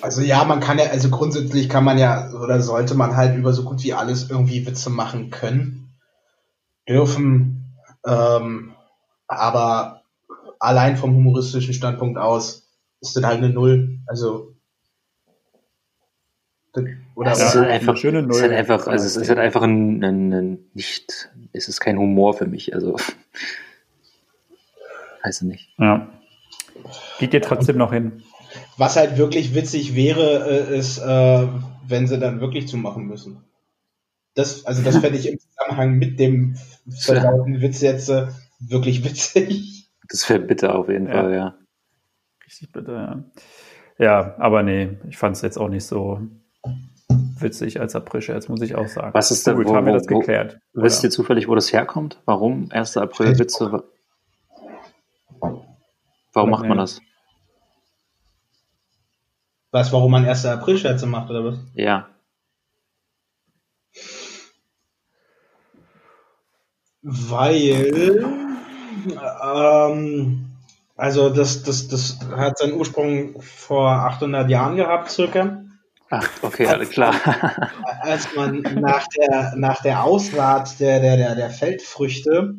Also 0.00 0.22
ja, 0.22 0.44
man 0.44 0.60
kann 0.60 0.78
ja, 0.78 0.86
also 0.86 1.10
grundsätzlich 1.10 1.68
kann 1.68 1.84
man 1.84 1.98
ja 1.98 2.32
oder 2.32 2.60
sollte 2.60 2.94
man 2.94 3.16
halt 3.16 3.36
über 3.36 3.52
so 3.52 3.64
gut 3.64 3.84
wie 3.84 3.92
alles 3.92 4.30
irgendwie 4.30 4.66
Witze 4.66 4.88
machen 4.88 5.30
können, 5.30 5.92
dürfen, 6.88 7.76
ähm, 8.06 8.72
aber 9.28 10.02
allein 10.58 10.96
vom 10.96 11.14
humoristischen 11.14 11.74
Standpunkt 11.74 12.18
aus 12.18 12.68
ist 13.00 13.16
das 13.16 13.24
halt 13.24 13.38
eine 13.38 13.50
Null. 13.50 13.98
Also 14.06 14.51
oder 17.14 17.32
es 17.32 17.42
ist 17.42 17.54
halt 17.54 17.68
einfach, 17.68 17.96
schöne 17.96 18.22
Null. 18.22 18.30
Es 18.30 18.36
ist 18.36 18.42
halt 18.42 18.52
einfach, 18.52 18.86
also 18.86 19.04
es 19.04 19.16
ist 19.16 19.28
halt 19.28 19.38
einfach 19.38 19.62
ein, 19.62 20.02
ein, 20.02 20.32
ein, 20.32 20.58
nicht, 20.72 21.30
es 21.52 21.68
ist 21.68 21.80
kein 21.80 21.98
Humor 21.98 22.34
für 22.34 22.46
mich. 22.46 22.74
Also 22.74 22.96
weiß 25.22 25.42
ich 25.42 25.48
nicht. 25.48 25.68
Ja. 25.78 26.08
Geht 27.18 27.34
dir 27.34 27.42
trotzdem 27.42 27.76
noch 27.76 27.92
hin. 27.92 28.22
Was 28.76 28.96
halt 28.96 29.18
wirklich 29.18 29.54
witzig 29.54 29.94
wäre, 29.94 30.68
äh, 30.68 30.78
ist, 30.78 30.98
äh, 30.98 31.46
wenn 31.86 32.06
sie 32.06 32.18
dann 32.18 32.40
wirklich 32.40 32.68
zumachen 32.68 33.06
müssen. 33.06 33.44
Das, 34.34 34.64
also 34.64 34.82
das 34.82 34.96
fände 34.96 35.18
ich 35.18 35.28
im 35.28 35.38
Zusammenhang 35.38 35.98
mit 35.98 36.18
dem 36.18 36.56
verdauten 36.88 37.60
Witz 37.60 37.82
jetzt 37.82 38.08
äh, 38.08 38.28
wirklich 38.60 39.04
witzig. 39.04 39.90
Das 40.08 40.28
wäre 40.28 40.40
bitter 40.40 40.74
auf 40.74 40.88
jeden 40.88 41.06
ja. 41.06 41.12
Fall, 41.12 41.34
ja. 41.34 41.54
Richtig 42.46 42.72
bitter, 42.72 42.94
ja. 42.94 43.24
Ja, 43.98 44.34
aber 44.38 44.62
nee, 44.62 44.96
ich 45.08 45.18
fand 45.18 45.36
es 45.36 45.42
jetzt 45.42 45.58
auch 45.58 45.68
nicht 45.68 45.84
so 45.84 46.20
witzig 47.42 47.80
als 47.80 47.94
April-Scherz, 47.94 48.48
muss 48.48 48.62
ich 48.62 48.74
auch 48.74 48.88
sagen. 48.88 49.12
Was 49.14 49.30
ist 49.30 49.46
denn, 49.46 49.56
Gut, 49.56 49.66
wo, 49.66 49.76
haben 49.76 49.86
wir 49.86 49.92
das 49.92 50.06
geklärt. 50.06 50.60
Wo, 50.72 50.82
wisst 50.82 51.02
ihr 51.04 51.10
zufällig, 51.10 51.48
wo 51.48 51.54
das 51.54 51.72
herkommt? 51.72 52.20
Warum 52.24 52.70
1. 52.70 52.96
April-Witze? 52.96 53.84
Warum 56.32 56.50
macht 56.50 56.66
man 56.66 56.78
das? 56.78 57.00
Was, 59.70 59.92
warum 59.92 60.12
man 60.12 60.24
1. 60.24 60.46
April-Scherze 60.46 61.06
macht, 61.06 61.30
oder 61.30 61.44
was? 61.44 61.58
Ja. 61.74 62.08
Weil, 67.02 68.24
ähm, 69.42 70.46
also 70.96 71.30
das, 71.30 71.64
das, 71.64 71.88
das 71.88 72.20
hat 72.36 72.58
seinen 72.58 72.74
Ursprung 72.74 73.40
vor 73.42 73.90
800 73.90 74.48
Jahren 74.48 74.76
gehabt, 74.76 75.10
circa. 75.10 75.61
Ach, 76.14 76.28
okay, 76.42 76.66
alles 76.66 76.90
klar. 76.90 77.14
Als 78.02 78.34
man 78.36 78.60
nach 78.60 79.06
der, 79.08 79.54
nach 79.56 79.80
der 79.80 80.04
Aussaat 80.04 80.78
der, 80.78 81.00
der, 81.00 81.16
der, 81.16 81.34
der 81.34 81.48
Feldfrüchte 81.48 82.54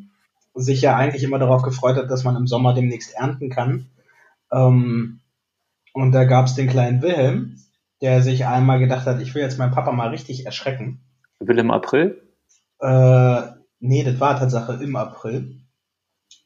sich 0.55 0.81
ja 0.81 0.95
eigentlich 0.95 1.21
immer 1.23 1.37
darauf 1.37 1.61
gefreut 1.61 1.95
hat, 1.95 2.09
dass 2.09 2.23
man 2.23 2.35
im 2.35 2.47
Sommer 2.47 2.73
demnächst 2.73 3.13
ernten 3.13 3.51
kann, 3.51 3.91
ähm, 4.51 5.19
und 5.93 6.11
da 6.13 6.23
gab 6.23 6.47
es 6.47 6.55
den 6.55 6.67
kleinen 6.67 7.03
Wilhelm, 7.03 7.57
der 8.01 8.23
sich 8.23 8.45
einmal 8.45 8.79
gedacht 8.79 9.05
hat, 9.05 9.21
ich 9.21 9.35
will 9.35 9.43
jetzt 9.43 9.59
meinen 9.59 9.71
Papa 9.73 9.91
mal 9.91 10.09
richtig 10.09 10.45
erschrecken. 10.45 11.01
Wilhelm 11.39 11.69
April? 11.69 12.21
Äh, 12.79 13.41
nee, 13.79 14.03
das 14.03 14.19
war 14.19 14.39
Tatsache 14.39 14.79
im 14.81 14.95
April. 14.95 15.59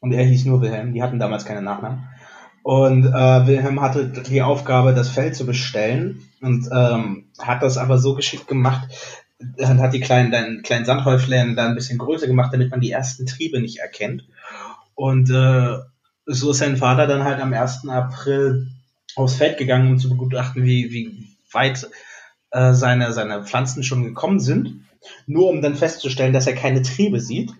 Und 0.00 0.12
er 0.12 0.24
hieß 0.24 0.44
nur 0.44 0.60
Wilhelm, 0.60 0.92
die 0.92 1.02
hatten 1.02 1.18
damals 1.18 1.46
keine 1.46 1.62
Nachnamen. 1.62 2.06
Und 2.68 3.06
äh, 3.06 3.46
Wilhelm 3.46 3.80
hatte 3.80 4.08
die 4.08 4.42
Aufgabe, 4.42 4.92
das 4.92 5.08
Feld 5.08 5.34
zu 5.34 5.46
bestellen 5.46 6.28
und 6.42 6.68
ähm, 6.70 7.24
hat 7.38 7.62
das 7.62 7.78
aber 7.78 7.96
so 7.96 8.14
geschickt 8.14 8.46
gemacht, 8.46 8.90
dann 9.38 9.80
hat 9.80 9.94
die 9.94 10.00
kleinen, 10.00 10.30
dann, 10.30 10.60
kleinen 10.60 10.84
Sandhäuflein 10.84 11.56
da 11.56 11.66
ein 11.66 11.74
bisschen 11.74 11.96
größer 11.96 12.26
gemacht, 12.26 12.52
damit 12.52 12.70
man 12.70 12.82
die 12.82 12.90
ersten 12.90 13.24
Triebe 13.24 13.58
nicht 13.62 13.78
erkennt. 13.78 14.28
Und 14.94 15.30
äh, 15.30 15.78
so 16.26 16.50
ist 16.50 16.58
sein 16.58 16.76
Vater 16.76 17.06
dann 17.06 17.24
halt 17.24 17.40
am 17.40 17.54
1. 17.54 17.88
April 17.88 18.68
aufs 19.16 19.36
Feld 19.36 19.56
gegangen, 19.56 19.92
um 19.92 19.98
zu 19.98 20.10
begutachten, 20.10 20.62
wie, 20.64 20.92
wie 20.92 21.26
weit 21.50 21.88
äh, 22.50 22.74
seine, 22.74 23.14
seine 23.14 23.44
Pflanzen 23.44 23.82
schon 23.82 24.04
gekommen 24.04 24.40
sind, 24.40 24.84
nur 25.26 25.48
um 25.48 25.62
dann 25.62 25.74
festzustellen, 25.74 26.34
dass 26.34 26.46
er 26.46 26.54
keine 26.54 26.82
Triebe 26.82 27.18
sieht. 27.18 27.50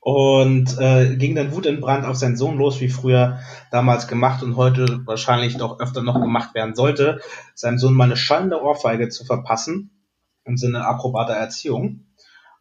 Und 0.00 0.78
äh, 0.78 1.14
ging 1.16 1.34
dann 1.34 1.54
wutentbrannt 1.54 2.06
auf 2.06 2.16
seinen 2.16 2.36
Sohn 2.36 2.56
los, 2.56 2.80
wie 2.80 2.88
früher 2.88 3.40
damals 3.70 4.08
gemacht 4.08 4.42
und 4.42 4.56
heute 4.56 5.02
wahrscheinlich 5.04 5.58
doch 5.58 5.78
öfter 5.78 6.02
noch 6.02 6.20
gemacht 6.20 6.54
werden 6.54 6.74
sollte, 6.74 7.20
seinem 7.54 7.78
Sohn 7.78 7.92
mal 7.92 8.04
eine 8.04 8.16
schallende 8.16 8.62
Ohrfeige 8.62 9.10
zu 9.10 9.26
verpassen, 9.26 9.90
im 10.44 10.56
Sinne 10.56 10.86
akrobater 10.86 11.34
Erziehung. 11.34 12.06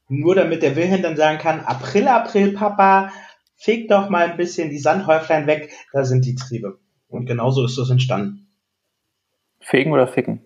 Nur 0.09 0.35
damit 0.35 0.63
der 0.63 0.75
Wilhelm 0.75 1.01
dann 1.01 1.15
sagen 1.15 1.37
kann, 1.37 1.61
April, 1.61 2.09
April, 2.09 2.51
Papa, 2.51 3.11
feg 3.55 3.87
doch 3.87 4.09
mal 4.09 4.31
ein 4.31 4.37
bisschen 4.37 4.69
die 4.69 4.79
Sandhäuflein 4.79 5.47
weg, 5.47 5.71
da 5.93 6.03
sind 6.03 6.25
die 6.25 6.35
Triebe. 6.35 6.79
Und 7.07 7.25
genauso 7.25 7.63
ist 7.63 7.77
das 7.77 7.89
entstanden. 7.89 8.47
Fegen 9.61 9.91
oder 9.91 10.07
ficken? 10.07 10.41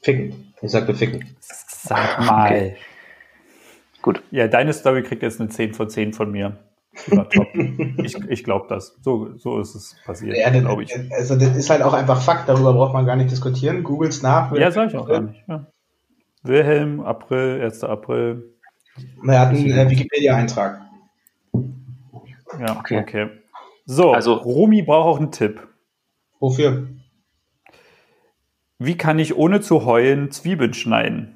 Ficken. 0.00 0.54
Ich 0.62 0.70
sagte 0.70 0.94
ficken. 0.94 1.36
Sag 1.40 2.20
mal. 2.20 2.46
Okay. 2.46 2.76
Gut. 4.06 4.22
Ja, 4.30 4.46
deine 4.46 4.72
Story 4.72 5.02
kriegt 5.02 5.24
jetzt 5.24 5.40
eine 5.40 5.48
10 5.48 5.74
von 5.74 5.90
10 5.90 6.12
von 6.12 6.30
mir. 6.30 6.58
top. 7.10 7.48
ich 8.04 8.14
ich 8.28 8.44
glaube 8.44 8.66
das. 8.68 8.96
So, 9.02 9.36
so 9.36 9.58
ist 9.58 9.74
es 9.74 9.96
passiert, 10.04 10.36
ja, 10.36 10.48
glaube 10.50 10.84
ich. 10.84 10.94
Also 11.10 11.34
das 11.34 11.56
ist 11.56 11.70
halt 11.70 11.82
auch 11.82 11.92
einfach 11.92 12.22
Fakt, 12.22 12.48
darüber 12.48 12.72
braucht 12.72 12.92
man 12.92 13.04
gar 13.04 13.16
nicht 13.16 13.32
diskutieren. 13.32 13.82
Googles 13.82 14.22
nach. 14.22 14.54
Ja, 14.54 14.70
sag 14.70 14.90
ich 14.90 14.96
auch 14.96 15.08
gar 15.08 15.22
nicht. 15.22 15.42
Ja. 15.48 15.66
Wilhelm, 16.44 17.00
April, 17.00 17.60
1. 17.60 17.82
April. 17.82 18.54
Er 19.26 19.40
hat 19.40 19.48
einen 19.48 19.72
äh, 19.72 19.90
Wikipedia-Eintrag. 19.90 20.82
Ja, 22.60 22.78
okay. 22.78 23.00
okay. 23.00 23.28
So, 23.86 24.12
also 24.12 24.34
Romy 24.34 24.82
braucht 24.82 25.06
auch 25.06 25.18
einen 25.18 25.32
Tipp. 25.32 25.66
Wofür? 26.38 26.86
Wie 28.78 28.96
kann 28.96 29.18
ich 29.18 29.36
ohne 29.36 29.60
zu 29.62 29.84
heulen 29.84 30.30
Zwiebeln 30.30 30.74
schneiden? 30.74 31.35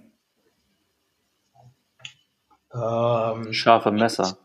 Ähm, 2.73 3.53
Scharfe 3.53 3.91
Messer. 3.91 4.39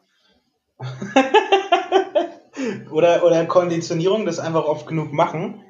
oder, 2.92 3.24
oder 3.24 3.46
Konditionierung, 3.46 4.26
das 4.26 4.40
einfach 4.40 4.66
oft 4.66 4.88
genug 4.88 5.14
machen. 5.14 5.64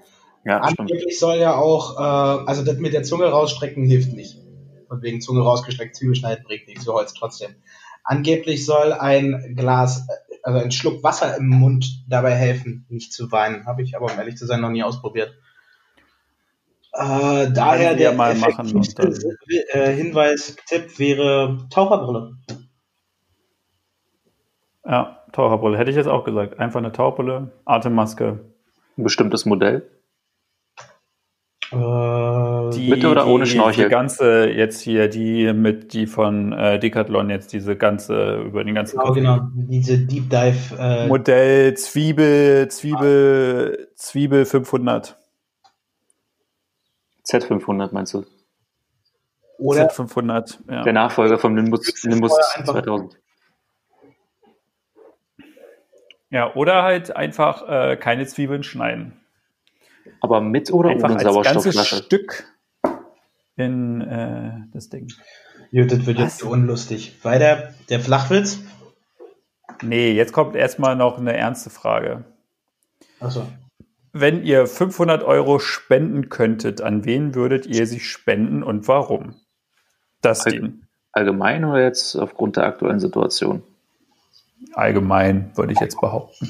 Ja, 0.46 0.60
Angeblich 0.60 1.20
soll 1.20 1.38
ja 1.38 1.56
auch, 1.56 1.98
äh, 1.98 2.48
also 2.48 2.64
das 2.64 2.78
mit 2.78 2.94
der 2.94 3.04
Zunge 3.04 3.26
rausstrecken 3.26 3.86
hilft 3.86 4.14
nicht. 4.14 4.40
Von 4.88 5.02
wegen 5.02 5.20
Zunge 5.20 5.42
rausgestreckt, 5.42 5.96
Zwiebel 5.96 6.16
schneiden 6.16 6.44
bringt 6.46 6.68
nichts, 6.68 6.86
so 6.86 6.94
Holz 6.94 7.14
trotzdem. 7.14 7.56
Angeblich 8.04 8.66
soll 8.66 8.94
ein 8.94 9.56
Glas, 9.58 10.08
also 10.44 10.60
ein 10.60 10.72
Schluck 10.72 11.04
Wasser 11.04 11.36
im 11.38 11.48
Mund 11.48 12.06
dabei 12.08 12.36
helfen, 12.36 12.86
nicht 12.90 13.12
zu 13.12 13.32
weinen. 13.32 13.66
Habe 13.66 13.82
ich 13.82 13.96
aber, 13.96 14.06
um 14.06 14.18
ehrlich 14.18 14.38
zu 14.38 14.46
sein, 14.46 14.62
noch 14.62 14.70
nie 14.70 14.84
ausprobiert. 14.84 15.34
Äh, 16.98 17.52
daher 17.52 17.96
der 17.96 18.14
mal 18.14 18.32
effektivste 18.32 19.14
äh, 19.72 19.92
Hinweis-Tipp 19.94 20.98
wäre 20.98 21.58
Taucherbrille. 21.70 22.38
Ja, 24.86 25.20
Taucherbrille. 25.34 25.78
Hätte 25.78 25.90
ich 25.90 25.98
jetzt 25.98 26.08
auch 26.08 26.24
gesagt. 26.24 26.60
Einfach 26.60 26.80
eine 26.80 26.92
Taucherbrille, 26.94 27.52
Atemmaske. 27.66 28.40
Ein 28.98 29.04
bestimmtes 29.04 29.46
Modell. 29.46 29.90
Äh, 31.72 32.70
Die, 32.72 32.90
Mit 32.90 33.04
oder 33.04 33.28
ohne 33.28 33.44
die, 33.44 33.50
Schnorchel? 33.50 33.86
Die 33.86 33.90
ganze 33.90 34.50
jetzt 34.50 34.80
hier, 34.82 35.10
die 35.10 35.52
mit, 35.52 35.92
die 35.92 36.08
von 36.08 36.54
äh, 36.54 36.80
Decathlon 36.80 37.30
jetzt, 37.30 37.52
diese 37.52 37.76
ganze, 37.76 38.44
über 38.44 38.64
den 38.64 38.76
ganzen 38.76 38.98
genau, 38.98 39.08
Kopf. 39.08 39.16
genau, 39.16 39.40
diese 39.54 39.98
Deep 39.98 40.30
Dive. 40.30 40.78
Äh, 40.80 41.08
Modell 41.08 41.74
Zwiebel, 41.74 42.70
Zwiebel, 42.70 43.90
Zwiebel 43.96 44.46
500. 44.46 45.18
Z500 47.28 47.90
meinst 47.92 48.14
du? 48.14 48.26
oder 49.58 49.90
Z500, 49.90 50.58
ja. 50.70 50.84
Der 50.84 50.94
Nachfolger 50.94 51.38
vom 51.38 51.54
Nimbus, 51.54 52.04
Nimbus 52.04 52.32
vorher 52.32 52.60
einfach- 52.60 52.74
2000. 52.74 53.18
Ja, 56.30 56.54
oder 56.56 56.84
halt 56.84 57.16
einfach 57.16 57.68
äh, 57.68 57.96
keine 57.98 58.26
Zwiebeln 58.28 58.64
schneiden. 58.64 59.22
Aber 60.22 60.42
mit 60.42 60.72
oder 60.74 60.90
Einfach 60.90 61.10
ohne 61.10 61.16
als 61.16 61.24
ganzes 61.24 61.74
Sauerstoffflasche? 61.76 62.04
Stück 62.04 62.44
in 63.56 64.02
äh, 64.02 64.52
das 64.74 64.90
Ding. 64.90 65.08
Jut, 65.72 65.92
das 65.92 66.06
wird 66.06 66.20
jetzt 66.20 66.34
Was? 66.34 66.38
so 66.40 66.50
unlustig. 66.50 67.24
Weiter, 67.24 67.74
der 67.90 68.00
Flachwitz. 68.02 68.60
Nee, 69.82 70.12
jetzt 70.12 70.34
kommt 70.34 70.56
erstmal 70.56 70.96
noch 70.96 71.18
eine 71.18 71.36
ernste 71.36 71.70
Frage. 71.70 72.26
Achso. 73.20 73.46
Wenn 74.18 74.44
ihr 74.46 74.66
500 74.66 75.24
Euro 75.24 75.60
spenden 75.60 76.30
könntet, 76.30 76.80
an 76.80 77.04
wen 77.04 77.36
würdet 77.36 77.66
ihr 77.66 77.86
sie 77.86 78.00
spenden 78.00 78.64
und 78.64 78.88
warum? 78.88 79.36
Das 80.22 80.46
Al- 80.46 80.54
Ding. 80.54 80.84
Allgemein 81.12 81.66
oder 81.66 81.84
jetzt 81.84 82.16
aufgrund 82.16 82.56
der 82.56 82.64
aktuellen 82.64 83.02
Situation? 83.02 83.62
Allgemein 84.72 85.52
würde 85.58 85.74
ich 85.74 85.82
jetzt 85.82 86.00
behaupten. 86.00 86.50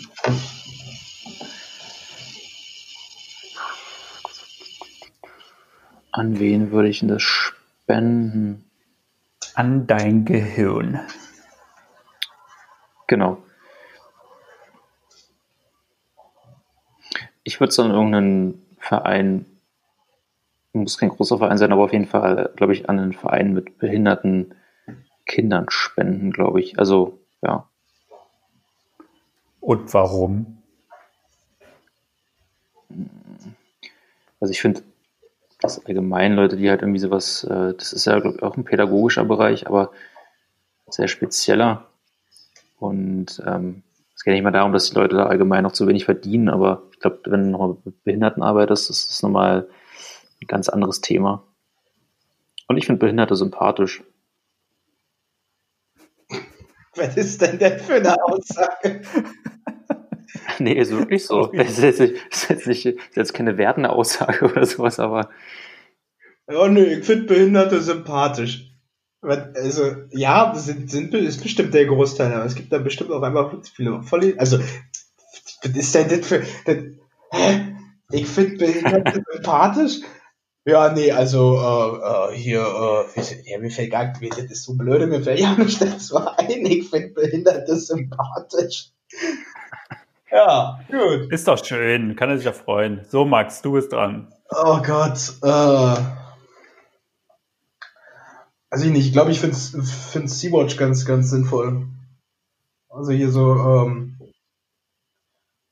An 6.12 6.40
wen 6.40 6.72
würde 6.72 6.90
ich 6.90 7.00
denn 7.00 7.10
das 7.10 7.22
spenden? 7.24 8.64
An 9.54 9.88
dein 9.88 10.26
Gehirn. 10.26 11.00
Genau. 13.08 13.44
Ich 17.46 17.60
würde 17.60 17.70
es 17.70 17.80
an 17.80 17.92
irgendeinen 17.92 18.66
Verein, 18.80 19.46
muss 20.74 20.98
kein 20.98 21.10
großer 21.10 21.38
Verein 21.38 21.58
sein, 21.58 21.72
aber 21.72 21.84
auf 21.84 21.94
jeden 21.94 22.08
Fall, 22.08 22.52
glaube 22.56 22.74
ich, 22.74 22.90
an 22.90 23.00
einen 23.00 23.14
Verein 23.14 23.54
mit 23.54 23.78
behinderten 23.78 24.56
Kindern 25.26 25.68
spenden, 25.70 26.32
glaube 26.32 26.60
ich. 26.60 26.80
Also, 26.80 27.20
ja. 27.42 27.70
Und 29.62 29.94
warum? 29.94 30.58
Also 34.40 34.52
ich 34.52 34.62
finde, 34.62 34.82
dass 35.62 35.86
allgemein 35.86 36.34
Leute, 36.34 36.58
die 36.58 36.70
halt 36.70 36.82
irgendwie 36.82 37.00
sowas, 37.00 37.44
äh, 37.44 37.74
das 37.76 37.94
ist 37.94 38.06
ja 38.06 38.20
glaub 38.20 38.36
ich, 38.36 38.44
auch 38.44 38.58
ein 38.58 38.66
pädagogischer 38.66 39.24
Bereich, 39.24 39.68
aber 39.68 39.92
sehr 40.88 41.08
spezieller. 41.08 41.86
Und 42.80 43.42
ähm, 43.46 43.84
es 44.16 44.24
geht 44.24 44.34
nicht 44.34 44.44
mal 44.44 44.52
darum, 44.52 44.74
dass 44.74 44.90
die 44.90 44.96
Leute 44.96 45.16
da 45.16 45.28
allgemein 45.28 45.64
noch 45.64 45.72
zu 45.72 45.88
wenig 45.88 46.06
verdienen, 46.06 46.50
aber 46.50 46.84
ich 46.96 47.02
glaube, 47.02 47.20
wenn 47.26 47.44
du 47.44 47.50
nochmal 47.50 47.76
mit 47.84 48.04
Behinderten 48.06 48.42
arbeitest, 48.42 48.90
ist 48.90 49.10
das 49.10 49.22
nochmal 49.22 49.68
ein 50.42 50.48
ganz 50.48 50.70
anderes 50.70 51.02
Thema. 51.02 51.44
Und 52.68 52.78
ich 52.78 52.86
finde 52.86 53.00
Behinderte 53.00 53.36
sympathisch. 53.36 54.02
Was 56.96 57.18
ist 57.18 57.42
denn 57.42 57.60
denn 57.60 57.80
für 57.80 57.96
eine 57.96 58.16
Aussage? 58.24 59.02
Nee, 60.60 60.74
ist 60.74 60.92
wirklich 60.92 61.26
so. 61.26 61.48
Das 61.54 61.70
ist 61.72 61.84
jetzt, 61.84 62.00
nicht, 62.00 62.16
ist 62.32 62.50
jetzt, 62.50 62.68
nicht, 62.68 62.86
ist 62.86 63.16
jetzt 63.16 63.34
keine 63.34 63.58
wertende 63.58 63.90
Aussage 63.90 64.46
oder 64.46 64.66
sowas, 64.66 65.00
aber 65.00 65.30
Oh 66.48 66.68
nö, 66.68 66.84
ich 66.84 67.06
finde 67.06 67.26
Behinderte 67.26 67.82
sympathisch. 67.82 68.72
Also, 69.22 69.96
ja, 70.12 70.54
sind, 70.56 70.92
sind, 70.92 71.14
ist 71.14 71.42
bestimmt 71.42 71.74
der 71.74 71.88
Großteil, 71.88 72.32
aber 72.32 72.46
es 72.46 72.54
gibt 72.54 72.72
da 72.72 72.78
bestimmt 72.78 73.12
auch 73.12 73.24
einfach 73.24 73.56
viele 73.74 74.04
voll. 74.04 74.36
Also, 74.38 74.60
was 75.66 75.76
ist 75.76 75.96
denn 75.96 76.10
das 76.10 76.28
für. 76.28 76.44
Das, 76.66 76.78
hä? 77.32 77.76
Ich 78.12 78.28
finde 78.28 78.58
Behinderte 78.58 79.24
sympathisch? 79.34 80.02
Ja, 80.68 80.92
nee, 80.94 81.12
also, 81.12 81.58
äh, 81.58 82.34
äh, 82.34 82.38
hier, 82.38 82.62
äh, 82.62 83.20
wie- 83.20 83.52
ja, 83.52 83.60
mir 83.60 83.70
fällt 83.70 83.92
gar 83.92 84.20
nicht, 84.20 84.38
das 84.38 84.46
ist 84.46 84.64
so 84.64 84.74
blöde, 84.76 85.06
mir 85.08 85.22
fällt 85.22 85.40
ja 85.40 85.54
nicht 85.56 85.80
das 85.82 86.12
war 86.12 86.40
ein. 86.40 86.66
Ich 86.66 86.90
finde 86.90 87.10
Behinderte 87.10 87.76
sympathisch. 87.76 88.92
Ja, 90.32 90.80
gut. 90.90 91.32
Ist 91.32 91.48
doch 91.48 91.64
schön, 91.64 92.16
kann 92.16 92.30
er 92.30 92.38
sich 92.38 92.46
ja 92.46 92.52
freuen. 92.52 93.06
So, 93.10 93.26
Max, 93.26 93.62
du 93.62 93.74
bist 93.74 93.92
dran. 93.92 94.34
Oh 94.50 94.82
Gott. 94.82 95.34
Äh. 95.44 95.96
Also 98.70 98.86
ich 98.86 98.92
nicht, 98.92 99.08
ich 99.08 99.14
glaube, 99.14 99.32
ich 99.32 99.40
finde 99.40 99.56
find 99.56 100.30
Sea-Watch 100.30 100.78
ganz, 100.78 101.06
ganz 101.06 101.30
sinnvoll. 101.30 101.88
Also 102.90 103.12
hier 103.12 103.30
so, 103.32 103.54
ähm, 103.54 104.15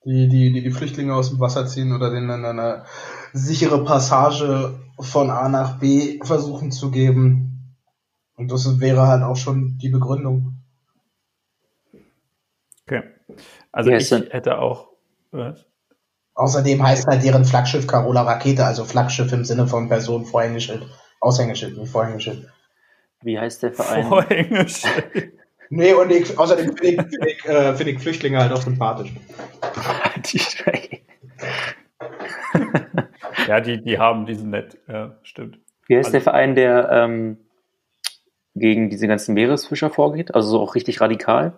die, 0.05 0.27
die, 0.27 0.51
die 0.51 0.61
die 0.61 0.71
Flüchtlinge 0.71 1.15
aus 1.15 1.29
dem 1.29 1.39
Wasser 1.39 1.65
ziehen 1.65 1.93
oder 1.93 2.11
denen 2.11 2.27
dann 2.27 2.45
eine 2.45 2.85
sichere 3.31 3.83
Passage 3.83 4.79
von 4.99 5.29
A 5.29 5.49
nach 5.49 5.79
B 5.79 6.19
versuchen 6.23 6.71
zu 6.71 6.91
geben. 6.91 7.75
Und 8.35 8.51
das 8.51 8.79
wäre 8.79 9.07
halt 9.07 9.23
auch 9.23 9.37
schon 9.37 9.77
die 9.77 9.89
Begründung. 9.89 10.55
Okay. 12.85 13.03
Also 13.71 13.91
Wie 13.91 13.95
ich 13.95 14.11
hätte 14.11 14.59
auch. 14.59 14.89
Was? 15.31 15.65
Außerdem 16.35 16.81
heißt 16.81 17.07
halt 17.07 17.23
deren 17.23 17.45
Flaggschiff 17.45 17.87
Carola 17.87 18.23
Rakete, 18.23 18.65
also 18.65 18.85
Flaggschiff 18.85 19.31
im 19.31 19.45
Sinne 19.45 19.67
von 19.67 19.87
Person, 19.87 20.25
Vorhängeschild. 20.25 20.85
Aushängeschild, 21.21 21.77
nicht 21.77 21.91
Vorhängeschild. 21.91 22.51
wie 23.21 23.39
heißt 23.39 23.63
der 23.63 23.71
Verein? 23.71 24.07
Vorhängeschild. 24.07 25.33
Nee, 25.75 25.93
und 25.93 26.11
ich, 26.11 26.37
außerdem 26.37 26.77
finde 26.77 26.87
ich, 26.87 27.01
find 27.01 27.25
ich, 27.25 27.45
äh, 27.45 27.73
find 27.75 27.89
ich 27.89 27.99
Flüchtlinge 27.99 28.39
halt 28.39 28.51
auch 28.51 28.61
sympathisch. 28.61 29.11
Ja, 33.47 33.59
die, 33.59 33.81
die 33.81 33.99
haben 33.99 34.25
diesen 34.25 34.51
nett. 34.51 34.77
Ja, 34.87 35.17
stimmt. 35.23 35.59
Wie 35.87 35.97
heißt 35.97 36.13
der 36.13 36.21
Verein, 36.21 36.55
der 36.55 36.89
ähm, 36.91 37.37
gegen 38.55 38.89
diese 38.89 39.07
ganzen 39.07 39.33
Meeresfischer 39.33 39.89
vorgeht? 39.89 40.33
Also 40.33 40.49
so 40.49 40.61
auch 40.61 40.75
richtig 40.75 41.01
radikal? 41.01 41.53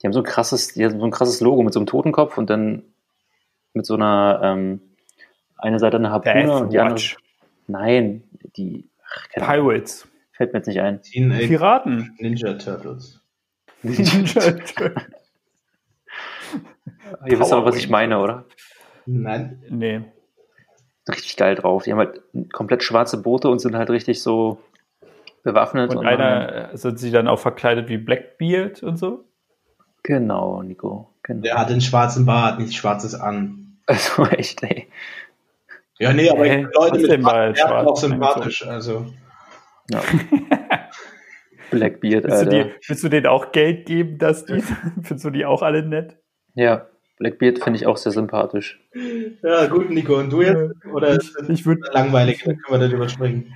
Die 0.00 0.06
haben 0.06 0.12
so 0.12 0.20
ein 0.20 0.24
krasses, 0.24 0.74
die 0.74 0.84
haben 0.84 0.98
so 0.98 1.04
ein 1.04 1.10
krasses 1.10 1.40
Logo 1.40 1.62
mit 1.62 1.72
so 1.72 1.80
einem 1.80 1.86
Totenkopf 1.86 2.38
und 2.38 2.50
dann 2.50 2.84
mit 3.72 3.84
so 3.84 3.94
einer 3.94 4.40
ähm, 4.42 4.80
eine 5.58 5.78
Seite 5.78 5.96
eine 5.96 6.10
Harpune 6.10 6.56
und 6.56 6.72
die 6.72 6.78
andere. 6.78 7.00
Nein, 7.66 8.22
die 8.56 8.88
ach, 9.04 9.28
Pirates. 9.32 10.06
Fällt 10.42 10.52
mir 10.54 10.58
jetzt 10.58 10.66
nicht 10.66 10.80
ein. 10.80 11.00
Teenage 11.02 11.46
Piraten. 11.46 12.16
Ninja 12.18 12.54
Turtles. 12.54 13.20
Ihr 13.84 13.98
wisst 17.38 17.52
aber, 17.52 17.64
was 17.64 17.76
ich 17.76 17.88
meine, 17.88 18.18
oder? 18.18 18.44
Nein. 19.06 19.62
nee. 19.68 20.00
Richtig 21.08 21.36
geil 21.36 21.54
drauf. 21.54 21.84
Die 21.84 21.92
haben 21.92 21.98
halt 21.98 22.22
komplett 22.52 22.82
schwarze 22.82 23.22
Boote 23.22 23.48
und 23.48 23.60
sind 23.60 23.76
halt 23.76 23.90
richtig 23.90 24.22
so 24.22 24.60
bewaffnet. 25.44 25.90
Und 25.90 26.04
machen- 26.04 26.20
einer 26.20 26.76
sind 26.76 26.98
sie 26.98 27.10
dann 27.10 27.28
auch 27.28 27.38
verkleidet 27.38 27.88
wie 27.88 27.98
Blackbeard 27.98 28.82
und 28.82 28.96
so? 28.96 29.24
Genau, 30.02 30.62
Nico. 30.62 31.08
Genau. 31.22 31.42
Der 31.42 31.56
hat 31.56 31.70
den 31.70 31.80
schwarzen 31.80 32.26
Bart, 32.26 32.58
nichts 32.58 32.74
Schwarzes 32.74 33.14
an. 33.14 33.58
Also 33.86 34.24
echt, 34.26 34.62
ey. 34.62 34.88
Ja, 35.98 36.12
nee, 36.12 36.30
aber 36.30 36.46
ich 36.46 36.66
Leute 36.72 36.98
mit 36.98 37.22
Bart 37.22 37.34
werden 37.34 37.56
schwarz 37.56 37.86
auch 37.86 37.96
sympathisch. 37.96 38.66
Also. 38.66 39.12
Ja. 39.90 40.00
Blackbeard, 41.70 42.24
Willst 42.24 42.42
du, 42.42 42.46
Alter. 42.50 42.64
die, 42.64 42.70
willst 42.86 43.04
du 43.04 43.08
denen 43.08 43.26
auch 43.26 43.52
Geld 43.52 43.86
geben, 43.86 44.18
dass 44.18 44.44
die, 44.44 44.60
findest 45.02 45.24
du 45.24 45.30
die 45.30 45.46
auch 45.46 45.62
alle 45.62 45.82
nett? 45.82 46.18
Ja, 46.54 46.86
Blackbeard 47.18 47.60
finde 47.60 47.78
ich 47.78 47.86
auch 47.86 47.96
sehr 47.96 48.12
sympathisch. 48.12 48.80
Ja, 49.42 49.66
gut, 49.66 49.90
Nico. 49.90 50.16
Und 50.16 50.30
du 50.30 50.42
jetzt? 50.42 50.74
Oder 50.92 51.10
ist 51.10 51.34
das 51.38 51.48
Ich 51.48 51.64
würde 51.64 51.82
langweilig? 51.92 52.42
Dann 52.44 52.58
können 52.58 52.80
wir 52.80 52.88
darüber 52.88 53.08
springen. 53.08 53.54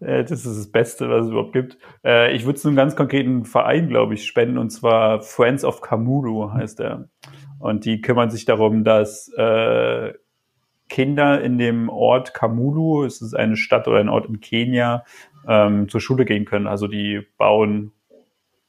Äh, 0.00 0.22
das 0.24 0.44
ist 0.44 0.46
das 0.46 0.70
Beste, 0.70 1.08
was 1.08 1.24
es 1.26 1.30
überhaupt 1.30 1.52
gibt. 1.52 1.78
Äh, 2.04 2.34
ich 2.34 2.44
würde 2.44 2.56
es 2.58 2.66
einem 2.66 2.76
ganz 2.76 2.94
konkreten 2.94 3.44
Verein, 3.44 3.88
glaube 3.88 4.14
ich, 4.14 4.26
spenden, 4.26 4.58
und 4.58 4.70
zwar 4.70 5.20
Friends 5.22 5.64
of 5.64 5.80
Kamulu 5.80 6.52
heißt 6.52 6.80
er. 6.80 7.08
Und 7.58 7.84
die 7.84 8.00
kümmern 8.00 8.30
sich 8.30 8.44
darum, 8.44 8.84
dass 8.84 9.32
äh, 9.36 10.12
Kinder 10.88 11.40
in 11.40 11.58
dem 11.58 11.88
Ort 11.88 12.34
Kamulu, 12.34 13.04
es 13.04 13.22
ist 13.22 13.34
eine 13.34 13.56
Stadt 13.56 13.88
oder 13.88 13.98
ein 13.98 14.08
Ort 14.08 14.26
in 14.26 14.40
Kenia, 14.40 15.04
ähm, 15.46 15.88
zur 15.88 16.00
Schule 16.00 16.24
gehen 16.24 16.44
können. 16.44 16.66
Also 16.66 16.86
die 16.86 17.26
bauen 17.36 17.92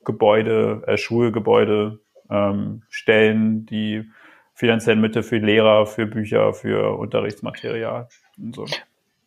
Gebäude, 0.06 0.84
äh, 0.88 0.98
Schulgebäude, 0.98 2.00
ähm, 2.30 2.84
stellen 2.90 3.66
die 3.66 4.10
finanziellen 4.54 5.02
Mittel 5.02 5.24
für 5.24 5.38
Lehrer, 5.38 5.86
für 5.86 6.06
Bücher, 6.06 6.54
für 6.54 6.98
Unterrichtsmaterial 6.98 8.10
und 8.38 8.56
so. 8.56 8.66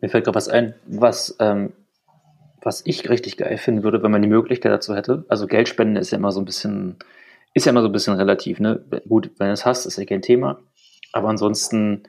Mir 0.01 0.09
fällt 0.09 0.24
gerade 0.24 0.34
was 0.34 0.49
ein, 0.49 0.74
was, 0.86 1.36
ähm, 1.40 1.72
was 2.61 2.82
ich 2.84 3.09
richtig 3.09 3.38
geil 3.38 3.57
finden 3.57 3.82
würde, 3.82 4.03
wenn 4.03 4.11
man 4.11 4.22
die 4.22 4.28
Möglichkeit 4.28 4.72
dazu 4.72 4.95
hätte. 4.95 5.24
Also 5.28 5.47
Geldspenden 5.47 5.97
ist 5.97 6.11
ja 6.11 6.18
immer 6.18 6.32
so 6.32 6.40
ein 6.40 6.45
bisschen, 6.45 6.97
ist 7.55 7.66
ja 7.66 7.70
immer 7.70 7.82
so 7.82 7.88
ein 7.88 7.93
bisschen 7.93 8.14
relativ, 8.14 8.61
ne? 8.61 8.84
Gut, 9.09 9.30
wenn 9.38 9.49
du 9.49 9.53
es 9.53 9.64
hast, 9.64 9.86
ist 9.86 9.97
ja 9.97 10.05
kein 10.05 10.22
Thema. 10.22 10.59
Aber 11.12 11.28
ansonsten, 11.28 12.05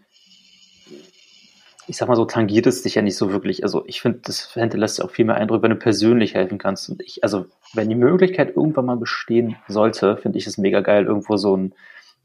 ich 1.88 1.98
sag 1.98 2.08
mal 2.08 2.16
so, 2.16 2.26
tangiert 2.26 2.66
es 2.68 2.82
dich 2.82 2.96
ja 2.96 3.02
nicht 3.02 3.18
so 3.18 3.32
wirklich. 3.32 3.64
Also 3.64 3.84
ich 3.88 4.02
finde, 4.02 4.20
das 4.24 4.54
hinterlässt 4.54 5.04
auch 5.04 5.12
viel 5.12 5.26
mehr 5.26 5.36
Eindruck, 5.36 5.62
wenn 5.62 5.72
du 5.72 5.76
persönlich 5.76 6.34
helfen 6.34 6.58
kannst. 6.58 6.90
Und 6.90 7.02
ich, 7.02 7.24
also 7.24 7.46
wenn 7.74 7.90
die 7.90 7.96
Möglichkeit 7.96 8.56
irgendwann 8.56 8.86
mal 8.86 8.98
bestehen 8.98 9.56
sollte, 9.68 10.18
finde 10.18 10.38
ich 10.38 10.48
es 10.48 10.58
mega 10.58 10.82
geil, 10.82 11.06
irgendwo 11.06 11.38
so 11.38 11.58
ein, 11.58 11.74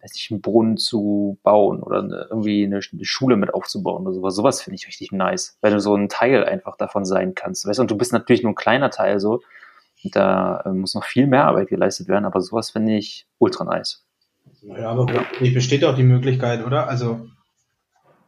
weiß 0.02 0.14
ich, 0.14 0.30
einen 0.30 0.40
Brunnen 0.40 0.76
zu 0.76 1.38
bauen 1.42 1.82
oder 1.82 1.98
eine, 1.98 2.26
irgendwie 2.30 2.64
eine, 2.64 2.80
eine, 2.92 3.04
Schule 3.04 3.36
mit 3.36 3.52
aufzubauen 3.52 4.06
oder 4.06 4.14
sowas. 4.14 4.36
Sowas 4.36 4.62
finde 4.62 4.76
ich 4.76 4.86
richtig 4.86 5.10
nice, 5.10 5.58
weil 5.60 5.72
du 5.72 5.80
so 5.80 5.94
ein 5.94 6.08
Teil 6.08 6.44
einfach 6.44 6.76
davon 6.76 7.04
sein 7.04 7.34
kannst. 7.34 7.66
Weißt 7.66 7.78
du, 7.78 7.82
und 7.82 7.90
du 7.90 7.98
bist 7.98 8.12
natürlich 8.12 8.42
nur 8.42 8.52
ein 8.52 8.56
kleiner 8.56 8.90
Teil 8.90 9.18
so. 9.18 9.40
Da 10.04 10.60
äh, 10.64 10.68
muss 10.70 10.94
noch 10.94 11.04
viel 11.04 11.26
mehr 11.26 11.46
Arbeit 11.46 11.68
geleistet 11.68 12.06
werden, 12.06 12.24
aber 12.24 12.40
sowas 12.40 12.70
finde 12.70 12.96
ich 12.96 13.26
ultra 13.38 13.64
nice. 13.64 14.04
Ja, 14.62 14.90
aber 14.90 15.12
ja. 15.12 15.52
besteht 15.52 15.82
doch 15.82 15.96
die 15.96 16.04
Möglichkeit, 16.04 16.64
oder? 16.64 16.88
Also 16.88 17.26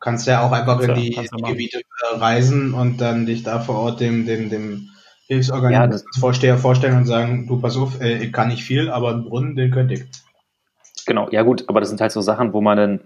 kannst 0.00 0.26
ja 0.26 0.42
auch 0.42 0.52
einfach 0.52 0.80
in 0.80 0.94
die, 0.94 1.10
die 1.10 1.42
Gebiete 1.42 1.78
äh, 1.80 2.16
reisen 2.16 2.74
und 2.74 3.00
dann 3.00 3.26
dich 3.26 3.42
da 3.42 3.60
vor 3.60 3.76
Ort 3.76 4.00
dem, 4.00 4.26
dem, 4.26 4.50
dem 4.50 4.90
Hilfsorganisationsvorsteher 5.26 6.54
ja, 6.54 6.60
vorstellen 6.60 6.96
und 6.96 7.06
sagen, 7.06 7.46
du 7.46 7.60
pass 7.60 7.76
auf, 7.76 8.00
äh, 8.00 8.18
ich 8.18 8.32
kann 8.32 8.48
nicht 8.48 8.64
viel, 8.64 8.90
aber 8.90 9.10
einen 9.10 9.24
Brunnen, 9.24 9.56
den 9.56 9.70
könnte 9.70 9.94
ich. 9.94 10.04
Genau, 11.06 11.28
ja 11.30 11.42
gut, 11.42 11.68
aber 11.68 11.80
das 11.80 11.88
sind 11.88 12.00
halt 12.00 12.12
so 12.12 12.20
Sachen, 12.20 12.52
wo 12.52 12.60
man 12.60 12.76
dann 12.76 13.00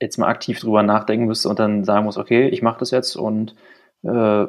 jetzt 0.00 0.18
mal 0.18 0.28
aktiv 0.28 0.60
drüber 0.60 0.82
nachdenken 0.82 1.26
müsste 1.26 1.48
und 1.48 1.58
dann 1.58 1.84
sagen 1.84 2.04
muss, 2.04 2.18
okay, 2.18 2.48
ich 2.48 2.62
mache 2.62 2.78
das 2.80 2.90
jetzt 2.90 3.16
und 3.16 3.54
äh, 4.02 4.46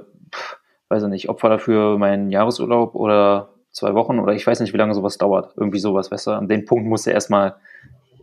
weiß 0.89 1.03
ich 1.03 1.09
nicht, 1.09 1.29
Opfer 1.29 1.49
dafür 1.49 1.97
meinen 1.97 2.31
Jahresurlaub 2.31 2.95
oder 2.95 3.49
zwei 3.71 3.93
Wochen 3.93 4.19
oder 4.19 4.33
ich 4.33 4.45
weiß 4.45 4.59
nicht, 4.59 4.73
wie 4.73 4.77
lange 4.77 4.93
sowas 4.93 5.17
dauert. 5.17 5.53
Irgendwie 5.57 5.79
sowas, 5.79 6.11
weißt 6.11 6.27
du? 6.27 6.31
An 6.31 6.47
den 6.47 6.65
Punkt 6.65 6.87
muss 6.87 7.05
er 7.07 7.13
erstmal, 7.13 7.55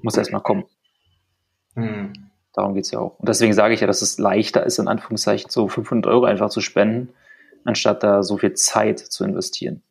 muss 0.03 0.15
er 0.17 0.21
erstmal 0.21 0.43
kommen. 0.43 0.65
Hm. 1.75 2.13
Darum 2.55 2.75
geht's 2.75 2.93
ja 2.93 3.01
auch. 3.01 3.19
Und 3.19 3.29
deswegen 3.29 3.53
sage 3.53 3.75
ich 3.75 3.81
ja, 3.81 3.87
dass 3.87 4.01
es 4.01 4.19
leichter 4.19 4.65
ist, 4.65 4.79
in 4.79 4.89
Anführungszeichen 4.89 5.51
so 5.51 5.69
500 5.69 6.11
Euro 6.11 6.25
einfach 6.25 6.51
zu 6.51 6.61
spenden, 6.61 7.13
anstatt 7.65 8.03
da 8.03 8.23
so 8.23 8.39
viel 8.39 8.55
Zeit 8.55 9.01
zu 9.01 9.25
investieren. 9.25 9.83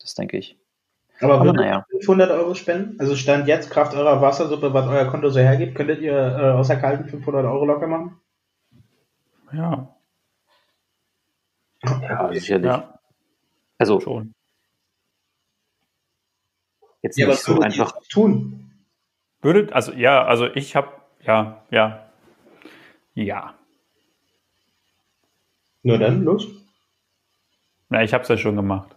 Das 0.00 0.14
denke 0.14 0.36
ich. 0.36 0.58
Aber, 1.20 1.42
würdet 1.42 1.56
naja. 1.62 1.86
500 1.90 2.30
Euro 2.30 2.54
spenden? 2.54 3.00
Also 3.00 3.16
Stand 3.16 3.48
jetzt, 3.48 3.70
Kraft 3.70 3.94
eurer 3.94 4.20
Wassersuppe, 4.20 4.74
was 4.74 4.86
euer 4.86 5.06
Konto 5.06 5.30
so 5.30 5.40
hergibt, 5.40 5.74
könntet 5.74 6.00
ihr 6.00 6.12
äh, 6.12 6.50
außer 6.50 6.76
kalten 6.76 7.08
500 7.08 7.46
Euro 7.46 7.64
locker 7.64 7.86
machen? 7.86 8.20
Ja. 9.52 9.96
Ja, 11.82 12.30
sicherlich. 12.32 12.66
Ja. 12.66 12.98
Also 13.78 14.00
schon. 14.00 14.34
Jetzt 17.00 17.16
ja, 17.16 17.28
nicht 17.28 17.38
so 17.38 17.60
einfach 17.60 17.94
tun. 18.10 18.65
Würde, 19.46 19.72
also 19.72 19.92
ja, 19.92 20.24
also 20.24 20.48
ich 20.56 20.74
habe, 20.74 20.88
ja, 21.22 21.62
ja, 21.70 22.10
ja. 23.14 23.54
Nur 25.84 25.98
dann, 25.98 26.24
los. 26.24 26.48
Na, 27.88 28.02
ich 28.02 28.12
habe 28.12 28.24
es 28.24 28.28
ja 28.28 28.36
schon 28.36 28.56
gemacht. 28.56 28.96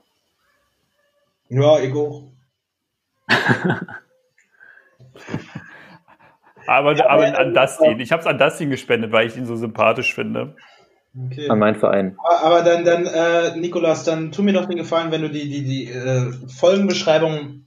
Ja, 1.50 1.78
ich 1.78 1.94
auch. 1.94 2.32
aber, 6.66 6.96
ja, 6.96 7.08
aber 7.08 7.38
an 7.38 7.54
Dustin. 7.54 8.00
Ich 8.00 8.12
habe 8.12 8.22
es 8.22 8.28
an 8.28 8.40
Dustin 8.40 8.72
gespendet, 8.72 9.12
weil 9.12 9.28
ich 9.28 9.38
ihn 9.38 9.46
so 9.46 9.56
sympathisch 9.56 10.16
finde. 10.16 10.56
Okay. 11.16 11.48
An 11.48 11.60
meinen 11.60 11.76
Verein. 11.76 12.18
Aber 12.28 12.64
dann, 12.64 12.84
dann 12.86 13.06
äh, 13.06 13.56
Nikolas, 13.56 14.04
dann 14.04 14.32
tu 14.32 14.42
mir 14.42 14.54
doch 14.54 14.66
den 14.66 14.78
Gefallen, 14.78 15.12
wenn 15.12 15.22
du 15.22 15.30
die, 15.30 15.48
die, 15.48 15.64
die 15.64 15.92
äh, 15.92 16.32
Folgenbeschreibung 16.48 17.66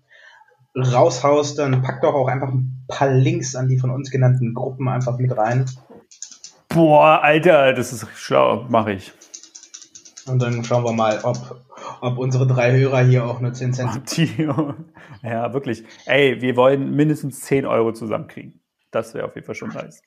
raushaust, 0.74 1.60
dann 1.60 1.80
pack 1.82 2.00
doch 2.02 2.14
auch 2.14 2.26
einfach 2.26 2.48
ein 2.48 2.71
paar 2.96 3.10
Links 3.10 3.54
an 3.56 3.68
die 3.68 3.78
von 3.78 3.90
uns 3.90 4.10
genannten 4.10 4.54
Gruppen 4.54 4.88
einfach 4.88 5.18
mit 5.18 5.36
rein. 5.36 5.66
Boah, 6.68 7.20
Alter, 7.22 7.72
das 7.72 7.92
ist 7.92 8.06
schlau, 8.14 8.66
mache 8.68 8.92
ich. 8.92 9.12
Und 10.26 10.40
dann 10.40 10.64
schauen 10.64 10.84
wir 10.84 10.92
mal, 10.92 11.20
ob 11.24 11.62
ob 12.00 12.18
unsere 12.18 12.46
drei 12.46 12.72
Hörer 12.76 13.02
hier 13.02 13.24
auch 13.24 13.40
nur 13.40 13.52
10 13.52 13.72
Cent. 13.72 14.16
Die, 14.16 14.28
ja, 15.22 15.52
wirklich. 15.52 15.84
Ey, 16.06 16.40
wir 16.40 16.56
wollen 16.56 16.94
mindestens 16.94 17.40
10 17.42 17.66
Euro 17.66 17.92
zusammenkriegen. 17.92 18.60
Das 18.90 19.14
wäre 19.14 19.26
auf 19.26 19.34
jeden 19.34 19.46
Fall 19.46 19.54
schon 19.54 19.70
nice. 19.70 20.02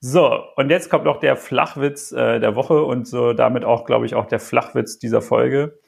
So, 0.00 0.42
und 0.56 0.68
jetzt 0.68 0.90
kommt 0.90 1.04
noch 1.04 1.18
der 1.18 1.36
Flachwitz 1.36 2.12
äh, 2.12 2.38
der 2.40 2.54
Woche 2.56 2.84
und 2.84 3.08
so 3.08 3.32
damit 3.32 3.64
auch, 3.64 3.86
glaube 3.86 4.04
ich, 4.04 4.14
auch 4.14 4.26
der 4.26 4.38
Flachwitz 4.38 4.98
dieser 4.98 5.22
Folge, 5.22 5.80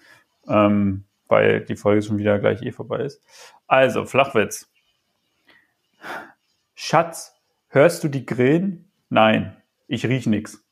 ähm, 0.49 1.05
weil 1.29 1.61
die 1.67 1.77
Folge 1.77 2.01
schon 2.01 2.17
wieder 2.17 2.39
gleich 2.39 2.63
eh 2.63 2.73
vorbei 2.73 3.01
ist. 3.01 3.23
Also, 3.67 4.07
Flachwitz. 4.07 4.71
Schatz, 6.79 7.35
hörst 7.69 8.05
du 8.05 8.09
die 8.09 8.27
Grillen? 8.27 8.93
Nein, 9.09 9.57
ich 9.89 10.05
riech 10.07 10.27
nix. 10.27 10.63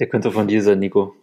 Der 0.00 0.08
könnte 0.08 0.32
von 0.32 0.48
dir 0.48 0.64
sein, 0.64 0.80
Nico. 0.80 1.14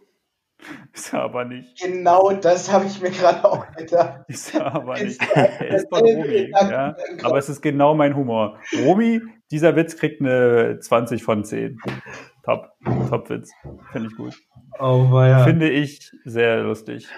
Ist 0.94 1.14
er 1.14 1.24
aber 1.24 1.44
nicht. 1.44 1.82
Genau 1.82 2.32
das 2.32 2.72
habe 2.72 2.86
ich 2.86 3.02
mir 3.02 3.12
gerade 3.12 3.44
auch 3.44 3.70
gedacht. 3.76 4.22
Ist 4.30 4.56
er 4.56 4.74
aber 4.74 5.04
nicht. 5.04 5.22
Er 5.36 5.76
ist 5.76 5.90
von 5.90 6.00
Romy. 6.00 6.50
Ja? 6.50 6.96
Aber 7.24 7.38
es 7.38 7.50
ist 7.50 7.62
genau 7.62 7.94
mein 7.94 8.16
Humor. 8.16 8.58
Romy, 8.86 9.22
dieser 9.52 9.76
Witz 9.76 9.98
kriegt 9.98 10.22
eine 10.22 10.80
20 10.80 11.24
von 11.24 11.44
10. 11.44 11.78
Top. 12.44 12.70
Top-Witz. 13.10 13.52
Finde 13.92 14.08
ich 14.10 14.16
gut. 14.16 14.36
Oh, 14.80 15.10
ja. 15.14 15.44
Finde 15.44 15.70
ich 15.70 16.10
sehr 16.24 16.64
lustig. 16.64 17.10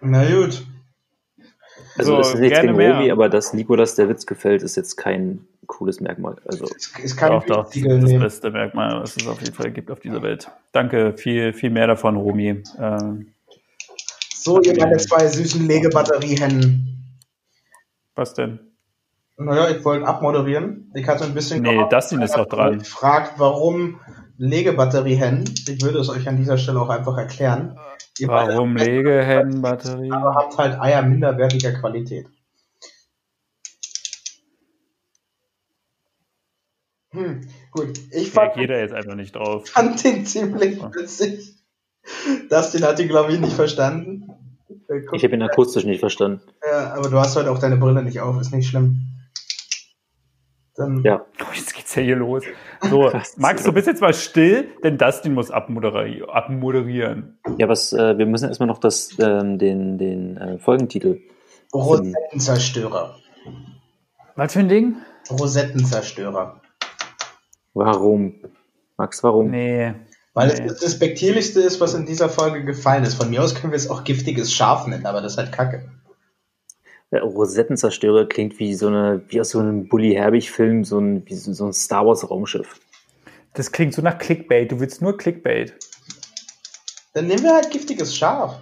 Na 0.00 0.24
gut. 0.28 0.66
Also, 1.98 2.12
so, 2.12 2.18
das 2.18 2.34
ist 2.34 2.40
jetzt 2.40 2.60
gegen 2.60 2.74
Romy, 2.74 3.10
aber 3.10 3.28
dass 3.28 3.52
Nikolas 3.52 3.94
der 3.94 4.08
Witz 4.08 4.26
gefällt, 4.26 4.62
ist 4.62 4.76
jetzt 4.76 4.96
kein 4.96 5.46
cooles 5.66 6.00
Merkmal. 6.00 6.36
Also 6.44 6.66
es 7.02 7.16
kann 7.16 7.32
doch, 7.32 7.44
doch, 7.44 7.64
das 7.64 7.76
ist 7.76 7.86
das 7.86 8.18
beste 8.18 8.50
Merkmal, 8.50 9.00
was 9.00 9.16
es 9.16 9.26
auf 9.26 9.40
jeden 9.40 9.54
Fall 9.54 9.70
gibt 9.70 9.90
auf 9.90 10.00
dieser 10.00 10.22
Welt. 10.22 10.50
Danke, 10.72 11.14
viel, 11.16 11.52
viel 11.52 11.70
mehr 11.70 11.86
davon, 11.86 12.16
Romy. 12.16 12.62
Ähm, 12.78 13.32
so, 14.34 14.60
ihr 14.60 14.76
meine 14.78 14.96
zwei 14.96 15.26
süßen 15.26 15.66
Legebatteriehennen. 15.66 17.14
Was 18.14 18.34
denn? 18.34 18.58
Naja, 19.36 19.70
ich 19.70 19.84
wollte 19.84 20.06
abmoderieren. 20.06 20.90
Ich 20.94 21.06
hatte 21.08 21.24
ein 21.24 21.34
bisschen. 21.34 21.62
Nee, 21.62 21.84
Dustin 21.90 22.20
ist 22.22 22.36
noch 22.36 22.46
dran. 22.46 22.80
Fragt, 22.84 23.38
warum 23.38 24.00
Legebatteriehennen? 24.38 25.44
Ich 25.68 25.82
würde 25.82 25.98
es 25.98 26.08
euch 26.08 26.28
an 26.28 26.36
dieser 26.36 26.58
Stelle 26.58 26.80
auch 26.80 26.88
einfach 26.88 27.16
erklären. 27.16 27.78
Ihr 28.18 28.28
warum 28.28 28.76
Legehennenbatterien? 28.76 30.12
Aber 30.12 30.34
habt 30.34 30.58
halt 30.58 30.80
Eier 30.80 31.02
minderwertiger 31.02 31.72
Qualität. 31.72 32.26
Hm, 37.10 37.42
gut. 37.70 37.98
Ich 38.10 38.30
fand, 38.30 38.56
jeder 38.56 38.78
jetzt 38.80 38.94
einfach 38.94 39.14
nicht 39.14 39.36
drauf. 39.36 39.68
fand 39.68 40.02
den 40.02 40.24
ziemlich 40.24 40.82
witzig. 40.82 41.56
Dustin 42.48 42.84
hat 42.84 42.98
ihn, 43.00 43.08
glaube 43.08 43.32
ich, 43.32 43.40
nicht 43.40 43.52
verstanden. 43.52 44.28
Guck, 44.88 45.14
ich 45.14 45.24
habe 45.24 45.34
ihn 45.34 45.42
akustisch 45.42 45.84
nicht 45.84 46.00
verstanden. 46.00 46.40
Ja, 46.66 46.94
aber 46.94 47.08
du 47.08 47.18
hast 47.18 47.36
heute 47.36 47.50
auch 47.50 47.58
deine 47.58 47.76
Brille 47.76 48.02
nicht 48.02 48.20
auf, 48.20 48.40
ist 48.40 48.52
nicht 48.52 48.68
schlimm. 48.68 49.11
Dann 50.82 51.02
ja. 51.04 51.24
Oh, 51.40 51.52
jetzt 51.54 51.74
geht's 51.74 51.94
ja 51.94 52.02
hier 52.02 52.16
los. 52.16 52.44
So, 52.80 53.10
Max, 53.36 53.62
du 53.62 53.72
bist 53.72 53.86
jetzt 53.86 54.00
mal 54.00 54.12
still, 54.12 54.68
denn 54.82 54.98
Dustin 54.98 55.34
muss 55.34 55.50
abmoderieren. 55.50 56.28
abmoderieren. 56.28 57.38
Ja, 57.58 57.68
was, 57.68 57.92
äh, 57.92 58.18
wir 58.18 58.26
müssen 58.26 58.48
erstmal 58.48 58.66
noch 58.66 58.78
das, 58.78 59.10
ähm, 59.20 59.58
den, 59.58 59.98
den 59.98 60.36
äh, 60.36 60.58
Folgentitel. 60.58 61.20
Rosettenzerstörer. 61.72 63.16
Was 64.34 64.52
für 64.52 64.60
ein 64.60 64.68
Ding? 64.68 64.96
Rosettenzerstörer. 65.30 66.60
Warum? 67.74 68.34
Max, 68.96 69.22
warum? 69.22 69.50
Nee. 69.50 69.94
Weil 70.34 70.48
nee. 70.48 70.54
es 70.54 70.74
das 70.74 70.82
Respektierlichste 70.82 71.60
ist, 71.60 71.80
was 71.80 71.94
in 71.94 72.06
dieser 72.06 72.28
Folge 72.28 72.64
gefallen 72.64 73.04
ist. 73.04 73.14
Von 73.14 73.30
mir 73.30 73.42
aus 73.42 73.54
können 73.54 73.72
wir 73.72 73.76
es 73.76 73.88
auch 73.88 74.04
giftiges 74.04 74.52
Schaf 74.52 74.86
nennen, 74.86 75.06
aber 75.06 75.20
das 75.20 75.32
ist 75.32 75.38
halt 75.38 75.52
Kacke. 75.52 75.88
Der 77.12 77.22
Rosettenzerstörer 77.22 78.26
klingt 78.26 78.58
wie 78.58 78.74
so 78.74 78.88
eine, 78.88 79.22
wie 79.28 79.40
aus 79.40 79.50
so 79.50 79.58
einem 79.58 79.86
Bully 79.86 80.14
Herbig-Film, 80.14 80.82
so 80.82 80.98
ein, 80.98 81.28
wie 81.28 81.34
so 81.34 81.66
ein 81.66 81.72
Star 81.74 82.06
Wars-Raumschiff. 82.06 82.80
Das 83.52 83.70
klingt 83.70 83.92
so 83.92 84.00
nach 84.00 84.18
Clickbait. 84.18 84.72
Du 84.72 84.80
willst 84.80 85.02
nur 85.02 85.18
Clickbait. 85.18 85.74
Dann 87.12 87.26
nehmen 87.26 87.42
wir 87.42 87.54
halt 87.54 87.70
giftiges 87.70 88.16
Schaf. 88.16 88.58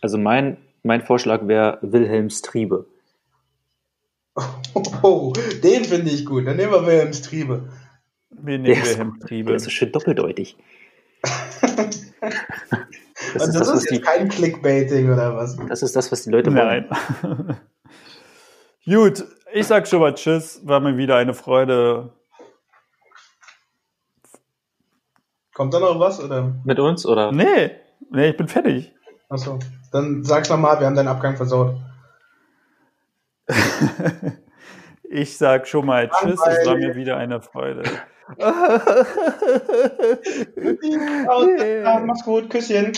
Also 0.00 0.16
mein, 0.16 0.56
mein 0.82 1.02
Vorschlag 1.02 1.46
wäre 1.46 1.78
Wilhelms 1.82 2.42
Triebe. 2.42 2.86
Oh, 5.02 5.32
den 5.62 5.84
finde 5.84 6.10
ich 6.10 6.24
gut. 6.24 6.46
Dann 6.46 6.56
nehmen 6.56 6.72
wir 6.72 6.86
Wilhelms 6.86 7.22
Triebe. 7.22 7.70
Der 8.30 8.58
nehmen 8.58 8.66
ist, 8.66 8.90
wir 8.90 8.96
Hemdtriebe. 8.98 9.48
der 9.48 9.56
ist 9.56 9.64
so 9.64 9.70
schön 9.70 9.92
doppeldeutig. 9.92 10.56
Das 13.38 13.48
Und 13.48 13.54
ist 13.54 13.60
das 13.60 13.68
das, 13.68 13.76
was 13.76 13.82
ist 13.84 13.90
die, 13.90 13.94
jetzt 13.96 14.06
kein 14.06 14.28
Clickbaiting 14.28 15.12
oder 15.12 15.36
was? 15.36 15.56
das 15.68 15.82
ist 15.82 15.94
das, 15.94 16.10
was 16.10 16.22
die 16.22 16.30
Leute 16.30 16.54
wollen. 16.54 16.86
Nein. 17.22 17.60
Gut, 18.86 19.24
ich 19.52 19.66
sag 19.66 19.86
schon 19.88 20.00
mal 20.00 20.14
Tschüss. 20.14 20.60
War 20.64 20.80
mir 20.80 20.96
wieder 20.96 21.16
eine 21.16 21.34
Freude. 21.34 22.12
Kommt 25.52 25.74
da 25.74 25.80
noch 25.80 25.98
was? 25.98 26.22
Oder? 26.22 26.54
Mit 26.64 26.78
uns 26.78 27.04
oder? 27.06 27.32
Nee, 27.32 27.72
nee, 28.10 28.30
ich 28.30 28.36
bin 28.36 28.48
fertig. 28.48 28.94
Achso. 29.28 29.58
Dann 29.92 30.22
sag's 30.24 30.48
nochmal, 30.48 30.78
wir 30.80 30.86
haben 30.86 30.94
deinen 30.96 31.08
Abgang 31.08 31.36
versaut. 31.36 31.76
Ich 35.08 35.38
sag 35.38 35.68
schon 35.68 35.86
mal 35.86 36.10
Tschüss. 36.10 36.40
Es 36.46 36.66
war 36.66 36.74
mir 36.76 36.96
wieder 36.96 37.16
eine 37.16 37.40
Freude. 37.40 37.84
Ja, 41.84 42.00
mach's 42.04 42.24
gut, 42.24 42.50
Küsschen. 42.50 42.92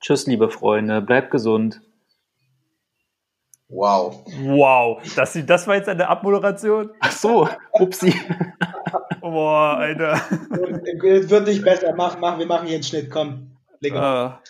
Tschüss, 0.00 0.26
liebe 0.26 0.50
Freunde. 0.50 1.02
Bleibt 1.02 1.30
gesund. 1.30 1.82
Wow. 3.68 4.24
Wow, 4.42 5.00
das, 5.14 5.38
das 5.46 5.66
war 5.68 5.76
jetzt 5.76 5.88
eine 5.88 6.08
Abmoderation? 6.08 6.90
Ach 6.98 7.12
so, 7.12 7.48
upsi. 7.72 8.12
Boah, 9.20 9.76
Alter. 9.76 10.20
Wird 10.50 11.46
nicht 11.46 11.62
besser. 11.62 11.94
Mach, 11.94 12.18
mach, 12.18 12.38
wir 12.38 12.46
machen 12.46 12.66
hier 12.66 12.76
einen 12.76 12.82
Schnitt. 12.82 13.10
Komm. 13.10 13.56
Leg 13.78 13.92
auf. 13.92 14.00
Ah, 14.00 14.42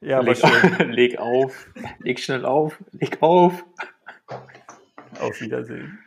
ja, 0.00 0.18
aber 0.18 0.34
leg, 0.34 0.36
schön. 0.36 0.90
leg 0.90 1.18
auf. 1.18 1.66
Leg 2.00 2.20
schnell 2.20 2.44
auf. 2.44 2.78
Leg 2.92 3.22
auf. 3.22 3.64
Auf 5.18 5.40
Wiedersehen. 5.40 5.98